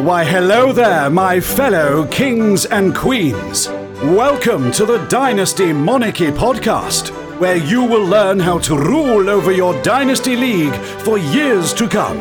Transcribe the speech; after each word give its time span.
Why, 0.00 0.24
hello 0.24 0.72
there, 0.72 1.10
my 1.10 1.40
fellow 1.40 2.06
kings 2.06 2.64
and 2.64 2.96
queens. 2.96 3.68
Welcome 4.02 4.72
to 4.72 4.86
the 4.86 4.96
Dynasty 5.08 5.74
Monarchy 5.74 6.28
podcast, 6.28 7.10
where 7.38 7.56
you 7.56 7.84
will 7.84 8.06
learn 8.06 8.40
how 8.40 8.60
to 8.60 8.78
rule 8.78 9.28
over 9.28 9.52
your 9.52 9.80
Dynasty 9.82 10.36
League 10.36 10.74
for 11.04 11.18
years 11.18 11.74
to 11.74 11.86
come. 11.86 12.16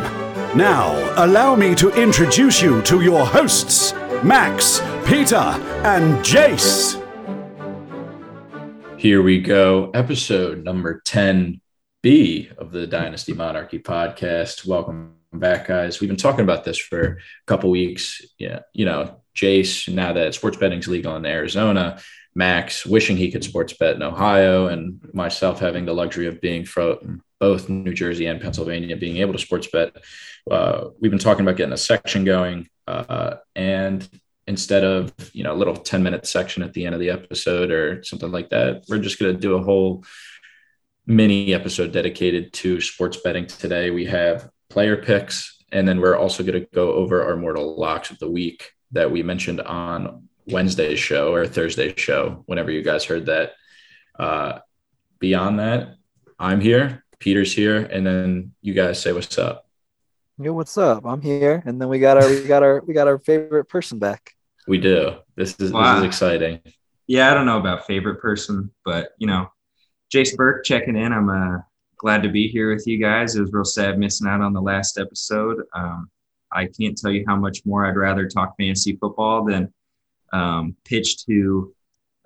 Now, 0.57 0.91
allow 1.23 1.55
me 1.55 1.73
to 1.75 1.89
introduce 1.91 2.61
you 2.61 2.81
to 2.81 3.01
your 3.01 3.25
hosts, 3.25 3.93
Max, 4.25 4.81
Peter, 5.05 5.37
and 5.37 6.17
Jace. 6.17 7.01
Here 8.97 9.21
we 9.21 9.39
go, 9.39 9.89
episode 9.91 10.65
number 10.65 11.01
10B 11.05 12.57
of 12.57 12.73
the 12.73 12.85
Dynasty 12.87 13.31
Monarchy 13.31 13.79
podcast. 13.79 14.67
Welcome 14.67 15.18
back, 15.33 15.67
guys. 15.67 15.99
We've 15.99 16.09
been 16.09 16.17
talking 16.17 16.41
about 16.41 16.63
this 16.63 16.77
for 16.77 17.01
a 17.01 17.17
couple 17.45 17.69
weeks. 17.69 18.21
Yeah, 18.37 18.59
you 18.73 18.85
know, 18.85 19.21
Jace, 19.35 19.91
now 19.93 20.13
that 20.13 20.33
sports 20.33 20.57
betting's 20.57 20.87
legal 20.87 21.15
in 21.15 21.25
Arizona, 21.25 21.99
Max 22.35 22.85
wishing 22.85 23.17
he 23.17 23.31
could 23.31 23.43
sports 23.43 23.73
bet 23.73 23.95
in 23.95 24.03
Ohio, 24.03 24.67
and 24.67 24.99
myself 25.13 25.59
having 25.59 25.85
the 25.85 25.93
luxury 25.93 26.27
of 26.27 26.41
being 26.41 26.65
from 26.65 27.21
both 27.39 27.69
New 27.69 27.93
Jersey 27.93 28.25
and 28.25 28.41
Pennsylvania, 28.41 28.97
being 28.97 29.17
able 29.17 29.33
to 29.33 29.39
sports 29.39 29.67
bet. 29.67 29.95
Uh, 30.49 30.89
we've 30.99 31.11
been 31.11 31.19
talking 31.19 31.45
about 31.45 31.57
getting 31.57 31.73
a 31.73 31.77
section 31.77 32.25
going, 32.25 32.67
uh, 32.87 33.35
and 33.55 34.07
instead 34.47 34.83
of 34.83 35.13
you 35.33 35.43
know 35.43 35.53
a 35.53 35.57
little 35.57 35.75
10 35.75 36.01
minute 36.01 36.25
section 36.25 36.63
at 36.63 36.73
the 36.73 36.85
end 36.85 36.95
of 36.95 37.01
the 37.01 37.11
episode 37.11 37.71
or 37.71 38.03
something 38.03 38.31
like 38.31 38.49
that, 38.49 38.83
we're 38.89 38.99
just 38.99 39.19
going 39.19 39.33
to 39.33 39.39
do 39.39 39.55
a 39.55 39.63
whole 39.63 40.03
mini 41.05 41.53
episode 41.53 41.91
dedicated 41.91 42.53
to 42.53 42.81
sports 42.81 43.17
betting 43.17 43.47
today. 43.47 43.89
We 43.89 44.05
have 44.05 44.49
player 44.69 44.97
picks, 44.97 45.63
and 45.71 45.87
then 45.87 45.99
we're 45.99 46.15
also 46.17 46.43
going 46.43 46.61
to 46.61 46.67
go 46.73 46.93
over 46.93 47.23
our 47.23 47.35
mortal 47.35 47.77
locks 47.77 48.11
of 48.11 48.19
the 48.19 48.29
week 48.29 48.71
that 48.91 49.11
we 49.11 49.23
mentioned 49.23 49.61
on 49.61 50.27
Wednesday's 50.47 50.99
show 50.99 51.33
or 51.33 51.45
Thursday's 51.45 51.99
show, 51.99 52.43
whenever 52.45 52.71
you 52.71 52.81
guys 52.81 53.05
heard 53.05 53.25
that. 53.27 53.51
Uh, 54.17 54.59
beyond 55.19 55.59
that, 55.59 55.95
I'm 56.39 56.61
here, 56.61 57.03
Peter's 57.19 57.53
here, 57.53 57.77
and 57.77 58.05
then 58.05 58.53
you 58.61 58.73
guys 58.73 59.01
say 59.01 59.11
what's 59.11 59.37
up. 59.37 59.65
Yo, 60.41 60.53
what's 60.53 60.77
up? 60.77 61.05
I'm 61.05 61.21
here, 61.21 61.61
and 61.65 61.81
then 61.81 61.89
we 61.89 61.99
got 61.99 62.17
our 62.17 62.29
we 62.29 62.43
got 62.45 62.63
our 62.63 62.81
we 62.87 62.93
got 62.93 63.07
our 63.07 63.19
favorite 63.19 63.65
person 63.65 63.99
back. 63.99 64.33
We 64.67 64.77
do. 64.77 65.15
This 65.35 65.59
is 65.59 65.71
Wow. 65.71 65.95
this 65.95 65.99
is 65.99 66.07
exciting. 66.07 66.61
Yeah, 67.07 67.29
I 67.29 67.33
don't 67.33 67.45
know 67.45 67.59
about 67.59 67.85
favorite 67.85 68.21
person, 68.21 68.71
but 68.85 69.09
you 69.17 69.27
know, 69.27 69.51
Jace 70.13 70.35
Burke 70.35 70.63
checking 70.63 70.95
in. 70.95 71.11
I'm 71.11 71.29
uh, 71.29 71.57
glad 71.99 72.23
to 72.23 72.29
be 72.29 72.47
here 72.47 72.73
with 72.73 72.87
you 72.87 72.97
guys. 72.97 73.35
It 73.35 73.41
was 73.41 73.51
real 73.53 73.65
sad 73.65 73.99
missing 73.99 74.27
out 74.27 74.41
on 74.41 74.53
the 74.53 74.61
last 74.61 74.97
episode. 74.97 75.63
Um, 75.73 76.09
I 76.51 76.65
can't 76.67 76.97
tell 76.97 77.11
you 77.11 77.23
how 77.27 77.35
much 77.35 77.59
more 77.65 77.85
I'd 77.85 77.95
rather 77.97 78.27
talk 78.27 78.55
fantasy 78.57 78.95
football 78.95 79.45
than 79.45 79.71
um, 80.33 80.75
pitch 80.85 81.25
to 81.25 81.73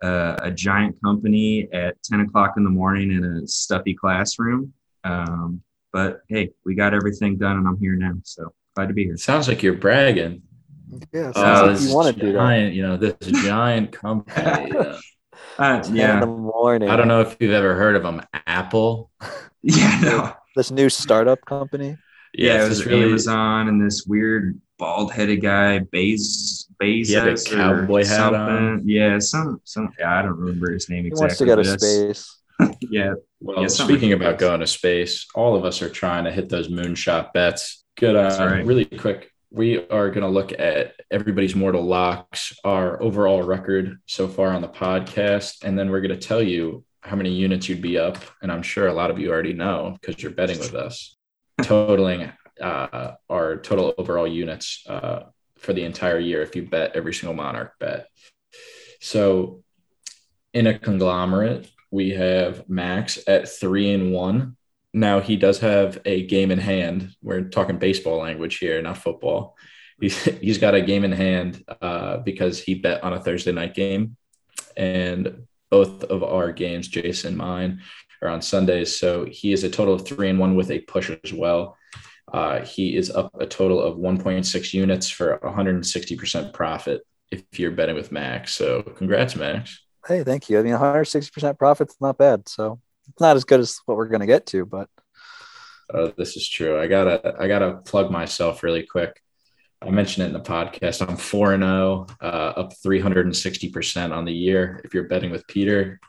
uh, 0.04 0.36
a 0.44 0.52
giant 0.52 0.96
company 1.04 1.68
at 1.74 2.02
10 2.04 2.22
o'clock 2.22 2.54
in 2.56 2.64
the 2.64 2.70
morning 2.70 3.12
in 3.12 3.24
a 3.26 3.48
stuffy 3.48 3.94
classroom. 3.94 4.72
Um, 5.04 5.62
but 5.92 6.22
hey, 6.30 6.52
we 6.66 6.76
got 6.76 6.94
everything 6.94 7.38
done, 7.38 7.58
and 7.58 7.68
I'm 7.68 7.78
here 7.80 7.96
now. 7.96 8.14
So 8.24 8.54
glad 8.76 8.88
to 8.88 8.94
be 8.94 9.04
here. 9.06 9.18
Sounds 9.18 9.48
like 9.48 9.62
you're 9.64 9.74
bragging. 9.74 10.44
Yeah, 11.12 11.32
sounds 11.32 11.38
Oh, 11.38 11.66
like 11.74 11.82
you 11.82 11.96
want 11.96 12.16
to 12.16 12.22
do 12.22 12.32
that. 12.34 12.38
giant, 12.38 12.74
you 12.76 12.84
know, 12.84 12.98
this 12.98 13.16
giant 13.44 13.92
company. 13.92 14.68
you 14.68 14.74
know. 14.74 14.98
Uh, 15.58 15.82
10 15.82 15.92
in 15.92 15.96
yeah, 15.98 16.20
the 16.20 16.26
morning. 16.28 16.90
I 16.90 16.96
don't 16.96 17.08
know 17.08 17.22
if 17.22 17.36
you've 17.40 17.52
ever 17.52 17.76
heard 17.76 17.96
of 17.96 18.04
them. 18.04 18.22
Apple. 18.48 19.10
yeah, 19.64 20.00
no. 20.02 20.34
this 20.56 20.72
new 20.72 20.90
startup 20.90 21.44
company. 21.46 21.98
Yeah, 22.34 22.56
it's 22.58 22.66
it 22.66 22.70
was 22.70 22.86
really- 22.86 23.04
Amazon 23.04 23.68
and 23.68 23.86
this 23.86 24.06
weird 24.08 24.60
bald-headed 24.80 25.42
guy, 25.42 25.80
Bez 25.80 26.68
Bezos. 26.82 27.08
He 27.08 27.14
had 27.14 27.28
a 27.28 27.38
cowboy 27.38 28.06
hat 28.06 28.34
on. 28.34 28.82
Yeah, 28.88 29.20
some 29.20 29.62
some. 29.64 29.90
Yeah, 30.00 30.20
I 30.20 30.22
don't 30.24 30.38
remember 30.38 30.72
his 30.72 30.90
name 30.90 31.04
He 31.04 31.08
exactly. 31.10 31.26
wants 31.26 31.38
to 31.38 31.46
go 31.46 31.56
to 31.78 31.80
space. 31.80 32.40
Yeah, 32.90 33.14
Well, 33.40 33.62
Yeah, 33.62 33.68
something 33.68 33.96
speaking 33.96 34.14
about 34.14 34.38
going 34.38 34.60
to 34.60 34.68
space, 34.68 35.26
all 35.36 35.56
of 35.56 35.66
us 35.66 35.82
are 35.82 35.90
trying 35.90 36.26
to 36.26 36.32
hit 36.32 36.50
those 36.50 36.68
moonshot 36.70 37.34
bets. 37.34 37.84
Good. 37.98 38.16
Uh, 38.16 38.24
That's 38.24 38.40
right. 38.40 38.66
Really 38.66 38.86
quick, 38.86 39.32
we 39.52 39.88
are 39.90 40.10
going 40.10 40.22
to 40.22 40.28
look 40.28 40.54
at 40.60 40.94
everybody's 41.12 41.56
mortal 41.56 41.84
locks, 41.84 42.54
our 42.64 43.02
overall 43.02 43.42
record 43.42 43.98
so 44.06 44.28
far 44.28 44.50
on 44.50 44.62
the 44.62 44.68
podcast, 44.68 45.64
and 45.64 45.78
then 45.78 45.90
we're 45.90 46.02
going 46.02 46.18
to 46.18 46.28
tell 46.28 46.42
you 46.44 46.84
how 47.04 47.16
many 47.16 47.32
units 47.32 47.68
you'd 47.68 47.82
be 47.82 47.98
up. 47.98 48.18
And 48.42 48.52
I'm 48.52 48.64
sure 48.64 48.88
a 48.88 48.94
lot 48.94 49.12
of 49.12 49.20
you 49.20 49.32
already 49.32 49.54
know 49.54 49.98
because 50.00 50.22
you're 50.22 50.32
betting 50.32 50.60
with 50.60 50.74
us, 50.74 51.18
totaling 51.62 52.32
uh, 52.62 53.16
our 53.30 53.58
total 53.58 53.94
overall 53.98 54.28
units 54.28 54.84
uh, 54.88 55.24
for 55.58 55.74
the 55.74 55.84
entire 55.84 56.20
year 56.20 56.42
if 56.42 56.56
you 56.56 56.64
bet 56.64 56.96
every 56.96 57.14
single 57.14 57.36
Monarch 57.36 57.74
bet. 57.80 58.08
So, 59.02 59.64
in 60.54 60.68
a 60.68 60.78
conglomerate, 60.78 61.70
we 61.92 62.12
have 62.12 62.70
Max 62.70 63.20
at 63.28 63.50
three 63.50 63.92
and 63.92 64.14
one. 64.14 64.56
Now 64.94 65.20
he 65.20 65.36
does 65.36 65.60
have 65.60 66.00
a 66.06 66.26
game 66.26 66.52
in 66.52 66.60
hand. 66.60 67.10
We're 67.22 67.50
talking 67.50 67.80
baseball 67.80 68.20
language 68.20 68.58
here, 68.58 68.82
not 68.82 68.98
football. 69.00 69.58
He's, 70.00 70.24
he's 70.24 70.58
got 70.58 70.76
a 70.76 70.82
game 70.82 71.04
in 71.04 71.12
hand 71.12 71.64
uh, 71.82 72.18
because 72.18 72.62
he 72.62 72.76
bet 72.76 73.04
on 73.04 73.14
a 73.14 73.20
Thursday 73.20 73.52
night 73.52 73.74
game, 73.74 74.16
and 74.78 75.48
both 75.74 76.04
of 76.04 76.22
our 76.22 76.52
games, 76.52 76.88
Jason 76.88 77.36
mine, 77.36 77.82
are 78.22 78.30
on 78.30 78.44
Sundays. 78.44 79.00
So 79.00 79.26
he 79.26 79.54
is 79.54 79.64
a 79.64 79.70
total 79.72 79.96
of 79.96 80.06
three 80.06 80.30
and 80.30 80.38
one 80.38 80.54
with 80.54 80.70
a 80.70 80.82
push 80.82 81.10
as 81.24 81.34
well. 81.34 81.76
Uh, 82.32 82.62
he 82.62 82.96
is 82.96 83.10
up 83.10 83.32
a 83.42 83.48
total 83.48 83.82
of 83.82 83.98
1.6 83.98 84.74
units 84.76 85.10
for 85.10 85.40
160% 85.44 86.54
profit 86.54 87.02
if 87.32 87.42
you're 87.58 87.72
betting 87.72 87.96
with 87.96 88.12
Max. 88.12 88.54
So 88.54 88.84
congrats, 88.84 89.36
Max. 89.36 89.82
Hey, 90.08 90.24
thank 90.24 90.48
you. 90.48 90.60
I 90.60 90.62
mean, 90.62 90.76
160% 90.76 91.58
profit's 91.58 91.96
not 92.00 92.20
bad. 92.20 92.48
So 92.48 92.80
it's 93.10 93.20
not 93.20 93.36
as 93.36 93.44
good 93.44 93.60
as 93.60 93.80
what 93.88 93.98
we're 93.98 94.10
gonna 94.10 94.28
get 94.28 94.46
to, 94.48 94.68
but 94.68 94.88
Oh, 95.92 96.14
this 96.16 96.38
is 96.38 96.48
true. 96.48 96.80
I 96.80 96.86
gotta 96.86 97.36
I 97.40 97.48
gotta 97.48 97.78
plug 97.78 98.12
myself 98.12 98.62
really 98.62 98.84
quick. 98.84 99.23
I 99.86 99.90
mentioned 99.90 100.24
it 100.24 100.28
in 100.28 100.34
the 100.34 100.40
podcast. 100.40 101.08
I'm 101.08 101.18
four 101.18 101.54
and 101.54 101.64
zero, 101.64 102.08
uh, 102.22 102.54
up 102.58 102.74
360 102.82 103.70
percent 103.70 104.14
on 104.14 104.26
the 104.26 104.34
year. 104.34 104.82
If 104.84 104.94
you're 104.94 105.08
betting 105.08 105.32
with 105.32 105.46
Peter, 105.48 106.00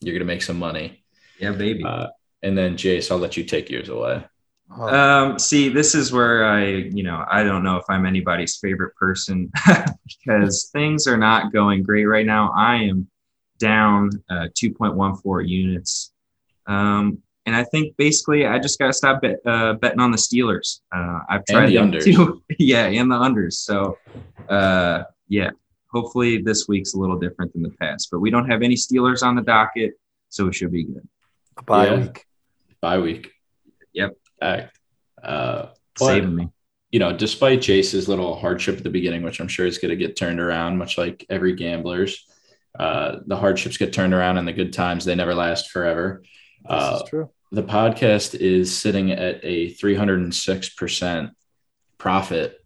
you're 0.00 0.14
gonna 0.14 0.24
make 0.24 0.42
some 0.42 0.58
money. 0.58 1.04
yeah, 1.38 1.52
baby. 1.52 1.84
Uh, 1.84 2.08
and 2.42 2.56
then 2.56 2.76
Jace, 2.76 3.10
I'll 3.10 3.18
let 3.18 3.36
you 3.36 3.44
take 3.44 3.68
yours 3.68 3.88
away. 3.90 4.24
oh, 4.76 4.88
Um, 4.88 5.38
see, 5.38 5.68
this 5.68 5.94
is 5.94 6.10
where 6.12 6.44
I, 6.46 6.64
you 6.66 7.02
know, 7.02 7.24
I 7.30 7.42
don't 7.42 7.62
know 7.62 7.76
if 7.76 7.84
I'm 7.90 8.06
anybody's 8.06 8.56
favorite 8.56 8.94
person 8.96 9.50
because 10.24 10.70
things 10.72 11.06
are 11.06 11.18
not 11.18 11.52
going 11.52 11.82
great 11.82 12.06
right 12.06 12.24
now. 12.24 12.50
I 12.56 12.76
am 12.76 13.08
down 13.58 14.08
uh, 14.30 14.48
2.14 14.56 15.46
units. 15.46 16.12
Um, 16.66 17.18
and 17.50 17.56
I 17.56 17.64
think 17.64 17.96
basically 17.96 18.46
I 18.46 18.60
just 18.60 18.78
got 18.78 18.86
to 18.86 18.92
stop 18.92 19.22
bet, 19.22 19.38
uh, 19.44 19.72
betting 19.74 19.98
on 19.98 20.12
the 20.12 20.16
Steelers. 20.16 20.80
Uh, 20.94 21.18
I've 21.28 21.42
And 21.48 21.56
tried 21.56 21.66
the 21.68 21.76
unders. 21.76 22.04
too. 22.04 22.40
yeah, 22.60 22.86
and 22.86 23.10
the 23.10 23.16
unders. 23.16 23.54
So, 23.54 23.98
uh, 24.48 25.02
yeah, 25.26 25.50
hopefully 25.92 26.40
this 26.42 26.68
week's 26.68 26.94
a 26.94 26.98
little 26.98 27.18
different 27.18 27.52
than 27.52 27.62
the 27.62 27.70
past, 27.80 28.08
but 28.12 28.20
we 28.20 28.30
don't 28.30 28.48
have 28.48 28.62
any 28.62 28.76
Steelers 28.76 29.24
on 29.24 29.34
the 29.34 29.42
docket, 29.42 29.94
so 30.28 30.46
it 30.46 30.54
should 30.54 30.70
be 30.70 30.84
good. 30.84 31.08
bye 31.66 31.86
yeah. 31.88 31.96
week. 32.02 32.24
Bye 32.80 32.98
week. 33.00 33.32
Yep. 33.94 34.16
Act. 34.40 34.78
Uh, 35.20 35.66
but, 35.98 36.06
Saving 36.06 36.36
me. 36.36 36.48
you 36.92 37.00
know, 37.00 37.12
despite 37.12 37.60
Jace's 37.60 38.08
little 38.08 38.36
hardship 38.36 38.76
at 38.78 38.84
the 38.84 38.90
beginning, 38.90 39.22
which 39.24 39.40
I'm 39.40 39.48
sure 39.48 39.66
is 39.66 39.78
going 39.78 39.90
to 39.90 39.96
get 39.96 40.14
turned 40.16 40.38
around, 40.38 40.78
much 40.78 40.96
like 40.96 41.26
every 41.28 41.54
gambler's, 41.54 42.24
uh, 42.78 43.16
the 43.26 43.36
hardships 43.36 43.76
get 43.76 43.92
turned 43.92 44.14
around 44.14 44.38
and 44.38 44.46
the 44.46 44.52
good 44.52 44.72
times, 44.72 45.04
they 45.04 45.16
never 45.16 45.34
last 45.34 45.70
forever. 45.70 46.22
This 46.62 46.70
Uh, 46.70 47.00
is 47.02 47.10
true. 47.10 47.30
The 47.52 47.62
podcast 47.62 48.34
is 48.34 48.76
sitting 48.76 49.10
at 49.10 49.40
a 49.42 49.74
306% 49.74 51.30
profit 51.98 52.64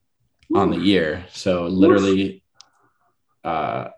on 0.54 0.70
the 0.70 0.78
year. 0.78 1.24
So 1.32 1.66
literally, 1.66 2.42
uh, 3.42 3.88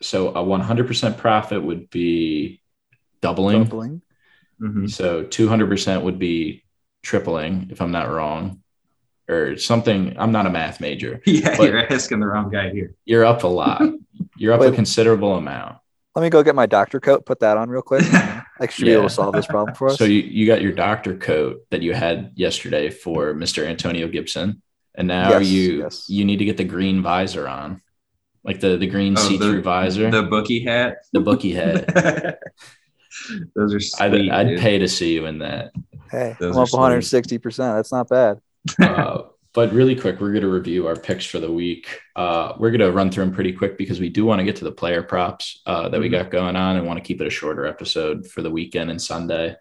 so 0.00 0.28
a 0.28 0.44
100% 0.44 1.18
profit 1.18 1.62
would 1.62 1.90
be 1.90 2.62
doubling. 3.20 3.64
Doubling. 3.64 4.02
Mhm. 4.60 4.90
So 4.90 5.24
200% 5.24 6.02
would 6.02 6.18
be 6.18 6.64
tripling, 7.02 7.68
if 7.70 7.80
I'm 7.80 7.92
not 7.92 8.10
wrong, 8.10 8.62
or 9.28 9.56
something. 9.56 10.16
I'm 10.18 10.32
not 10.32 10.46
a 10.46 10.50
math 10.50 10.80
major. 10.80 11.20
Yeah, 11.26 11.60
you're 11.60 11.92
asking 11.92 12.20
the 12.20 12.26
wrong 12.26 12.50
guy 12.50 12.70
here. 12.70 12.94
You're 13.04 13.24
up 13.24 13.42
a 13.44 13.48
lot. 13.48 13.82
You're 14.36 14.52
up 14.54 14.60
a 14.60 14.72
considerable 14.72 15.34
amount. 15.34 15.78
Let 16.18 16.24
me 16.24 16.30
go 16.30 16.42
get 16.42 16.56
my 16.56 16.66
doctor 16.66 16.98
coat, 16.98 17.24
put 17.24 17.38
that 17.40 17.56
on 17.56 17.68
real 17.68 17.80
quick. 17.80 18.02
I 18.12 18.66
should 18.68 18.86
be 18.86 18.90
able 18.90 19.04
to 19.04 19.08
solve 19.10 19.34
this 19.34 19.46
problem 19.46 19.76
for 19.76 19.86
us. 19.90 19.98
So 19.98 20.04
you, 20.04 20.20
you 20.22 20.48
got 20.48 20.60
your 20.60 20.72
doctor 20.72 21.16
coat 21.16 21.60
that 21.70 21.80
you 21.80 21.94
had 21.94 22.32
yesterday 22.34 22.90
for 22.90 23.34
Mr. 23.34 23.64
Antonio 23.64 24.08
Gibson, 24.08 24.60
and 24.96 25.06
now 25.06 25.30
Yes, 25.38 25.46
you 25.46 25.78
yes. 25.82 26.06
you 26.08 26.24
need 26.24 26.38
to 26.38 26.44
get 26.44 26.56
the 26.56 26.64
green 26.64 27.02
visor 27.02 27.46
on, 27.46 27.80
like 28.42 28.58
the 28.58 28.76
the 28.76 28.88
green 28.88 29.14
Oh, 29.16 29.20
see 29.20 29.38
through 29.38 29.56
the- 29.58 29.62
visor, 29.62 30.10
The 30.10 30.24
bookie 30.24 30.64
hat. 30.64 30.96
the 31.12 31.20
bookie 31.20 31.52
hat. 31.52 31.86
Those 33.54 33.74
are 33.98 34.02
I'd. 34.04 34.28
I'd 34.28 34.58
pay 34.58 34.78
to 34.78 34.88
see 34.88 35.14
you 35.14 35.26
in 35.26 35.38
that. 35.38 35.70
hey, 36.10 36.36
Those 36.40 36.56
I'm 36.56 36.62
up 36.62 36.68
160%. 36.68 37.56
That's 37.76 37.92
not 37.92 38.08
bad. 38.08 38.40
Uh, 38.82 39.22
but 39.58 39.72
really 39.72 39.96
quick, 39.96 40.20
we're 40.20 40.30
going 40.30 40.42
to 40.42 40.48
review 40.48 40.86
our 40.86 40.94
picks 40.94 41.26
for 41.26 41.40
the 41.40 41.50
week. 41.50 41.98
Uh, 42.14 42.52
we're 42.60 42.70
going 42.70 42.78
to 42.78 42.92
run 42.92 43.10
through 43.10 43.24
them 43.24 43.34
pretty 43.34 43.52
quick 43.52 43.76
because 43.76 43.98
we 43.98 44.08
do 44.08 44.24
want 44.24 44.38
to 44.38 44.44
get 44.44 44.54
to 44.54 44.62
the 44.62 44.70
player 44.70 45.02
props 45.02 45.60
uh, 45.66 45.88
that 45.88 45.98
we 45.98 46.08
got 46.08 46.30
going 46.30 46.54
on 46.54 46.76
and 46.76 46.86
want 46.86 46.96
to 46.96 47.04
keep 47.04 47.20
it 47.20 47.26
a 47.26 47.30
shorter 47.30 47.66
episode 47.66 48.24
for 48.24 48.40
the 48.40 48.52
weekend 48.52 48.88
and 48.88 49.02
Sunday. 49.02 49.56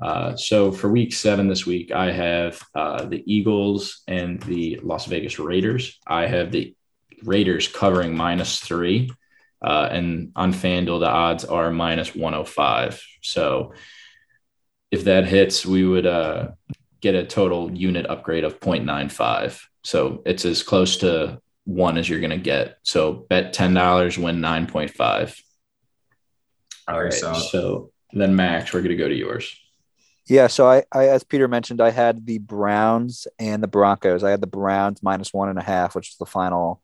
Uh, 0.00 0.34
so 0.34 0.72
for 0.72 0.88
week 0.88 1.12
seven 1.12 1.46
this 1.46 1.66
week, 1.66 1.92
I 1.92 2.10
have 2.10 2.62
uh, 2.74 3.04
the 3.04 3.22
Eagles 3.30 4.02
and 4.08 4.40
the 4.44 4.80
Las 4.82 5.04
Vegas 5.04 5.38
Raiders. 5.38 6.00
I 6.06 6.24
have 6.24 6.50
the 6.50 6.74
Raiders 7.22 7.68
covering 7.68 8.16
minus 8.16 8.60
three. 8.60 9.12
Uh, 9.60 9.90
and 9.90 10.32
on 10.36 10.54
FanDuel, 10.54 11.00
the 11.00 11.10
odds 11.10 11.44
are 11.44 11.70
minus 11.70 12.14
105. 12.14 13.04
So 13.20 13.74
if 14.90 15.04
that 15.04 15.26
hits, 15.26 15.66
we 15.66 15.84
would 15.84 16.06
uh, 16.06 16.52
get 17.04 17.14
a 17.14 17.22
total 17.22 17.70
unit 17.70 18.06
upgrade 18.06 18.44
of 18.44 18.58
0.95. 18.60 19.60
So 19.82 20.22
it's 20.24 20.46
as 20.46 20.62
close 20.62 20.96
to 20.98 21.38
one 21.64 21.98
as 21.98 22.08
you're 22.08 22.20
going 22.20 22.30
to 22.30 22.38
get. 22.38 22.78
So 22.82 23.12
bet 23.12 23.54
$10, 23.54 24.16
win 24.16 24.40
9.5. 24.40 25.40
All 26.88 27.04
right. 27.04 27.12
So, 27.12 27.34
so 27.34 27.90
then, 28.14 28.34
Max, 28.34 28.72
we're 28.72 28.80
going 28.80 28.88
to 28.88 28.96
go 28.96 29.06
to 29.06 29.14
yours. 29.14 29.54
Yeah, 30.26 30.46
so 30.46 30.66
I, 30.66 30.84
I, 30.90 31.08
as 31.08 31.24
Peter 31.24 31.46
mentioned, 31.46 31.82
I 31.82 31.90
had 31.90 32.24
the 32.24 32.38
Browns 32.38 33.26
and 33.38 33.62
the 33.62 33.68
Broncos. 33.68 34.24
I 34.24 34.30
had 34.30 34.40
the 34.40 34.46
Browns 34.46 35.02
minus 35.02 35.34
one 35.34 35.50
and 35.50 35.58
a 35.58 35.62
half, 35.62 35.94
which 35.94 36.08
is 36.08 36.16
the 36.16 36.24
final. 36.24 36.80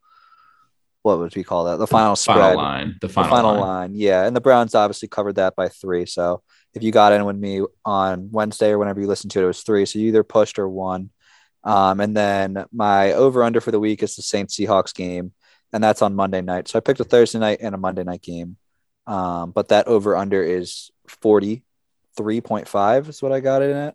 What 1.00 1.18
would 1.18 1.34
we 1.34 1.44
call 1.44 1.64
that? 1.64 1.78
The 1.78 1.86
final 1.86 2.14
spread. 2.14 2.36
Final 2.36 2.56
line. 2.58 2.96
The 3.00 3.08
final, 3.08 3.30
the 3.30 3.36
final 3.36 3.52
line. 3.52 3.60
line. 3.62 3.90
Yeah, 3.94 4.26
and 4.26 4.36
the 4.36 4.42
Browns 4.42 4.74
obviously 4.74 5.08
covered 5.08 5.36
that 5.36 5.56
by 5.56 5.70
three. 5.70 6.04
So 6.04 6.42
if 6.74 6.82
you 6.82 6.92
got 6.92 7.12
in 7.12 7.24
with 7.24 7.36
me 7.36 7.62
on 7.84 8.30
Wednesday 8.30 8.70
or 8.70 8.78
whenever 8.78 9.00
you 9.00 9.06
listened 9.06 9.30
to 9.32 9.40
it, 9.40 9.44
it 9.44 9.46
was 9.46 9.62
three. 9.62 9.86
So 9.86 9.98
you 9.98 10.08
either 10.08 10.22
pushed 10.22 10.58
or 10.58 10.68
won. 10.68 11.10
Um, 11.64 12.00
and 12.00 12.16
then 12.16 12.64
my 12.72 13.12
over 13.12 13.42
under 13.42 13.60
for 13.60 13.70
the 13.70 13.80
week 13.80 14.02
is 14.02 14.16
the 14.16 14.22
Saints 14.22 14.56
Seahawks 14.56 14.94
game, 14.94 15.32
and 15.72 15.84
that's 15.84 16.02
on 16.02 16.14
Monday 16.14 16.40
night. 16.40 16.68
So 16.68 16.78
I 16.78 16.80
picked 16.80 17.00
a 17.00 17.04
Thursday 17.04 17.38
night 17.38 17.58
and 17.60 17.74
a 17.74 17.78
Monday 17.78 18.04
night 18.04 18.22
game. 18.22 18.56
Um, 19.06 19.50
but 19.50 19.68
that 19.68 19.88
over 19.88 20.16
under 20.16 20.42
is 20.42 20.90
43.5 21.08 23.08
is 23.08 23.22
what 23.22 23.32
I 23.32 23.40
got 23.40 23.62
in 23.62 23.76
it. 23.76 23.94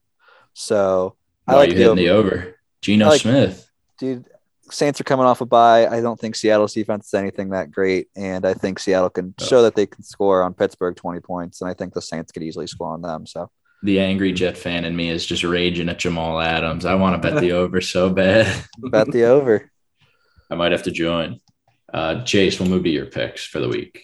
So 0.54 1.16
I 1.48 1.56
like 1.56 1.72
you 1.72 1.78
hitting 1.78 1.96
the 1.96 2.10
over. 2.10 2.56
Geno 2.82 3.08
like, 3.08 3.22
Smith. 3.22 3.70
Dude, 3.98 4.26
Saints 4.72 5.00
are 5.00 5.06
coming 5.06 5.26
off 5.26 5.42
a 5.42 5.46
bye. 5.46 5.88
I 5.88 6.02
don't 6.02 6.20
think 6.20 6.36
Seattle's 6.36 6.74
defense 6.74 7.08
is 7.08 7.14
anything 7.14 7.50
that 7.50 7.72
great. 7.72 8.08
And 8.16 8.46
I 8.46 8.54
think 8.54 8.80
Seattle 8.80 9.10
can 9.10 9.34
oh. 9.40 9.46
show 9.46 9.62
that 9.64 9.76
they 9.76 9.86
can 9.86 10.04
score 10.04 10.44
on 10.44 10.54
Pittsburgh 10.54 10.96
20 10.96 11.20
points. 11.20 11.62
And 11.62 11.70
I 11.70 11.74
think 11.74 11.94
the 11.94 12.02
Saints 12.02 12.32
could 12.32 12.44
easily 12.44 12.68
score 12.68 12.94
on 12.94 13.02
them. 13.02 13.26
So 13.26 13.50
the 13.84 14.00
angry 14.00 14.32
Jet 14.34 14.58
fan 14.58 14.86
in 14.86 14.96
me 14.96 15.10
is 15.10 15.26
just 15.26 15.44
raging 15.44 15.90
at 15.90 16.00
Jamal 16.00 16.40
Adams. 16.40 16.86
I 16.86 16.96
want 16.96 17.22
to 17.22 17.30
bet 17.30 17.40
the 17.40 17.52
over 17.54 17.82
so 17.82 18.10
bad. 18.10 18.66
bet 18.80 19.12
the 19.12 19.26
over. 19.26 19.72
I 20.50 20.56
might 20.56 20.72
have 20.72 20.84
to 20.84 20.92
join. 20.92 21.40
Uh, 21.94 22.16
Jace, 22.24 22.60
we'll 22.60 22.70
move 22.70 22.84
to 22.84 22.90
your 22.90 23.06
picks 23.06 23.46
for 23.46 23.60
the 23.60 23.70
week. 23.70 24.04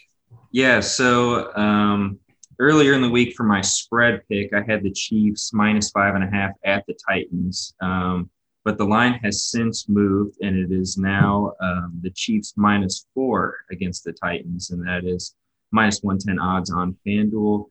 Yeah. 0.52 0.80
So 0.80 1.54
um, 1.56 2.20
earlier 2.60 2.94
in 2.94 3.02
the 3.02 3.10
week 3.10 3.36
for 3.36 3.44
my 3.44 3.62
spread 3.62 4.22
pick, 4.30 4.54
I 4.54 4.62
had 4.62 4.84
the 4.84 4.92
Chiefs 4.92 5.52
minus 5.54 5.92
five 5.92 6.16
and 6.16 6.24
a 6.24 6.30
half 6.30 6.52
at 6.64 6.86
the 6.88 6.96
Titans. 7.08 7.74
Um, 7.82 8.30
but 8.64 8.78
the 8.78 8.86
line 8.86 9.14
has 9.24 9.44
since 9.46 9.90
moved 9.90 10.38
and 10.42 10.56
it 10.56 10.72
is 10.72 10.98
now 10.98 11.54
um, 11.62 12.00
the 12.02 12.12
Chiefs 12.12 12.54
minus 12.56 13.08
four 13.14 13.58
against 13.72 14.04
the 14.04 14.14
Titans, 14.14 14.72
and 14.72 14.86
that 14.88 15.04
is 15.04 15.36
minus 15.72 16.02
110 16.02 16.40
odds 16.40 16.72
on 16.72 16.96
FanDuel. 17.06 17.66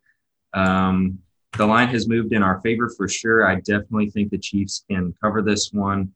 Um, 0.53 1.19
the 1.57 1.67
line 1.67 1.89
has 1.89 2.09
moved 2.09 2.33
in 2.33 2.43
our 2.43 2.61
favor 2.61 2.89
for 2.97 3.09
sure. 3.09 3.47
I 3.47 3.57
definitely 3.57 4.11
think 4.11 4.31
the 4.31 4.39
Chiefs 4.39 4.85
can 4.91 5.15
cover 5.23 5.43
this 5.43 5.73
one. 5.73 6.13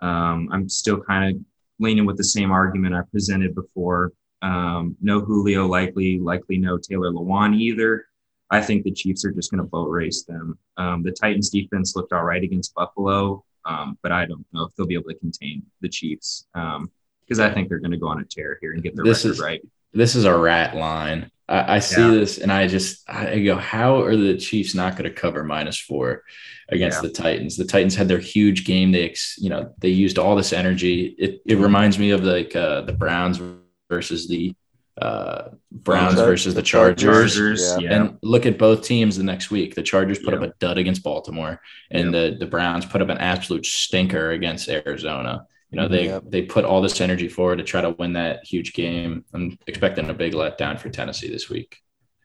Um, 0.00 0.48
I'm 0.52 0.68
still 0.68 1.00
kind 1.00 1.34
of 1.34 1.42
leaning 1.78 2.06
with 2.06 2.16
the 2.16 2.24
same 2.24 2.50
argument 2.50 2.94
I 2.94 3.02
presented 3.10 3.54
before. 3.54 4.12
Um, 4.42 4.96
no 5.00 5.20
Julio 5.20 5.66
likely, 5.66 6.18
likely 6.18 6.58
no 6.58 6.78
Taylor 6.78 7.10
Lewan 7.10 7.56
either. 7.56 8.06
I 8.50 8.60
think 8.60 8.84
the 8.84 8.92
Chiefs 8.92 9.24
are 9.24 9.32
just 9.32 9.50
going 9.50 9.62
to 9.62 9.68
boat 9.68 9.90
race 9.90 10.22
them. 10.22 10.58
Um, 10.76 11.02
the 11.02 11.10
Titans 11.12 11.50
defense 11.50 11.96
looked 11.96 12.12
all 12.12 12.22
right 12.22 12.42
against 12.42 12.74
Buffalo, 12.74 13.44
um, 13.66 13.98
but 14.02 14.12
I 14.12 14.26
don't 14.26 14.46
know 14.52 14.64
if 14.64 14.74
they'll 14.74 14.86
be 14.86 14.94
able 14.94 15.10
to 15.10 15.18
contain 15.18 15.62
the 15.80 15.88
Chiefs 15.88 16.46
because 16.52 17.40
um, 17.40 17.40
I 17.40 17.52
think 17.52 17.68
they're 17.68 17.80
going 17.80 17.90
to 17.90 17.96
go 17.96 18.08
on 18.08 18.20
a 18.20 18.24
tear 18.24 18.58
here 18.60 18.72
and 18.72 18.82
get 18.82 18.94
their 18.94 19.04
this 19.04 19.24
record 19.24 19.32
is, 19.32 19.40
right. 19.40 19.62
This 19.92 20.14
is 20.14 20.24
a 20.24 20.36
rat 20.36 20.76
line. 20.76 21.30
I, 21.48 21.76
I 21.76 21.78
see 21.78 22.00
yeah. 22.00 22.10
this 22.10 22.38
and 22.38 22.52
I 22.52 22.66
just 22.66 23.08
I 23.08 23.40
go, 23.40 23.56
how 23.56 24.02
are 24.02 24.16
the 24.16 24.36
Chiefs 24.36 24.74
not 24.74 24.92
going 24.96 25.04
to 25.04 25.10
cover 25.10 25.44
minus 25.44 25.78
four 25.78 26.22
against 26.68 26.98
yeah. 26.98 27.08
the 27.08 27.14
Titans? 27.14 27.56
The 27.56 27.64
Titans 27.64 27.94
had 27.94 28.08
their 28.08 28.18
huge 28.18 28.64
game. 28.64 28.92
They 28.92 29.14
you 29.38 29.50
know 29.50 29.72
they 29.78 29.88
used 29.88 30.18
all 30.18 30.36
this 30.36 30.52
energy. 30.52 31.14
It 31.18 31.42
it 31.46 31.58
reminds 31.58 31.98
me 31.98 32.10
of 32.10 32.22
like 32.24 32.54
uh, 32.54 32.82
the 32.82 32.92
Browns 32.92 33.40
versus 33.88 34.28
the 34.28 34.54
uh, 35.00 35.50
Browns 35.70 36.14
versus 36.14 36.54
the 36.54 36.62
Chargers. 36.62 37.34
Chargers 37.34 37.76
yeah. 37.80 37.94
And 37.94 38.18
look 38.22 38.46
at 38.46 38.58
both 38.58 38.82
teams 38.82 39.16
the 39.16 39.24
next 39.24 39.50
week. 39.50 39.74
The 39.74 39.82
Chargers 39.82 40.18
put 40.18 40.32
yeah. 40.32 40.40
up 40.40 40.42
a 40.44 40.54
dud 40.58 40.78
against 40.78 41.02
Baltimore, 41.02 41.60
and 41.90 42.06
yeah. 42.06 42.20
the 42.20 42.36
the 42.40 42.46
Browns 42.46 42.86
put 42.86 43.02
up 43.02 43.08
an 43.08 43.18
absolute 43.18 43.66
stinker 43.66 44.30
against 44.30 44.68
Arizona. 44.68 45.46
You 45.70 45.80
know, 45.80 45.88
they 45.88 46.18
they 46.24 46.42
put 46.42 46.64
all 46.64 46.80
this 46.80 47.00
energy 47.00 47.28
forward 47.28 47.56
to 47.56 47.64
try 47.64 47.80
to 47.80 47.90
win 47.90 48.14
that 48.14 48.44
huge 48.44 48.72
game. 48.72 49.24
I'm 49.34 49.58
expecting 49.66 50.08
a 50.08 50.14
big 50.14 50.32
letdown 50.32 50.78
for 50.78 50.88
Tennessee 50.88 51.28
this 51.28 51.50
week. 51.50 51.78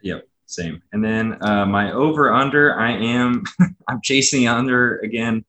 Yep, 0.03 0.27
same. 0.45 0.81
And 0.93 1.03
then 1.03 1.37
uh, 1.43 1.65
my 1.65 1.91
over 1.91 2.31
under, 2.31 2.79
I 2.79 2.91
am 2.91 3.43
I'm 3.89 3.99
chasing 4.01 4.47
under 4.47 4.99
again. 4.99 5.43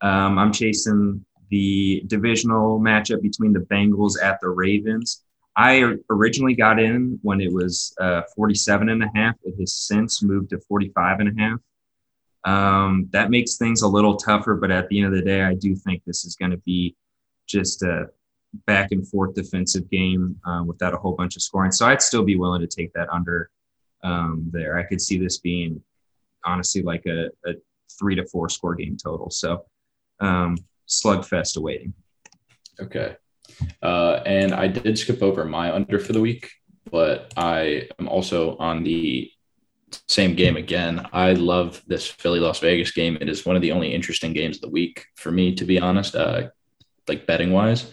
Um, 0.00 0.38
I'm 0.38 0.52
chasing 0.52 1.24
the 1.50 2.02
divisional 2.06 2.80
matchup 2.80 3.20
between 3.20 3.52
the 3.52 3.60
Bengals 3.60 4.14
at 4.22 4.40
the 4.40 4.48
Ravens. 4.48 5.22
I 5.56 5.96
originally 6.08 6.54
got 6.54 6.80
in 6.80 7.18
when 7.22 7.40
it 7.40 7.52
was 7.52 7.94
uh, 8.00 8.22
47 8.34 8.88
and 8.88 9.02
a 9.02 9.10
half. 9.14 9.34
It 9.44 9.54
has 9.60 9.74
since 9.74 10.22
moved 10.22 10.50
to 10.50 10.60
45 10.60 11.20
and 11.20 11.28
a 11.28 11.42
half. 11.42 11.58
Um, 12.44 13.08
that 13.12 13.30
makes 13.30 13.56
things 13.56 13.82
a 13.82 13.88
little 13.88 14.16
tougher, 14.16 14.54
but 14.54 14.70
at 14.70 14.88
the 14.88 14.98
end 14.98 15.08
of 15.08 15.12
the 15.12 15.22
day, 15.22 15.42
I 15.42 15.54
do 15.54 15.76
think 15.76 16.02
this 16.04 16.24
is 16.24 16.36
going 16.36 16.50
to 16.50 16.56
be 16.58 16.96
just 17.46 17.82
a 17.82 18.06
back 18.66 18.92
and 18.92 19.06
forth 19.06 19.34
defensive 19.34 19.88
game 19.90 20.36
uh, 20.46 20.62
without 20.66 20.94
a 20.94 20.96
whole 20.96 21.12
bunch 21.12 21.36
of 21.36 21.42
scoring. 21.42 21.72
So 21.72 21.86
I'd 21.86 22.02
still 22.02 22.24
be 22.24 22.36
willing 22.36 22.60
to 22.60 22.66
take 22.66 22.92
that 22.94 23.08
under 23.10 23.50
um, 24.02 24.48
there. 24.50 24.78
I 24.78 24.82
could 24.82 25.00
see 25.00 25.18
this 25.18 25.38
being 25.38 25.82
honestly 26.44 26.82
like 26.82 27.06
a, 27.06 27.26
a 27.46 27.54
three 27.98 28.14
to 28.16 28.26
four 28.26 28.48
score 28.48 28.74
game 28.74 28.96
total. 28.96 29.30
So 29.30 29.64
um, 30.20 30.56
slugfest 30.88 31.56
awaiting. 31.56 31.94
Okay. 32.80 33.16
Uh, 33.82 34.20
and 34.26 34.52
I 34.52 34.66
did 34.66 34.98
skip 34.98 35.22
over 35.22 35.44
my 35.44 35.72
under 35.72 35.98
for 35.98 36.12
the 36.12 36.20
week, 36.20 36.50
but 36.90 37.32
I 37.36 37.88
am 37.98 38.08
also 38.08 38.56
on 38.58 38.84
the 38.84 39.30
same 40.08 40.34
game 40.34 40.56
again. 40.56 41.06
I 41.12 41.32
love 41.32 41.82
this 41.86 42.06
Philly 42.06 42.40
Las 42.40 42.60
Vegas 42.60 42.92
game. 42.92 43.18
It 43.20 43.28
is 43.28 43.44
one 43.44 43.56
of 43.56 43.62
the 43.62 43.72
only 43.72 43.92
interesting 43.92 44.32
games 44.32 44.56
of 44.56 44.62
the 44.62 44.70
week 44.70 45.06
for 45.14 45.30
me, 45.30 45.54
to 45.54 45.64
be 45.64 45.78
honest, 45.78 46.14
uh, 46.14 46.48
like 47.08 47.26
betting 47.26 47.52
wise. 47.52 47.90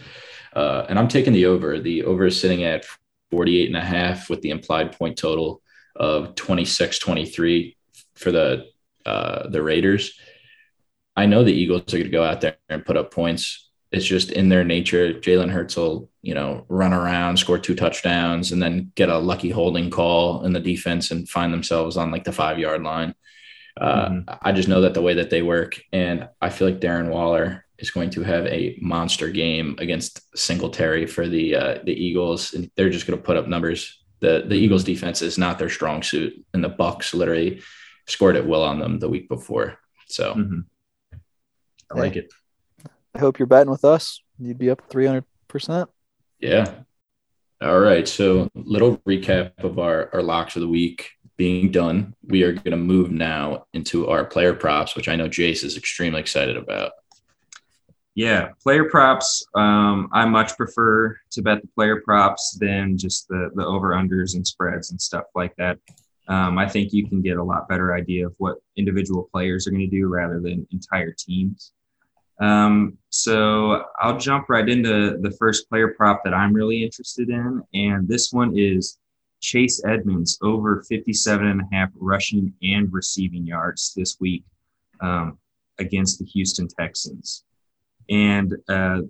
Uh, 0.54 0.86
and 0.88 0.98
I'm 0.98 1.08
taking 1.08 1.32
the 1.32 1.46
over. 1.46 1.78
The 1.78 2.04
over 2.04 2.26
is 2.26 2.40
sitting 2.40 2.64
at 2.64 2.84
48 3.30 3.68
and 3.68 3.76
a 3.76 3.80
half 3.80 4.28
with 4.28 4.40
the 4.40 4.50
implied 4.50 4.92
point 4.92 5.16
total 5.16 5.62
of 5.96 6.34
26 6.34 6.98
23 6.98 7.76
for 8.14 8.32
the 8.32 8.66
uh, 9.06 9.48
the 9.48 9.62
Raiders. 9.62 10.18
I 11.16 11.26
know 11.26 11.44
the 11.44 11.52
Eagles 11.52 11.82
are 11.94 11.98
going 11.98 12.04
to 12.04 12.10
go 12.10 12.24
out 12.24 12.40
there 12.40 12.56
and 12.68 12.84
put 12.84 12.96
up 12.96 13.12
points 13.12 13.69
it's 13.92 14.06
just 14.06 14.30
in 14.30 14.48
their 14.48 14.64
nature. 14.64 15.14
Jalen 15.14 15.50
Hurts 15.50 15.76
will, 15.76 16.10
you 16.22 16.34
know, 16.34 16.64
run 16.68 16.92
around, 16.92 17.38
score 17.38 17.58
two 17.58 17.74
touchdowns, 17.74 18.52
and 18.52 18.62
then 18.62 18.92
get 18.94 19.08
a 19.08 19.18
lucky 19.18 19.50
holding 19.50 19.90
call 19.90 20.44
in 20.44 20.52
the 20.52 20.60
defense 20.60 21.10
and 21.10 21.28
find 21.28 21.52
themselves 21.52 21.96
on 21.96 22.10
like 22.10 22.24
the 22.24 22.32
five 22.32 22.58
yard 22.58 22.82
line. 22.82 23.14
Uh, 23.80 24.08
mm-hmm. 24.08 24.34
I 24.42 24.52
just 24.52 24.68
know 24.68 24.82
that 24.82 24.94
the 24.94 25.02
way 25.02 25.14
that 25.14 25.30
they 25.30 25.42
work, 25.42 25.80
and 25.92 26.28
I 26.40 26.50
feel 26.50 26.68
like 26.68 26.80
Darren 26.80 27.10
Waller 27.10 27.64
is 27.78 27.90
going 27.90 28.10
to 28.10 28.22
have 28.22 28.46
a 28.46 28.78
monster 28.80 29.30
game 29.30 29.74
against 29.78 30.36
Singletary 30.36 31.06
for 31.06 31.26
the 31.26 31.56
uh, 31.56 31.78
the 31.82 31.94
Eagles, 31.94 32.54
and 32.54 32.70
they're 32.76 32.90
just 32.90 33.06
going 33.06 33.18
to 33.18 33.24
put 33.24 33.36
up 33.36 33.48
numbers. 33.48 34.02
the 34.20 34.44
The 34.46 34.56
Eagles' 34.56 34.84
defense 34.84 35.22
is 35.22 35.38
not 35.38 35.58
their 35.58 35.70
strong 35.70 36.02
suit, 36.02 36.44
and 36.54 36.62
the 36.62 36.68
Bucks 36.68 37.12
literally 37.12 37.62
scored 38.06 38.36
it 38.36 38.46
well 38.46 38.62
on 38.62 38.78
them 38.78 38.98
the 38.98 39.08
week 39.08 39.28
before. 39.28 39.78
So, 40.06 40.34
mm-hmm. 40.34 40.60
I 41.90 41.98
like 41.98 42.16
it. 42.16 42.32
I 43.14 43.18
hope 43.18 43.38
you're 43.38 43.46
betting 43.46 43.70
with 43.70 43.84
us. 43.84 44.22
You'd 44.38 44.58
be 44.58 44.70
up 44.70 44.88
300%. 44.90 45.86
Yeah. 46.38 46.72
All 47.60 47.80
right. 47.80 48.08
So, 48.08 48.48
little 48.54 48.96
recap 48.98 49.52
of 49.58 49.78
our, 49.78 50.08
our 50.14 50.22
locks 50.22 50.56
of 50.56 50.62
the 50.62 50.68
week 50.68 51.10
being 51.36 51.70
done. 51.70 52.14
We 52.22 52.42
are 52.42 52.52
going 52.52 52.70
to 52.72 52.76
move 52.76 53.10
now 53.10 53.66
into 53.72 54.08
our 54.08 54.24
player 54.24 54.54
props, 54.54 54.94
which 54.94 55.08
I 55.08 55.16
know 55.16 55.28
Jace 55.28 55.64
is 55.64 55.76
extremely 55.76 56.20
excited 56.20 56.56
about. 56.56 56.92
Yeah, 58.14 58.50
player 58.62 58.84
props. 58.90 59.46
Um, 59.54 60.10
I 60.12 60.24
much 60.26 60.56
prefer 60.56 61.16
to 61.30 61.42
bet 61.42 61.62
the 61.62 61.68
player 61.68 62.02
props 62.04 62.58
than 62.60 62.98
just 62.98 63.28
the 63.28 63.50
the 63.54 63.64
over 63.64 63.90
unders 63.90 64.34
and 64.34 64.46
spreads 64.46 64.90
and 64.90 65.00
stuff 65.00 65.24
like 65.34 65.56
that. 65.56 65.78
Um, 66.28 66.58
I 66.58 66.68
think 66.68 66.92
you 66.92 67.08
can 67.08 67.22
get 67.22 67.38
a 67.38 67.42
lot 67.42 67.68
better 67.68 67.94
idea 67.94 68.26
of 68.26 68.34
what 68.36 68.58
individual 68.76 69.28
players 69.32 69.66
are 69.66 69.70
going 69.70 69.88
to 69.88 69.96
do 69.96 70.08
rather 70.08 70.40
than 70.40 70.66
entire 70.70 71.14
teams. 71.18 71.72
Um, 72.40 72.96
so 73.10 73.84
I'll 73.98 74.18
jump 74.18 74.48
right 74.48 74.68
into 74.68 75.18
the 75.20 75.30
first 75.32 75.68
player 75.68 75.88
prop 75.88 76.24
that 76.24 76.34
I'm 76.34 76.52
really 76.52 76.82
interested 76.82 77.28
in. 77.28 77.62
And 77.74 78.08
this 78.08 78.32
one 78.32 78.56
is 78.58 78.98
Chase 79.40 79.82
Edmonds 79.86 80.38
over 80.42 80.82
57 80.88 81.46
and 81.46 81.60
a 81.60 81.74
half 81.74 81.90
rushing 81.96 82.52
and 82.62 82.92
receiving 82.92 83.46
yards 83.46 83.92
this 83.94 84.18
week 84.20 84.44
um, 85.00 85.38
against 85.78 86.18
the 86.18 86.24
Houston 86.26 86.68
Texans. 86.68 87.44
And 88.08 88.54
uh, 88.68 89.02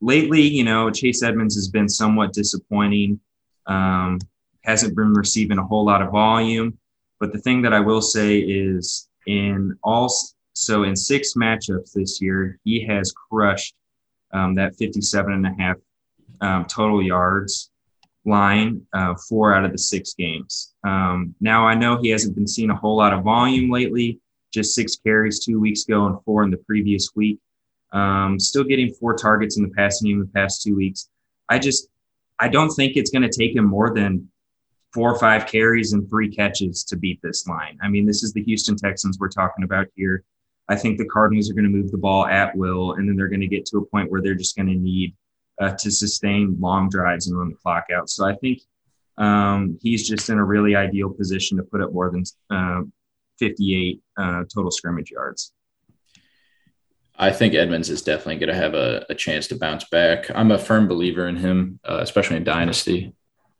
lately, 0.00 0.42
you 0.42 0.64
know, 0.64 0.90
Chase 0.90 1.22
Edmonds 1.22 1.54
has 1.54 1.68
been 1.68 1.88
somewhat 1.88 2.32
disappointing. 2.32 3.20
Um, 3.66 4.18
hasn't 4.64 4.96
been 4.96 5.14
receiving 5.14 5.58
a 5.58 5.64
whole 5.64 5.84
lot 5.84 6.02
of 6.02 6.10
volume. 6.10 6.78
But 7.18 7.32
the 7.32 7.38
thing 7.38 7.62
that 7.62 7.72
I 7.72 7.80
will 7.80 8.02
say 8.02 8.38
is 8.38 9.08
in 9.26 9.76
all, 9.82 10.12
so 10.60 10.82
in 10.82 10.94
six 10.94 11.32
matchups 11.32 11.94
this 11.94 12.20
year, 12.20 12.58
he 12.64 12.84
has 12.84 13.12
crushed 13.12 13.74
um, 14.34 14.54
that 14.56 14.76
57 14.76 15.32
and 15.32 15.46
a 15.46 15.54
half 15.58 15.76
um, 16.42 16.66
total 16.66 17.02
yards 17.02 17.70
line 18.26 18.82
uh, 18.92 19.14
four 19.26 19.54
out 19.54 19.64
of 19.64 19.72
the 19.72 19.78
six 19.78 20.12
games. 20.12 20.74
Um, 20.84 21.34
now, 21.40 21.66
I 21.66 21.74
know 21.74 21.96
he 21.96 22.10
hasn't 22.10 22.34
been 22.34 22.46
seeing 22.46 22.68
a 22.68 22.76
whole 22.76 22.98
lot 22.98 23.14
of 23.14 23.24
volume 23.24 23.70
lately, 23.70 24.20
just 24.52 24.74
six 24.74 24.96
carries 24.96 25.42
two 25.42 25.58
weeks 25.58 25.84
ago 25.88 26.06
and 26.06 26.22
four 26.24 26.42
in 26.42 26.50
the 26.50 26.58
previous 26.58 27.08
week. 27.16 27.38
Um, 27.92 28.38
still 28.38 28.64
getting 28.64 28.92
four 28.92 29.16
targets 29.16 29.56
in 29.56 29.62
the 29.62 29.70
passing 29.70 30.10
game 30.10 30.20
the 30.20 30.26
past 30.26 30.62
two 30.62 30.76
weeks. 30.76 31.08
I 31.48 31.58
just, 31.58 31.88
I 32.38 32.48
don't 32.48 32.70
think 32.70 32.96
it's 32.96 33.10
going 33.10 33.28
to 33.28 33.34
take 33.34 33.56
him 33.56 33.64
more 33.64 33.94
than 33.94 34.28
four 34.92 35.10
or 35.10 35.18
five 35.18 35.46
carries 35.46 35.94
and 35.94 36.06
three 36.10 36.28
catches 36.28 36.84
to 36.84 36.98
beat 36.98 37.18
this 37.22 37.46
line. 37.46 37.78
I 37.82 37.88
mean, 37.88 38.04
this 38.04 38.22
is 38.22 38.34
the 38.34 38.42
Houston 38.42 38.76
Texans 38.76 39.18
we're 39.18 39.30
talking 39.30 39.64
about 39.64 39.86
here. 39.94 40.22
I 40.70 40.76
think 40.76 40.98
the 40.98 41.04
Cardinals 41.04 41.50
are 41.50 41.54
going 41.54 41.64
to 41.64 41.70
move 41.70 41.90
the 41.90 41.98
ball 41.98 42.26
at 42.26 42.56
will, 42.56 42.92
and 42.92 43.08
then 43.08 43.16
they're 43.16 43.28
going 43.28 43.40
to 43.40 43.48
get 43.48 43.66
to 43.66 43.78
a 43.78 43.84
point 43.86 44.08
where 44.08 44.22
they're 44.22 44.36
just 44.36 44.56
going 44.56 44.68
to 44.68 44.74
need 44.74 45.16
uh, 45.60 45.72
to 45.72 45.90
sustain 45.90 46.56
long 46.60 46.88
drives 46.88 47.26
and 47.26 47.36
run 47.36 47.48
the 47.48 47.56
clock 47.56 47.86
out. 47.92 48.08
So 48.08 48.24
I 48.24 48.36
think 48.36 48.60
um, 49.18 49.78
he's 49.82 50.08
just 50.08 50.30
in 50.30 50.38
a 50.38 50.44
really 50.44 50.76
ideal 50.76 51.10
position 51.10 51.58
to 51.58 51.64
put 51.64 51.82
up 51.82 51.92
more 51.92 52.12
than 52.12 52.22
uh, 52.50 52.82
58 53.40 54.00
uh, 54.16 54.44
total 54.54 54.70
scrimmage 54.70 55.10
yards. 55.10 55.52
I 57.18 57.32
think 57.32 57.54
Edmonds 57.54 57.90
is 57.90 58.00
definitely 58.00 58.36
going 58.36 58.54
to 58.54 58.54
have 58.54 58.74
a, 58.74 59.04
a, 59.10 59.14
chance 59.14 59.48
to 59.48 59.56
bounce 59.56 59.84
back. 59.84 60.30
I'm 60.34 60.52
a 60.52 60.58
firm 60.58 60.88
believer 60.88 61.28
in 61.28 61.36
him, 61.36 61.80
uh, 61.84 61.98
especially 62.00 62.36
in 62.36 62.44
Dynasty. 62.44 63.12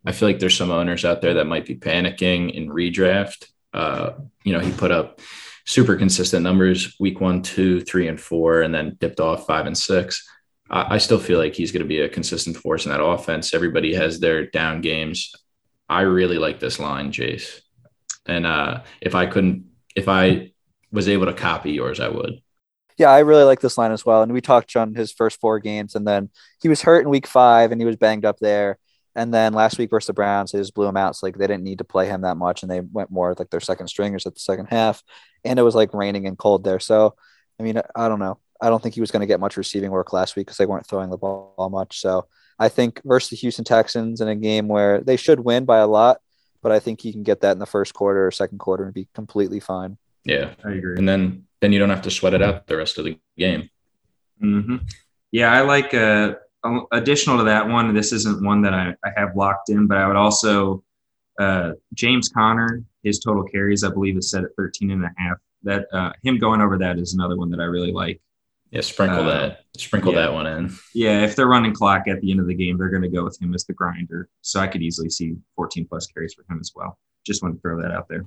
I 0.06 0.12
feel 0.12 0.28
like 0.28 0.38
there's 0.38 0.56
some 0.56 0.70
owners 0.70 1.04
out 1.04 1.20
there 1.20 1.34
that 1.34 1.44
might 1.44 1.66
be 1.66 1.76
panicking 1.76 2.54
in 2.54 2.70
redraft. 2.70 3.48
Uh, 3.74 4.12
you 4.44 4.52
know, 4.54 4.60
he 4.60 4.72
put 4.72 4.92
up 4.92 5.20
super 5.66 5.96
consistent 5.96 6.42
numbers 6.42 6.96
week 7.00 7.20
one, 7.20 7.42
two, 7.42 7.80
three, 7.80 8.08
and 8.08 8.20
four, 8.20 8.62
and 8.62 8.74
then 8.74 8.96
dipped 9.00 9.20
off 9.20 9.46
five 9.46 9.66
and 9.66 9.76
six. 9.76 10.26
I, 10.70 10.94
I 10.94 10.98
still 10.98 11.18
feel 11.18 11.38
like 11.38 11.54
he's 11.54 11.72
going 11.72 11.82
to 11.82 11.88
be 11.88 12.00
a 12.00 12.08
consistent 12.08 12.56
force 12.56 12.86
in 12.86 12.92
that 12.92 13.02
offense. 13.02 13.54
Everybody 13.54 13.94
has 13.94 14.20
their 14.20 14.46
down 14.46 14.80
games. 14.80 15.34
I 15.88 16.02
really 16.02 16.38
like 16.38 16.60
this 16.60 16.78
line, 16.78 17.12
Jace. 17.12 17.60
And 18.26 18.46
uh, 18.46 18.82
if 19.00 19.14
I 19.14 19.26
couldn't, 19.26 19.66
if 19.96 20.08
I 20.08 20.52
was 20.92 21.08
able 21.08 21.26
to 21.26 21.32
copy 21.32 21.72
yours, 21.72 22.00
I 22.00 22.08
would. 22.08 22.40
Yeah, 22.96 23.10
I 23.10 23.20
really 23.20 23.44
like 23.44 23.60
this 23.60 23.78
line 23.78 23.92
as 23.92 24.04
well. 24.04 24.22
And 24.22 24.32
we 24.32 24.40
talked 24.40 24.76
on 24.76 24.94
his 24.94 25.10
first 25.10 25.40
four 25.40 25.58
games, 25.58 25.94
and 25.94 26.06
then 26.06 26.30
he 26.60 26.68
was 26.68 26.82
hurt 26.82 27.00
in 27.00 27.08
week 27.08 27.26
five, 27.26 27.72
and 27.72 27.80
he 27.80 27.86
was 27.86 27.96
banged 27.96 28.24
up 28.24 28.38
there. 28.40 28.78
And 29.16 29.34
then 29.34 29.52
last 29.52 29.78
week 29.78 29.90
versus 29.90 30.06
the 30.06 30.12
Browns, 30.12 30.52
they 30.52 30.58
just 30.58 30.74
blew 30.74 30.86
him 30.86 30.96
out. 30.96 31.16
So 31.16 31.26
like 31.26 31.36
they 31.36 31.46
didn't 31.46 31.64
need 31.64 31.78
to 31.78 31.84
play 31.84 32.06
him 32.06 32.20
that 32.22 32.36
much, 32.36 32.62
and 32.62 32.70
they 32.70 32.80
went 32.80 33.10
more 33.10 33.34
like 33.38 33.50
their 33.50 33.60
second 33.60 33.88
stringers 33.88 34.26
at 34.26 34.34
the 34.34 34.40
second 34.40 34.66
half. 34.66 35.02
And 35.44 35.58
it 35.58 35.62
was 35.62 35.74
like 35.74 35.94
raining 35.94 36.26
and 36.26 36.38
cold 36.38 36.64
there. 36.64 36.80
So, 36.80 37.14
I 37.58 37.62
mean, 37.62 37.80
I 37.96 38.08
don't 38.08 38.20
know. 38.20 38.38
I 38.60 38.68
don't 38.68 38.82
think 38.82 38.94
he 38.94 39.00
was 39.00 39.10
going 39.10 39.20
to 39.20 39.26
get 39.26 39.40
much 39.40 39.56
receiving 39.56 39.90
work 39.90 40.12
last 40.12 40.36
week 40.36 40.46
because 40.46 40.58
they 40.58 40.66
weren't 40.66 40.86
throwing 40.86 41.10
the 41.10 41.16
ball 41.16 41.68
much. 41.70 42.00
So 42.00 42.26
I 42.58 42.68
think 42.68 43.00
versus 43.04 43.30
the 43.30 43.36
Houston 43.36 43.64
Texans 43.64 44.20
in 44.20 44.28
a 44.28 44.36
game 44.36 44.68
where 44.68 45.00
they 45.00 45.16
should 45.16 45.40
win 45.40 45.64
by 45.64 45.78
a 45.78 45.86
lot, 45.86 46.20
but 46.62 46.72
I 46.72 46.78
think 46.78 47.00
he 47.00 47.10
can 47.10 47.22
get 47.22 47.40
that 47.40 47.52
in 47.52 47.58
the 47.58 47.66
first 47.66 47.94
quarter 47.94 48.26
or 48.26 48.30
second 48.30 48.58
quarter 48.58 48.84
and 48.84 48.92
be 48.92 49.08
completely 49.14 49.60
fine. 49.60 49.96
Yeah, 50.24 50.52
I 50.62 50.72
agree. 50.72 50.96
And 50.98 51.08
then 51.08 51.46
then 51.60 51.72
you 51.72 51.78
don't 51.78 51.90
have 51.90 52.02
to 52.02 52.10
sweat 52.10 52.34
it 52.34 52.42
out 52.42 52.66
the 52.66 52.76
rest 52.76 52.98
of 52.98 53.06
the 53.06 53.18
game. 53.38 53.70
Mm-hmm. 54.42 54.76
Yeah, 55.30 55.52
I 55.52 55.62
like. 55.62 55.94
Uh, 55.94 56.34
additional 56.92 57.38
to 57.38 57.44
that 57.44 57.68
one, 57.68 57.94
this 57.94 58.12
isn't 58.12 58.44
one 58.44 58.62
that 58.62 58.74
I, 58.74 58.94
I 59.04 59.10
have 59.16 59.36
locked 59.36 59.70
in, 59.70 59.86
but 59.86 59.98
I 59.98 60.06
would 60.06 60.16
also 60.16 60.82
uh, 61.38 61.72
James 61.94 62.28
Conner, 62.28 62.84
his 63.02 63.18
total 63.18 63.44
carries, 63.44 63.82
I 63.82 63.88
believe, 63.88 64.16
is 64.16 64.30
set 64.30 64.44
at 64.44 64.50
13 64.56 64.90
and 64.90 65.04
a 65.04 65.12
half. 65.16 65.38
That 65.62 65.86
uh, 65.92 66.12
him 66.22 66.38
going 66.38 66.60
over 66.60 66.78
that 66.78 66.98
is 66.98 67.14
another 67.14 67.36
one 67.36 67.50
that 67.50 67.60
I 67.60 67.64
really 67.64 67.92
like. 67.92 68.20
Yeah, 68.70 68.82
sprinkle 68.82 69.20
uh, 69.20 69.24
that. 69.24 69.64
Sprinkle 69.76 70.12
yeah. 70.12 70.22
that 70.22 70.32
one 70.32 70.46
in. 70.46 70.74
Yeah, 70.94 71.24
if 71.24 71.34
they're 71.34 71.48
running 71.48 71.74
clock 71.74 72.08
at 72.08 72.20
the 72.20 72.30
end 72.30 72.40
of 72.40 72.46
the 72.46 72.54
game, 72.54 72.78
they're 72.78 72.90
going 72.90 73.02
to 73.02 73.08
go 73.08 73.24
with 73.24 73.40
him 73.40 73.54
as 73.54 73.64
the 73.64 73.72
grinder. 73.72 74.28
So 74.42 74.60
I 74.60 74.68
could 74.68 74.82
easily 74.82 75.10
see 75.10 75.36
14 75.56 75.86
plus 75.86 76.06
carries 76.06 76.34
for 76.34 76.42
him 76.50 76.60
as 76.60 76.72
well. 76.74 76.98
Just 77.24 77.42
want 77.42 77.56
to 77.56 77.60
throw 77.60 77.80
that 77.82 77.90
out 77.90 78.08
there. 78.08 78.26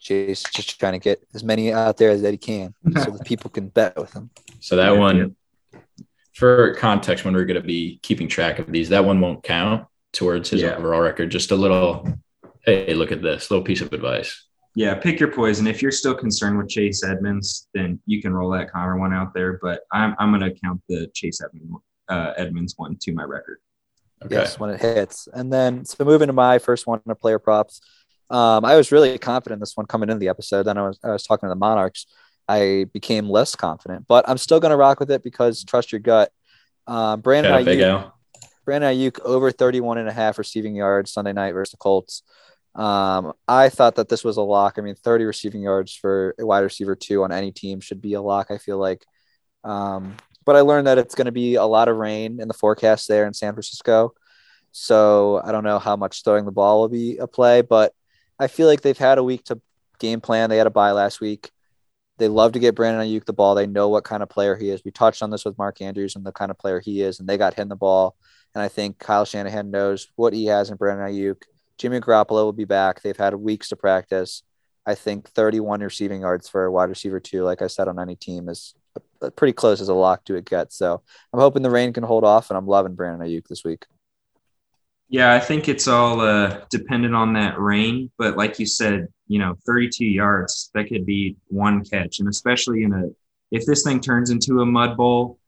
Jace 0.00 0.50
just 0.52 0.78
trying 0.78 0.92
to 0.92 0.98
get 0.98 1.26
as 1.34 1.42
many 1.42 1.72
out 1.72 1.96
there 1.96 2.10
as 2.10 2.22
that 2.22 2.30
he 2.30 2.36
can, 2.36 2.74
so 2.94 3.10
the 3.10 3.24
people 3.24 3.50
can 3.50 3.68
bet 3.68 3.96
with 3.96 4.12
him. 4.12 4.30
So 4.60 4.76
that 4.76 4.92
yeah, 4.92 4.98
one, 4.98 5.16
yeah. 5.16 5.80
For 6.36 6.74
context, 6.74 7.24
when 7.24 7.34
we're 7.34 7.44
going 7.44 7.60
to 7.60 7.66
be 7.66 7.98
keeping 8.02 8.28
track 8.28 8.58
of 8.58 8.70
these, 8.70 8.90
that 8.90 9.04
one 9.04 9.20
won't 9.20 9.42
count 9.42 9.86
towards 10.12 10.50
his 10.50 10.62
overall 10.62 11.00
record. 11.00 11.30
Just 11.30 11.50
a 11.50 11.56
little, 11.56 12.08
hey, 12.64 12.94
look 12.94 13.12
at 13.12 13.22
this 13.22 13.50
little 13.50 13.64
piece 13.64 13.80
of 13.80 13.92
advice 13.92 14.46
yeah, 14.76 14.94
pick 14.94 15.18
your 15.18 15.32
poison. 15.32 15.66
If 15.66 15.80
you're 15.80 15.90
still 15.90 16.14
concerned 16.14 16.58
with 16.58 16.68
Chase 16.68 17.02
Edmonds, 17.02 17.66
then 17.72 17.98
you 18.04 18.20
can 18.20 18.34
roll 18.34 18.50
that 18.50 18.70
Conner 18.70 18.98
one 18.98 19.12
out 19.12 19.32
there. 19.32 19.58
But 19.62 19.80
I'm, 19.90 20.14
I'm 20.18 20.30
going 20.30 20.42
to 20.42 20.60
count 20.60 20.82
the 20.86 21.10
Chase 21.14 21.40
Edmonds, 21.42 21.72
uh, 22.10 22.34
Edmonds 22.36 22.74
one 22.76 22.98
to 23.00 23.12
my 23.12 23.22
record. 23.22 23.58
Okay. 24.22 24.34
Yes, 24.34 24.60
when 24.60 24.68
it 24.68 24.80
hits. 24.80 25.28
And 25.32 25.50
then, 25.50 25.86
so 25.86 26.04
moving 26.04 26.26
to 26.26 26.34
my 26.34 26.58
first 26.58 26.86
one 26.86 27.00
of 27.06 27.20
player 27.20 27.38
props, 27.38 27.80
um, 28.28 28.66
I 28.66 28.76
was 28.76 28.92
really 28.92 29.16
confident 29.16 29.56
in 29.56 29.60
this 29.60 29.78
one 29.78 29.86
coming 29.86 30.10
into 30.10 30.20
the 30.20 30.28
episode. 30.28 30.64
Then 30.64 30.76
I 30.76 30.88
was, 30.88 30.98
I 31.02 31.08
was 31.08 31.24
talking 31.24 31.46
to 31.46 31.50
the 31.50 31.56
Monarchs. 31.56 32.06
I 32.48 32.86
became 32.92 33.28
less 33.28 33.56
confident, 33.56 34.06
but 34.06 34.28
I'm 34.28 34.38
still 34.38 34.60
going 34.60 34.70
to 34.70 34.76
rock 34.76 35.00
with 35.00 35.10
it 35.10 35.22
because 35.22 35.64
trust 35.64 35.92
your 35.92 36.00
gut. 36.00 36.30
Um, 36.86 37.20
Brandon 37.20 37.52
Aiyuk, 37.52 38.12
Brandon 38.64 38.94
Aiyuk 38.94 39.20
over 39.20 39.50
31 39.50 39.98
and 39.98 40.08
a 40.08 40.12
half 40.12 40.38
receiving 40.38 40.76
yards 40.76 41.12
Sunday 41.12 41.32
night 41.32 41.52
versus 41.52 41.72
the 41.72 41.76
Colts. 41.78 42.22
Um, 42.76 43.32
I 43.48 43.68
thought 43.70 43.96
that 43.96 44.08
this 44.08 44.22
was 44.22 44.36
a 44.36 44.42
lock. 44.42 44.74
I 44.76 44.82
mean, 44.82 44.94
30 44.94 45.24
receiving 45.24 45.62
yards 45.62 45.94
for 45.94 46.34
a 46.38 46.46
wide 46.46 46.60
receiver 46.60 46.94
two 46.94 47.24
on 47.24 47.32
any 47.32 47.50
team 47.50 47.80
should 47.80 48.02
be 48.02 48.14
a 48.14 48.22
lock. 48.22 48.50
I 48.50 48.58
feel 48.58 48.78
like. 48.78 49.04
Um, 49.64 50.16
but 50.44 50.54
I 50.54 50.60
learned 50.60 50.86
that 50.86 50.98
it's 50.98 51.16
going 51.16 51.26
to 51.26 51.32
be 51.32 51.56
a 51.56 51.64
lot 51.64 51.88
of 51.88 51.96
rain 51.96 52.40
in 52.40 52.46
the 52.46 52.54
forecast 52.54 53.08
there 53.08 53.26
in 53.26 53.34
San 53.34 53.52
Francisco. 53.54 54.14
So 54.70 55.40
I 55.42 55.52
don't 55.52 55.64
know 55.64 55.78
how 55.78 55.96
much 55.96 56.22
throwing 56.22 56.44
the 56.44 56.52
ball 56.52 56.82
will 56.82 56.88
be 56.88 57.16
a 57.16 57.26
play, 57.26 57.62
but 57.62 57.92
I 58.38 58.46
feel 58.46 58.68
like 58.68 58.82
they've 58.82 58.96
had 58.96 59.18
a 59.18 59.24
week 59.24 59.44
to 59.44 59.60
game 59.98 60.20
plan. 60.20 60.50
They 60.50 60.58
had 60.58 60.66
a 60.66 60.70
bye 60.70 60.92
last 60.92 61.20
week. 61.20 61.50
They 62.18 62.28
love 62.28 62.52
to 62.52 62.58
get 62.58 62.74
Brandon 62.74 63.06
Aiyuk 63.06 63.24
the 63.24 63.32
ball. 63.32 63.54
They 63.54 63.66
know 63.66 63.88
what 63.88 64.04
kind 64.04 64.22
of 64.22 64.28
player 64.28 64.56
he 64.56 64.70
is. 64.70 64.82
We 64.84 64.90
touched 64.90 65.22
on 65.22 65.30
this 65.30 65.44
with 65.44 65.58
Mark 65.58 65.80
Andrews 65.80 66.16
and 66.16 66.24
the 66.24 66.32
kind 66.32 66.50
of 66.50 66.58
player 66.58 66.80
he 66.80 67.02
is, 67.02 67.20
and 67.20 67.28
they 67.28 67.36
got 67.36 67.54
him 67.54 67.68
the 67.68 67.76
ball. 67.76 68.16
And 68.54 68.62
I 68.62 68.68
think 68.68 68.98
Kyle 68.98 69.24
Shanahan 69.24 69.70
knows 69.70 70.08
what 70.16 70.32
he 70.32 70.46
has 70.46 70.70
in 70.70 70.76
Brandon 70.76 71.08
Aiyuk. 71.08 71.42
Jimmy 71.78 72.00
Garoppolo 72.00 72.44
will 72.44 72.52
be 72.52 72.64
back. 72.64 73.02
They've 73.02 73.16
had 73.16 73.34
weeks 73.34 73.68
to 73.68 73.76
practice. 73.76 74.42
I 74.86 74.94
think 74.94 75.28
31 75.30 75.80
receiving 75.80 76.22
yards 76.22 76.48
for 76.48 76.64
a 76.64 76.72
wide 76.72 76.88
receiver 76.88 77.20
two, 77.20 77.42
like 77.42 77.60
I 77.60 77.66
said 77.66 77.88
on 77.88 77.98
any 77.98 78.16
team, 78.16 78.48
is 78.48 78.74
pretty 79.34 79.52
close 79.52 79.80
as 79.80 79.88
a 79.88 79.94
lock 79.94 80.24
to 80.24 80.36
it 80.36 80.44
gets. 80.44 80.76
So 80.76 81.02
I'm 81.32 81.40
hoping 81.40 81.62
the 81.62 81.70
rain 81.70 81.92
can 81.92 82.04
hold 82.04 82.24
off, 82.24 82.50
and 82.50 82.56
I'm 82.56 82.66
loving 82.66 82.94
Brandon 82.94 83.28
Aiyuk 83.28 83.48
this 83.48 83.64
week. 83.64 83.84
Yeah, 85.08 85.34
I 85.34 85.40
think 85.40 85.68
it's 85.68 85.86
all 85.86 86.20
uh, 86.20 86.60
dependent 86.70 87.14
on 87.14 87.32
that 87.34 87.58
rain. 87.60 88.10
But 88.18 88.36
like 88.36 88.58
you 88.58 88.66
said, 88.66 89.06
you 89.28 89.38
know, 89.38 89.56
32 89.66 90.04
yards 90.04 90.70
that 90.74 90.88
could 90.88 91.06
be 91.06 91.36
one 91.48 91.84
catch, 91.84 92.18
and 92.18 92.28
especially 92.28 92.82
in 92.82 92.92
a 92.92 93.08
if 93.52 93.64
this 93.64 93.84
thing 93.84 94.00
turns 94.00 94.30
into 94.30 94.60
a 94.60 94.66
mud 94.66 94.96
bowl, 94.96 95.38